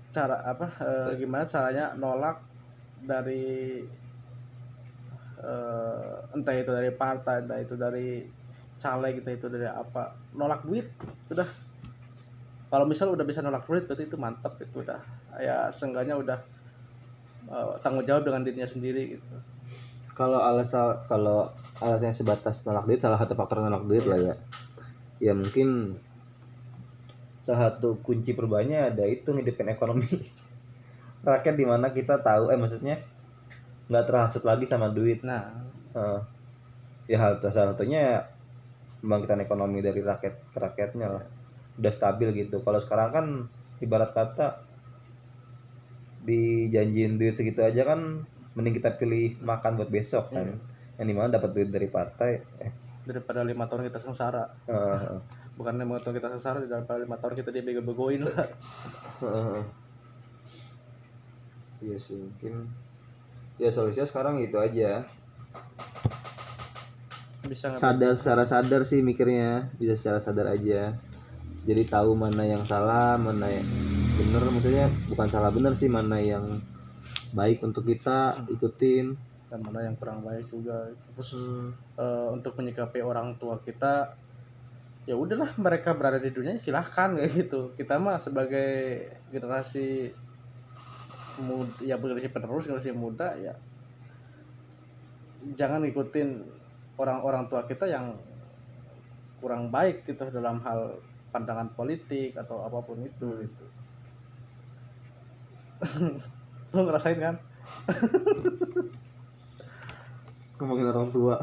cara 0.10 0.40
apa 0.42 0.66
eh, 0.80 1.12
gimana 1.18 1.44
caranya 1.44 1.94
nolak 1.94 2.40
dari 3.02 3.84
eh, 5.38 6.16
entah 6.34 6.56
itu 6.56 6.72
dari 6.72 6.90
partai 6.92 7.44
entah 7.44 7.60
itu 7.60 7.76
dari 7.76 8.24
caleg 8.76 9.20
entah 9.20 9.34
itu 9.34 9.48
dari 9.48 9.68
apa 9.68 10.16
nolak 10.34 10.64
duit 10.64 10.88
udah 11.30 11.48
kalau 12.66 12.84
misal 12.84 13.12
udah 13.12 13.24
bisa 13.24 13.40
nolak 13.40 13.64
duit 13.64 13.86
berarti 13.86 14.08
itu 14.08 14.18
mantap 14.18 14.56
itu 14.58 14.82
udah 14.82 15.00
ya 15.38 15.68
seenggaknya 15.70 16.16
udah 16.16 16.40
eh, 17.50 17.74
tanggung 17.82 18.06
jawab 18.06 18.26
dengan 18.28 18.42
dirinya 18.46 18.68
sendiri 18.68 19.18
gitu. 19.18 19.36
Kalau 20.16 20.40
alasan 20.40 20.96
kalau 21.12 21.52
alasannya 21.84 22.16
sebatas 22.16 22.64
nolak 22.64 22.88
duit 22.88 23.00
salah 23.04 23.20
satu 23.20 23.36
faktor 23.36 23.60
nolak 23.60 23.84
duit 23.84 24.06
lah 24.08 24.20
ya. 24.20 24.36
Ya 25.20 25.34
mungkin 25.36 26.00
salah 27.44 27.72
satu 27.72 28.00
kunci 28.02 28.34
perubahannya 28.34 28.96
ada 28.96 29.04
itu 29.06 29.32
ngidupin 29.36 29.70
ekonomi. 29.70 30.08
Rakyat 31.28 31.56
di 31.58 31.66
mana 31.68 31.92
kita 31.92 32.22
tahu 32.22 32.54
eh 32.54 32.58
maksudnya 32.58 33.02
nggak 33.92 34.06
terhasut 34.08 34.44
lagi 34.48 34.66
sama 34.66 34.90
duit. 34.90 35.22
Nah. 35.22 35.52
Eh, 35.96 36.20
ya 37.06 37.18
hal 37.22 37.38
salah 37.40 37.74
satunya 37.74 38.26
membangkitkan 39.06 39.46
ekonomi 39.46 39.86
dari 39.86 40.02
rakyat 40.02 40.34
ke 40.50 40.58
rakyatnya 40.58 41.08
lah. 41.08 41.26
Udah 41.78 41.94
stabil 41.94 42.34
gitu. 42.46 42.66
Kalau 42.66 42.82
sekarang 42.82 43.10
kan 43.14 43.26
ibarat 43.80 44.12
kata 44.18 44.65
dijanjiin 46.26 47.22
duit 47.22 47.38
segitu 47.38 47.62
aja 47.62 47.86
kan 47.86 48.26
mending 48.58 48.76
kita 48.82 48.98
pilih 48.98 49.38
makan 49.46 49.78
buat 49.78 49.90
besok 49.94 50.34
kan. 50.34 50.58
Yang 50.98 51.08
di 51.12 51.14
mana 51.14 51.28
dapat 51.38 51.50
duit 51.54 51.70
dari 51.70 51.88
partai 51.92 52.32
eh, 52.60 52.72
daripada 53.06 53.46
lima 53.46 53.70
tahun 53.70 53.86
kita 53.88 54.02
sengsara. 54.02 54.44
Eh, 54.66 55.20
bukan 55.56 55.78
lima 55.78 56.02
tahun 56.02 56.18
kita 56.18 56.28
sengsara 56.36 56.58
daripada 56.66 57.00
lima 57.00 57.16
tahun 57.22 57.34
kita 57.38 57.50
dibego-begoin 57.54 58.26
lah. 58.26 58.50
Heeh. 59.22 59.62
Iya 61.86 61.98
sih 62.02 62.18
mungkin. 62.18 62.72
Ya 63.62 63.70
solusinya 63.70 64.08
sekarang 64.10 64.42
itu 64.42 64.58
aja. 64.58 65.06
Bisa 67.46 67.70
nggak? 67.70 67.80
Sadar 67.80 68.14
secara 68.18 68.44
sadar 68.50 68.82
sih 68.84 69.06
mikirnya. 69.06 69.70
Bisa 69.78 69.94
secara 69.94 70.20
sadar 70.20 70.48
aja. 70.56 70.98
Jadi 71.66 71.82
tahu 71.86 72.18
mana 72.18 72.46
yang 72.46 72.62
salah 72.66 73.18
mana 73.18 73.50
yang 73.50 73.66
bener 74.16 74.44
maksudnya 74.48 74.86
bukan 75.12 75.28
salah 75.28 75.52
bener 75.52 75.76
sih 75.76 75.92
mana 75.92 76.16
yang 76.16 76.48
baik 77.36 77.62
untuk 77.64 77.84
kita 77.84 78.36
ikutin. 78.48 79.16
Dan 79.46 79.62
mana 79.62 79.86
yang 79.86 79.96
kurang 79.96 80.26
baik 80.26 80.50
juga. 80.50 80.90
Terus 81.14 81.38
eh, 82.00 82.28
untuk 82.34 82.58
menyikapi 82.58 83.00
orang 83.04 83.38
tua 83.38 83.62
kita 83.62 84.18
ya 85.06 85.14
udahlah 85.14 85.54
mereka 85.62 85.94
berada 85.94 86.18
di 86.18 86.34
dunia 86.34 86.58
silahkan 86.58 87.14
kayak 87.14 87.32
gitu. 87.46 87.76
Kita 87.78 88.02
mah 88.02 88.18
sebagai 88.18 89.06
generasi 89.30 90.10
muda 91.40 91.84
ya 91.84 92.00
generasi 92.00 92.32
penerus 92.32 92.64
generasi 92.68 92.96
muda 92.96 93.36
ya 93.36 93.54
jangan 95.52 95.84
ngikutin 95.84 96.42
orang-orang 96.96 97.46
tua 97.52 97.68
kita 97.68 97.86
yang 97.86 98.16
kurang 99.44 99.70
baik 99.70 100.08
gitu 100.08 100.26
dalam 100.32 100.64
hal 100.64 100.96
pandangan 101.30 101.70
politik 101.76 102.34
atau 102.40 102.64
apa 102.64 102.80
pun 102.82 103.04
itu 103.04 103.44
gitu 103.44 103.66
lu 106.74 106.82
ngerasain 106.84 107.20
kan 107.20 107.36
ngomongin 110.56 110.88
orang 110.88 111.10
tua 111.12 111.36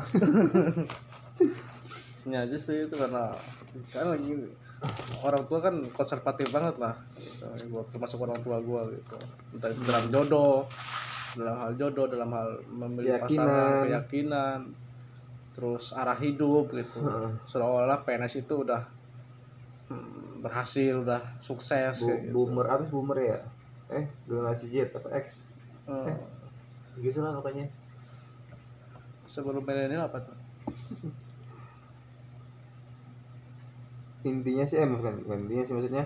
ya 2.24 2.40
justru 2.48 2.80
itu 2.80 2.94
karena 2.96 3.34
kan 3.90 4.06
lagi 4.08 4.32
orang 5.22 5.42
tua 5.46 5.58
kan 5.60 5.74
konservatif 5.92 6.48
banget 6.48 6.78
lah 6.78 6.94
gitu. 7.18 7.44
gua 7.70 7.82
termasuk 7.90 8.18
orang 8.22 8.40
tua 8.40 8.56
gua 8.62 8.86
gitu 8.88 9.18
entah 9.52 9.68
itu 9.68 9.82
dalam 9.84 10.04
jodoh 10.08 10.64
dalam 11.32 11.56
hal 11.60 11.72
jodoh 11.76 12.06
dalam 12.08 12.28
hal 12.30 12.48
memilih 12.68 13.16
Keyakinan. 13.18 13.28
pasangan 13.28 13.72
keyakinan 13.84 14.58
terus 15.52 15.84
arah 15.92 16.16
hidup 16.16 16.72
gitu 16.72 17.04
seolah-olah 17.44 18.00
PNS 18.08 18.40
itu 18.40 18.54
udah 18.64 18.80
hmm, 19.92 20.40
berhasil 20.40 21.04
udah 21.04 21.20
sukses 21.36 22.00
Bu- 22.00 22.08
kayak 22.08 22.20
gitu. 22.24 22.32
boomer 22.32 22.66
apa 22.66 22.82
sih 22.86 22.92
boomer 22.92 23.18
ya 23.20 23.38
eh 23.95 24.07
generasi 24.26 24.64
Z 24.68 24.90
apa 24.93 25.09
X 25.18 25.47
Hmm. 25.82 26.14
gitu 26.97 27.18
lah 27.18 27.34
katanya 27.43 27.66
sebelum 29.26 29.66
milenial 29.66 30.07
apa 30.07 30.22
tuh 30.22 30.36
intinya 34.22 34.62
sih 34.62 34.78
eh 34.78 34.86
bukan, 34.86 35.26
bukan 35.26 35.38
intinya 35.47 35.64
sih 35.66 35.74
maksudnya 35.74 36.05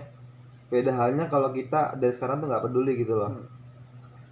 beda 0.67 0.91
halnya 0.97 1.29
kalau 1.29 1.53
kita 1.53 1.93
dari 1.95 2.09
sekarang 2.09 2.41
tuh 2.41 2.49
nggak 2.49 2.63
peduli 2.65 2.97
gitu 2.97 3.13
loh 3.15 3.29
Hmm. 3.31 3.45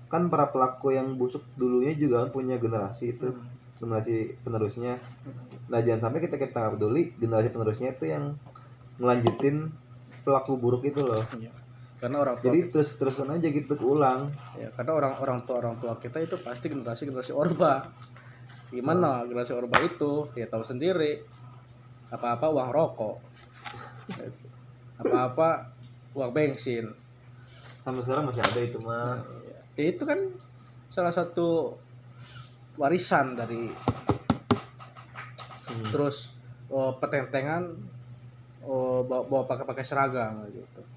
kan 0.10 0.24
para 0.30 0.50
pelaku 0.50 0.94
yang 0.94 1.14
busuk 1.16 1.46
dulunya 1.54 1.94
juga 1.94 2.26
kan 2.26 2.30
punya 2.34 2.58
generasi 2.58 3.14
itu 3.14 3.30
Hmm. 3.30 3.46
generasi 3.78 4.42
penerusnya 4.42 4.98
nah 5.70 5.82
jangan 5.82 6.10
sampai 6.10 6.20
kita 6.26 6.36
kita 6.38 6.58
nggak 6.58 6.74
peduli 6.78 7.14
generasi 7.18 7.50
penerusnya 7.54 7.90
itu 7.94 8.06
yang 8.10 8.34
ngelanjutin 8.98 9.70
pelaku 10.26 10.58
buruk 10.58 10.82
itu 10.84 11.02
loh 11.06 11.22
Iya. 11.38 11.54
Karena 12.06 12.22
orang 12.22 12.38
tua 12.38 12.54
jadi 12.54 12.70
terus 12.70 13.02
terusan 13.02 13.34
aja 13.34 13.50
gitu 13.50 13.74
keulang 13.74 14.30
ya 14.54 14.70
karena 14.78 14.94
orang 14.94 15.14
orang 15.18 15.40
tua 15.42 15.58
orang 15.58 15.82
tua 15.82 15.98
kita 15.98 16.22
itu 16.22 16.38
pasti 16.38 16.70
generasi 16.70 17.10
generasi 17.10 17.34
orba. 17.34 17.90
Gimana 18.70 19.26
generasi 19.26 19.58
orba 19.58 19.82
itu? 19.82 20.30
Ya 20.38 20.46
tahu 20.46 20.62
sendiri. 20.62 21.26
Apa 22.14 22.38
apa 22.38 22.46
uang 22.54 22.70
rokok. 22.70 23.18
Apa 25.02 25.18
apa 25.34 25.50
uang 26.14 26.30
bensin. 26.30 26.94
Sampai 27.82 28.06
sekarang 28.06 28.30
masih 28.30 28.46
ada 28.46 28.60
itu 28.62 28.78
mah 28.86 29.26
ya 29.74 29.90
itu 29.90 30.06
kan 30.06 30.30
salah 30.94 31.10
satu 31.10 31.74
warisan 32.78 33.34
dari 33.34 33.74
Hmm. 35.66 35.92
terus 35.92 36.32
oh, 36.72 36.96
petentengan 37.04 37.68
oh, 38.64 39.04
bawa, 39.04 39.28
bawa 39.28 39.44
pakai 39.44 39.66
pakai 39.68 39.84
seragam 39.84 40.48
gitu 40.54 40.95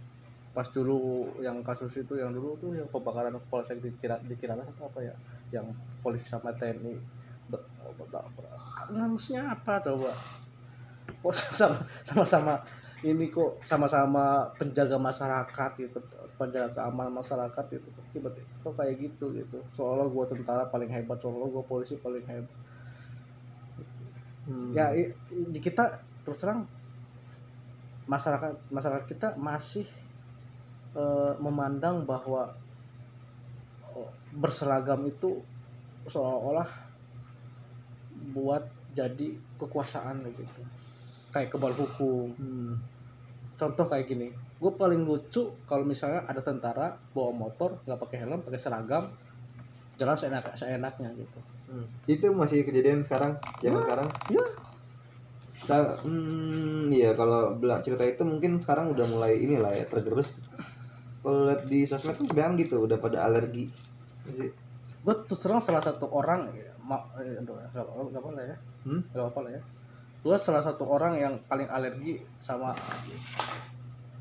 pas 0.59 0.67
dulu 0.75 1.31
yang 1.39 1.63
kasus 1.63 2.03
itu 2.03 2.19
yang 2.19 2.35
dulu 2.35 2.59
tuh 2.59 2.75
yang 2.75 2.91
pembakaran 2.91 3.39
polsek 3.47 3.79
di 3.79 3.95
Cira, 3.95 4.19
di 4.19 4.35
Ciracas 4.35 4.75
atau 4.75 4.91
apa 4.91 5.07
ya? 5.07 5.15
Yang 5.55 5.71
polisi 6.03 6.27
sama 6.27 6.51
TNI. 6.51 6.99
Ber, 7.47 7.63
ber, 7.95 8.07
ber, 8.11 8.27
ber- 8.35 8.59
ngurusnya 8.91 9.55
apa 9.55 9.79
coba 9.79 10.11
kok 11.23 11.35
sama 11.55 11.79
sama 12.03 12.25
sama 12.27 12.55
ini 13.07 13.31
kok 13.31 13.63
sama-sama 13.63 14.51
penjaga 14.59 14.99
masyarakat 14.99 15.71
gitu 15.79 16.03
penjaga 16.35 16.75
keamanan 16.75 17.15
masyarakat 17.23 17.65
gitu. 17.79 17.89
Tiba-tiba 18.11 18.51
kok 18.59 18.75
kayak 18.75 18.99
gitu 18.99 19.31
gitu. 19.39 19.63
Seolah 19.71 20.11
gua 20.11 20.27
tentara 20.27 20.67
paling 20.67 20.91
hebat 20.91 21.23
seolah 21.23 21.47
gua 21.47 21.63
polisi 21.63 21.95
paling 21.95 22.27
hebat. 22.27 22.59
Hmm. 24.49 24.73
ya 24.73 24.89
kita 25.61 26.03
terus 26.25 26.41
terang 26.41 26.65
masyarakat 28.09 28.57
masyarakat 28.73 29.05
kita 29.05 29.37
masih 29.37 29.85
eh, 30.99 31.33
memandang 31.39 32.03
bahwa 32.03 32.51
oh, 33.95 34.11
berseragam 34.35 35.07
itu 35.07 35.39
seolah-olah 36.11 36.67
buat 38.35 38.67
jadi 38.93 39.39
kekuasaan 39.57 40.27
gitu 40.27 40.63
kayak 41.31 41.55
kebal 41.55 41.71
hukum 41.71 42.35
Hmm. 42.35 42.75
contoh 43.55 43.87
kayak 43.87 44.11
gini 44.11 44.29
gue 44.59 44.73
paling 44.75 45.07
lucu 45.07 45.55
kalau 45.71 45.87
misalnya 45.87 46.27
ada 46.27 46.43
tentara 46.43 46.99
bawa 47.15 47.31
motor 47.31 47.79
nggak 47.87 48.01
pakai 48.01 48.17
helm 48.27 48.43
pakai 48.43 48.59
seragam 48.59 49.15
jalan 49.95 50.19
seenak 50.19 50.51
seenaknya 50.59 51.15
gitu 51.15 51.39
Hmm. 51.69 51.85
Itu 52.09 52.33
masih 52.33 52.65
kejadian 52.65 53.05
sekarang, 53.05 53.37
zaman 53.61 53.85
sekarang. 53.85 54.09
ya 54.33 54.41
Kita, 55.53 56.01
hmm, 56.01 56.89
iya 56.89 57.13
kalau 57.13 57.61
cerita 57.85 58.09
itu 58.09 58.25
mungkin 58.25 58.57
sekarang 58.57 58.89
udah 58.89 59.05
mulai 59.13 59.37
inilah 59.37 59.77
ya 59.77 59.85
tergerus. 59.85 60.41
Kalau 61.29 61.45
lihat 61.45 61.69
di 61.69 61.85
sosmed 61.85 62.17
tuh 62.17 62.25
sebenarnya 62.25 62.65
gitu, 62.65 62.89
udah 62.89 62.97
pada 62.97 63.29
alergi. 63.29 63.69
Gue 65.05 65.15
terus 65.29 65.45
terang 65.45 65.61
salah 65.61 65.85
satu 65.85 66.09
orang 66.09 66.49
ya, 66.57 66.73
eh, 66.73 67.37
nggak 67.45 68.17
apa 68.17 68.31
lah 68.33 68.45
ya 68.49 68.57
Hmm? 68.89 69.05
nggak 69.13 69.27
apa 69.29 69.41
lah 69.45 69.51
ya 69.53 69.63
gue 70.19 70.37
salah 70.41 70.63
satu 70.65 70.89
orang 70.89 71.21
yang 71.21 71.35
paling 71.45 71.69
alergi 71.69 72.25
sama 72.41 72.73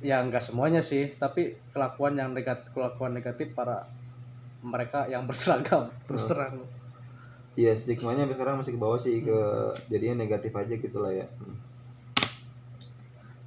ya 0.03 0.19
nggak 0.21 0.43
semuanya 0.43 0.83
sih 0.83 1.09
tapi 1.15 1.55
kelakuan 1.71 2.19
yang 2.19 2.35
negatif 2.35 2.69
kelakuan 2.75 3.15
negatif 3.15 3.55
para 3.55 3.87
mereka 4.61 5.07
yang 5.07 5.23
berseragam 5.23 5.87
terus 6.05 6.27
terang 6.27 6.67
Iya 7.57 7.73
stigmanya 7.73 8.29
sampai 8.29 8.37
sekarang 8.37 8.55
masih 8.61 8.73
ke 8.77 8.81
bawah 8.81 8.99
sih 9.01 9.17
ke 9.25 9.37
jadinya 9.89 10.21
negatif 10.21 10.53
aja 10.53 10.77
gitu 10.77 11.01
lah 11.01 11.09
ya. 11.09 11.25
Hmm. 11.41 11.57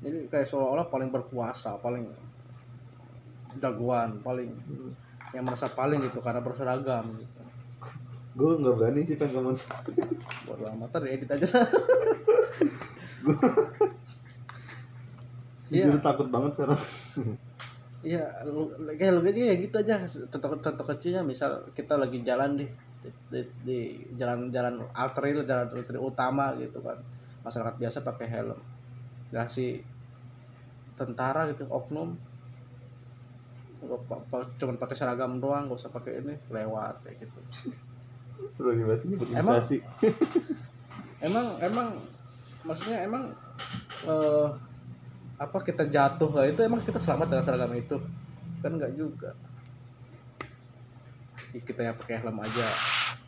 jadi 0.02 0.26
kayak 0.26 0.50
seolah-olah 0.50 0.90
paling 0.90 1.14
berkuasa 1.14 1.78
paling 1.78 2.11
jagoan 3.59 4.22
paling 4.22 4.51
yang 5.34 5.42
merasa 5.46 5.66
paling 5.70 5.98
gitu 6.05 6.22
karena 6.22 6.38
berseragam 6.44 7.07
gitu 7.18 7.40
Gue 8.30 8.55
nggak 8.62 8.74
berani 8.78 9.03
sih 9.03 9.18
pengen 9.18 9.42
ngomong. 9.42 9.59
bodo 10.46 10.62
amat 10.70 10.86
ntar 10.94 11.03
edit 11.11 11.26
aja 11.26 11.46
Iya. 15.70 15.86
Jujur 15.86 16.03
takut 16.03 16.26
banget 16.26 16.51
sekarang. 16.59 16.80
Iya, 18.03 18.26
kayak 18.98 19.12
lu 19.14 19.22
aja 19.22 19.42
ya 19.51 19.55
gitu 19.55 19.76
aja. 19.78 20.03
Contoh 20.03 20.59
contoh 20.59 20.86
kecilnya 20.90 21.22
misal 21.22 21.62
kita 21.78 21.94
lagi 21.94 22.26
jalan 22.26 22.59
di 22.59 22.66
di, 23.30 23.40
di- 23.62 24.03
jalan-jalan 24.18 24.82
trail, 25.14 25.46
jalan 25.46 25.66
trail 25.70 26.03
utama 26.03 26.51
gitu 26.59 26.82
kan. 26.82 26.98
Masyarakat 27.46 27.78
biasa 27.78 28.03
pakai 28.03 28.26
helm. 28.26 28.59
Dikasih 29.30 29.86
tentara 30.98 31.46
gitu 31.55 31.70
oknum 31.70 32.18
cuman 34.60 34.76
pakai 34.76 34.96
seragam 34.96 35.40
doang 35.40 35.66
gak 35.68 35.80
usah 35.80 35.92
pakai 35.92 36.20
ini 36.20 36.34
lewat 36.52 37.00
kayak 37.04 37.24
gitu 37.24 37.38
Emang? 39.36 39.60
emang 41.26 41.46
emang 41.60 41.88
maksudnya 42.64 43.04
emang 43.04 43.32
eh, 44.04 44.48
apa 45.40 45.58
kita 45.64 45.88
jatuh 45.88 46.30
lah 46.32 46.44
itu 46.48 46.60
emang 46.60 46.84
kita 46.84 47.00
selamat 47.00 47.26
dengan 47.32 47.44
seragam 47.44 47.72
itu 47.76 47.96
kan 48.60 48.72
nggak 48.76 48.92
juga 48.96 49.32
Ih, 51.50 51.64
kita 51.64 51.82
yang 51.82 51.96
pakai 51.96 52.20
helm 52.20 52.38
aja 52.40 52.66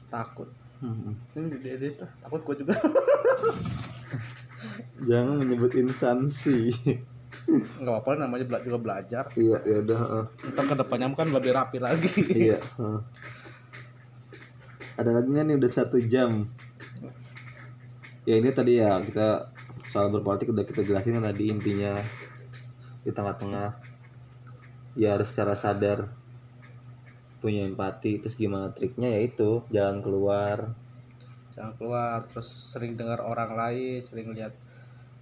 takut 0.09 0.49
Hmm. 0.83 1.15
ini 1.39 1.63
di 1.63 1.69
edit 1.71 2.03
lah 2.03 2.11
takut 2.27 2.43
gue 2.43 2.67
juga 2.67 2.75
Jangan 5.03 5.43
menyebut 5.43 5.75
instansi. 5.75 6.71
Nggak 7.51 7.93
apa-apa 7.93 8.23
namanya 8.23 8.45
bela- 8.47 8.65
juga 8.65 8.79
belajar 8.79 9.25
iya, 9.35 9.59
ya 9.67 9.77
udah. 9.83 9.99
heeh. 9.99 10.25
ntar 10.55 10.65
ke 10.71 10.75
depannya 10.79 11.07
kan 11.13 11.29
lebih 11.29 11.53
rapi 11.53 11.79
lagi 11.83 12.11
iya. 12.33 12.59
heeh. 12.79 13.01
Ada 14.93 15.09
lagi 15.09 15.29
nggak 15.33 15.47
nih 15.49 15.57
udah 15.57 15.71
satu 15.73 15.97
jam. 16.05 16.45
Ya 18.29 18.39
ini 18.39 18.53
tadi 18.53 18.77
ya 18.77 19.01
kita 19.01 19.51
soal 19.89 20.13
berpolitik 20.13 20.53
udah 20.53 20.69
kita 20.69 20.85
jelasin 20.85 21.17
kan 21.17 21.33
tadi 21.33 21.49
intinya 21.49 21.97
di 23.03 23.11
tengah-tengah 23.11 23.73
ya 24.95 25.17
harus 25.17 25.33
secara 25.33 25.57
sadar 25.57 26.13
punya 27.43 27.67
empati 27.67 28.23
terus 28.23 28.39
gimana 28.39 28.71
triknya 28.71 29.19
yaitu 29.19 29.67
jalan 29.75 29.99
keluar 29.99 30.71
jangan 31.53 31.75
keluar 31.75 32.19
terus 32.31 32.47
sering 32.47 32.95
dengar 32.95 33.19
orang 33.21 33.53
lain 33.59 33.99
sering 33.99 34.31
lihat 34.31 34.55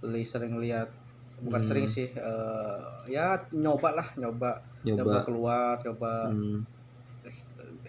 li 0.05 0.21
sering 0.21 0.55
lihat 0.61 0.93
bukan 1.41 1.61
Hmm. 1.61 1.69
sering 1.69 1.87
sih 1.89 2.07
eh, 2.13 2.81
ya 3.09 3.41
nyoba 3.51 3.89
lah 3.97 4.07
nyoba. 4.15 4.61
Nyoba. 4.85 4.97
Nyoba 5.01 5.17
keluar 5.25 5.73
nyoba 5.81 6.11
hmm, 6.29 6.57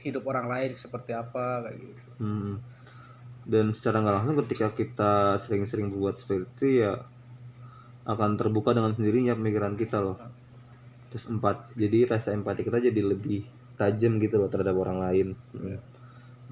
hidup 0.03 0.25
orang 0.27 0.49
lain 0.49 0.71
seperti 0.75 1.13
apa 1.13 1.69
kayak 1.69 1.77
gitu. 1.79 2.03
Hmm. 2.19 2.55
dan 3.43 3.75
secara 3.75 3.99
nggak 3.99 4.15
langsung 4.23 4.39
ketika 4.47 4.71
kita 4.71 5.13
sering-sering 5.43 5.91
buat 5.91 6.15
seperti 6.15 6.47
itu 6.47 6.67
ya 6.87 6.95
akan 8.07 8.39
terbuka 8.39 8.71
dengan 8.71 8.95
sendirinya 8.95 9.35
pemikiran 9.35 9.75
kita 9.75 9.99
loh. 9.99 10.19
Terus 11.11 11.27
empat 11.27 11.75
jadi 11.75 12.07
rasa 12.07 12.31
empati 12.33 12.63
kita 12.63 12.79
jadi 12.79 13.03
lebih 13.03 13.43
tajam 13.75 14.23
gitu 14.23 14.39
loh 14.39 14.47
terhadap 14.47 14.75
orang 14.79 14.99
lain. 15.03 15.29
Hmm. 15.55 15.79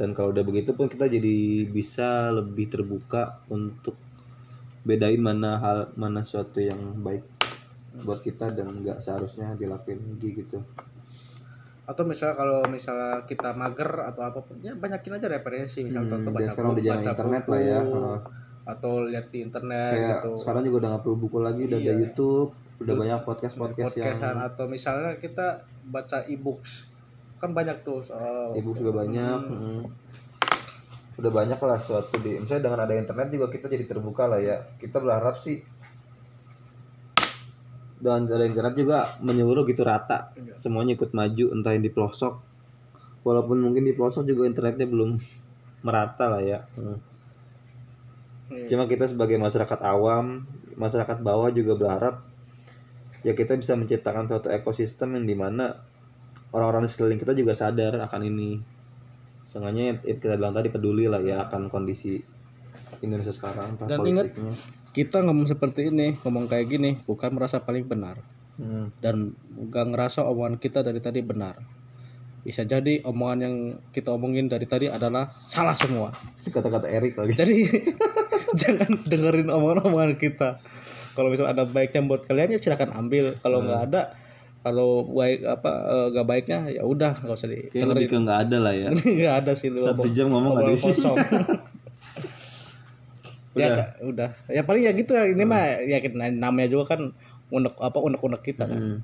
dan 0.01 0.17
kalau 0.17 0.33
udah 0.33 0.41
begitu 0.41 0.73
pun 0.73 0.89
kita 0.89 1.13
jadi 1.13 1.69
bisa 1.69 2.33
lebih 2.33 2.73
terbuka 2.73 3.45
untuk 3.53 3.93
bedain 4.83 5.20
mana 5.20 5.57
hal 5.57 5.78
mana 5.95 6.20
suatu 6.20 6.59
yang 6.59 6.78
baik 6.99 7.22
buat 8.01 8.20
kita 8.20 8.49
dan 8.51 8.70
nggak 8.76 8.99
seharusnya 8.99 9.53
dilakuin 9.55 9.99
lagi 9.99 10.28
gitu 10.37 10.59
atau 11.85 12.07
misalnya 12.07 12.39
kalau 12.39 12.62
misalnya 12.64 13.26
kita 13.26 13.51
mager 13.51 13.91
atau 14.07 14.22
apa 14.22 14.39
pun 14.41 14.57
ya 14.62 14.72
banyakin 14.72 15.18
aja 15.18 15.26
referensi 15.28 15.83
misalnya 15.83 16.07
Hmm, 16.07 16.14
contoh 16.16 16.31
baca 16.31 16.49
sekarang 16.49 16.70
buku, 16.70 16.78
udah 16.78 16.95
baca 16.95 17.11
internet 17.11 17.43
buku, 17.43 17.51
lah 17.51 17.61
ya. 17.61 17.81
Atau 18.62 18.93
lihat 19.03 19.26
di 19.28 19.39
internet 19.43 19.91
kayak 19.91 20.11
gitu 20.14 20.31
sekarang 20.39 20.62
juga 20.62 20.76
udah 20.78 20.89
nggak 20.89 21.03
perlu 21.03 21.16
buku 21.18 21.39
lagi 21.41 21.61
udah 21.66 21.78
ada 21.78 21.91
Iya. 21.91 21.99
YouTube 21.99 22.51
udah 22.78 22.95
banyak 22.95 23.20
podcast 23.20 23.55
podcast 23.55 23.93
podcastan 23.93 24.37
yang 24.39 24.47
atau 24.47 24.64
misalnya 24.64 25.11
kita 25.18 25.47
baca 25.85 26.18
e-books 26.24 26.87
kan 27.37 27.51
banyak 27.51 27.76
tuh 27.83 28.01
soal 28.01 28.55
ibu 28.55 28.70
juga 28.70 28.93
banyak 28.97 29.39
Hmm. 29.43 29.59
mm. 29.59 29.83
Udah 31.21 31.29
banyak 31.31 31.61
lah 31.61 31.77
suatu 31.77 32.16
di 32.18 32.41
misalnya 32.41 32.64
dengan 32.66 32.81
ada 32.89 32.95
internet 32.97 33.29
juga 33.29 33.47
kita 33.53 33.68
jadi 33.68 33.85
terbuka 33.85 34.25
lah 34.25 34.41
ya 34.41 34.57
kita 34.81 34.97
berharap 34.97 35.37
sih 35.37 35.61
dengan 38.01 38.25
ada 38.25 38.49
internet 38.49 38.75
juga 38.75 38.99
menyeluruh 39.21 39.68
gitu 39.68 39.85
rata 39.85 40.33
Iya. 40.33 40.57
semuanya 40.57 40.97
ikut 40.97 41.12
maju 41.12 41.45
entah 41.53 41.73
yang 41.77 41.85
di 41.85 41.93
pelosok 41.93 42.35
walaupun 43.21 43.61
mungkin 43.61 43.85
di 43.85 43.93
pelosok 43.93 44.25
juga 44.25 44.49
internetnya 44.49 44.89
belum 44.89 45.21
merata 45.85 46.27
lah 46.33 46.43
ya 46.43 46.61
Mm. 46.77 46.97
Iya. 48.51 48.66
cuma 48.66 48.89
kita 48.91 49.07
sebagai 49.07 49.39
masyarakat 49.39 49.79
awam 49.85 50.43
masyarakat 50.75 51.23
bawah 51.23 51.53
juga 51.53 51.77
berharap 51.77 52.25
ya 53.23 53.37
kita 53.37 53.55
bisa 53.55 53.77
menciptakan 53.77 54.27
suatu 54.27 54.49
ekosistem 54.49 55.21
yang 55.21 55.29
di 55.29 55.37
mana 55.37 55.77
orang-orang 56.51 56.89
di 56.89 56.91
sekeliling 56.91 57.21
kita 57.21 57.37
juga 57.37 57.53
sadar 57.55 58.01
akan 58.01 58.21
ini 58.27 58.80
Seenggaknya 59.51 59.99
kita 59.99 60.39
bilang 60.39 60.55
tadi 60.55 60.71
peduli 60.71 61.05
lah 61.05 61.19
ya 61.19 61.43
akan 61.45 61.67
kondisi 61.67 62.23
Indonesia 63.01 63.35
sekarang 63.35 63.75
Dan 63.81 63.99
ingat- 64.07 64.31
politiknya. 64.31 64.55
kita 64.91 65.19
ngomong 65.21 65.47
seperti 65.47 65.91
ini 65.91 66.15
ngomong 66.21 66.47
kayak 66.47 66.67
gini 66.69 66.91
bukan 67.03 67.35
merasa 67.35 67.59
paling 67.59 67.85
benar. 67.85 68.19
Hmm. 68.55 68.93
dan 69.01 69.33
gak 69.73 69.89
ngerasa 69.89 70.21
omongan 70.23 70.61
kita 70.61 70.85
dari 70.85 71.01
tadi 71.01 71.25
benar. 71.25 71.57
Bisa 72.41 72.61
jadi 72.61 73.01
omongan 73.03 73.39
yang 73.41 73.57
kita 73.89 74.13
omongin 74.13 74.47
dari 74.47 74.65
tadi 74.65 74.85
adalah 74.85 75.33
salah 75.33 75.73
semua. 75.73 76.13
Kata-kata 76.45 76.85
Erik 76.85 77.17
lagi. 77.17 77.33
Jadi 77.35 77.57
jangan 78.61 79.01
dengerin 79.03 79.49
omongan-omongan 79.49 80.13
kita. 80.15 80.61
Kalau 81.11 81.33
misalnya 81.33 81.53
ada 81.53 81.65
baiknya 81.65 82.05
buat 82.05 82.21
kalian 82.23 82.53
ya 82.53 82.61
silakan 82.61 82.93
ambil. 82.93 83.33
Kalau 83.39 83.65
nggak 83.65 83.81
ada 83.89 84.13
kalau 84.61 85.09
baik 85.09 85.41
apa 85.49 85.71
eh, 85.89 86.07
nggak 86.13 86.27
baiknya 86.29 86.61
ya 86.69 86.83
udah 86.85 87.17
nggak 87.25 87.37
usah 87.37 87.49
didengerin 87.49 87.89
lebih 87.97 88.09
ke 88.13 88.17
nggak 88.21 88.41
ada 88.49 88.57
lah 88.61 88.75
ya. 88.77 88.89
Nggak 89.19 89.35
ada 89.45 89.53
sih 89.57 89.69
lu 89.73 89.81
Satu 89.81 90.09
jam 90.13 90.29
ngomong 90.29 90.53
nggak 90.57 90.67
diisi 90.73 90.87
kosong. 90.93 91.17
Ya 93.51 93.75
Udah. 93.75 93.87
Udah. 94.07 94.31
Ya 94.47 94.63
paling 94.63 94.87
ya 94.87 94.95
gitu 94.95 95.11
ini 95.11 95.43
mah 95.43 95.83
ya 95.83 95.99
namanya 96.31 96.71
juga 96.71 96.95
kan 96.95 97.11
unek 97.51 97.83
apa 97.83 97.99
unek-unek 97.99 98.43
kita 98.47 98.65
kan. 98.71 98.79
Hmm. 98.79 98.99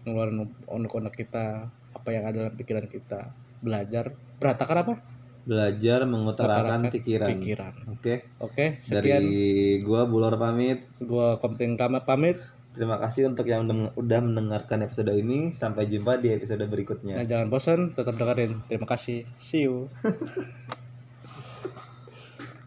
ngeluarin 0.00 0.48
unek-unek 0.64 1.12
kita 1.12 1.68
apa 1.92 2.08
yang 2.14 2.22
ada 2.22 2.46
dalam 2.46 2.54
pikiran 2.54 2.86
kita. 2.86 3.34
Belajar 3.58 4.14
berantakan 4.38 4.76
apa? 4.86 4.94
Belajar 5.42 6.06
mengutarakan 6.06 6.86
Utarakan 6.86 6.94
pikiran. 6.94 7.28
pikiran. 7.34 7.74
Oke. 7.98 8.14
Oke 8.38 8.78
sekian. 8.78 9.26
Dari 9.26 9.82
gua 9.82 10.06
Bulor 10.06 10.38
pamit. 10.38 10.86
Gua 11.02 11.42
Komting 11.42 11.74
Kama 11.74 12.06
pamit 12.06 12.38
Terima 12.70 12.96
kasih 13.02 13.34
untuk 13.34 13.50
yang 13.50 13.66
udah 13.98 14.20
mendengarkan 14.22 14.86
episode 14.86 15.10
ini. 15.10 15.50
Sampai 15.52 15.90
jumpa 15.90 16.22
di 16.22 16.30
episode 16.30 16.62
berikutnya. 16.70 17.18
Nah 17.18 17.26
jangan 17.26 17.50
bosan 17.50 17.90
tetap 17.92 18.14
dengerin. 18.14 18.62
Terima 18.70 18.86
kasih. 18.86 19.26
See 19.36 19.66
you 19.66 19.90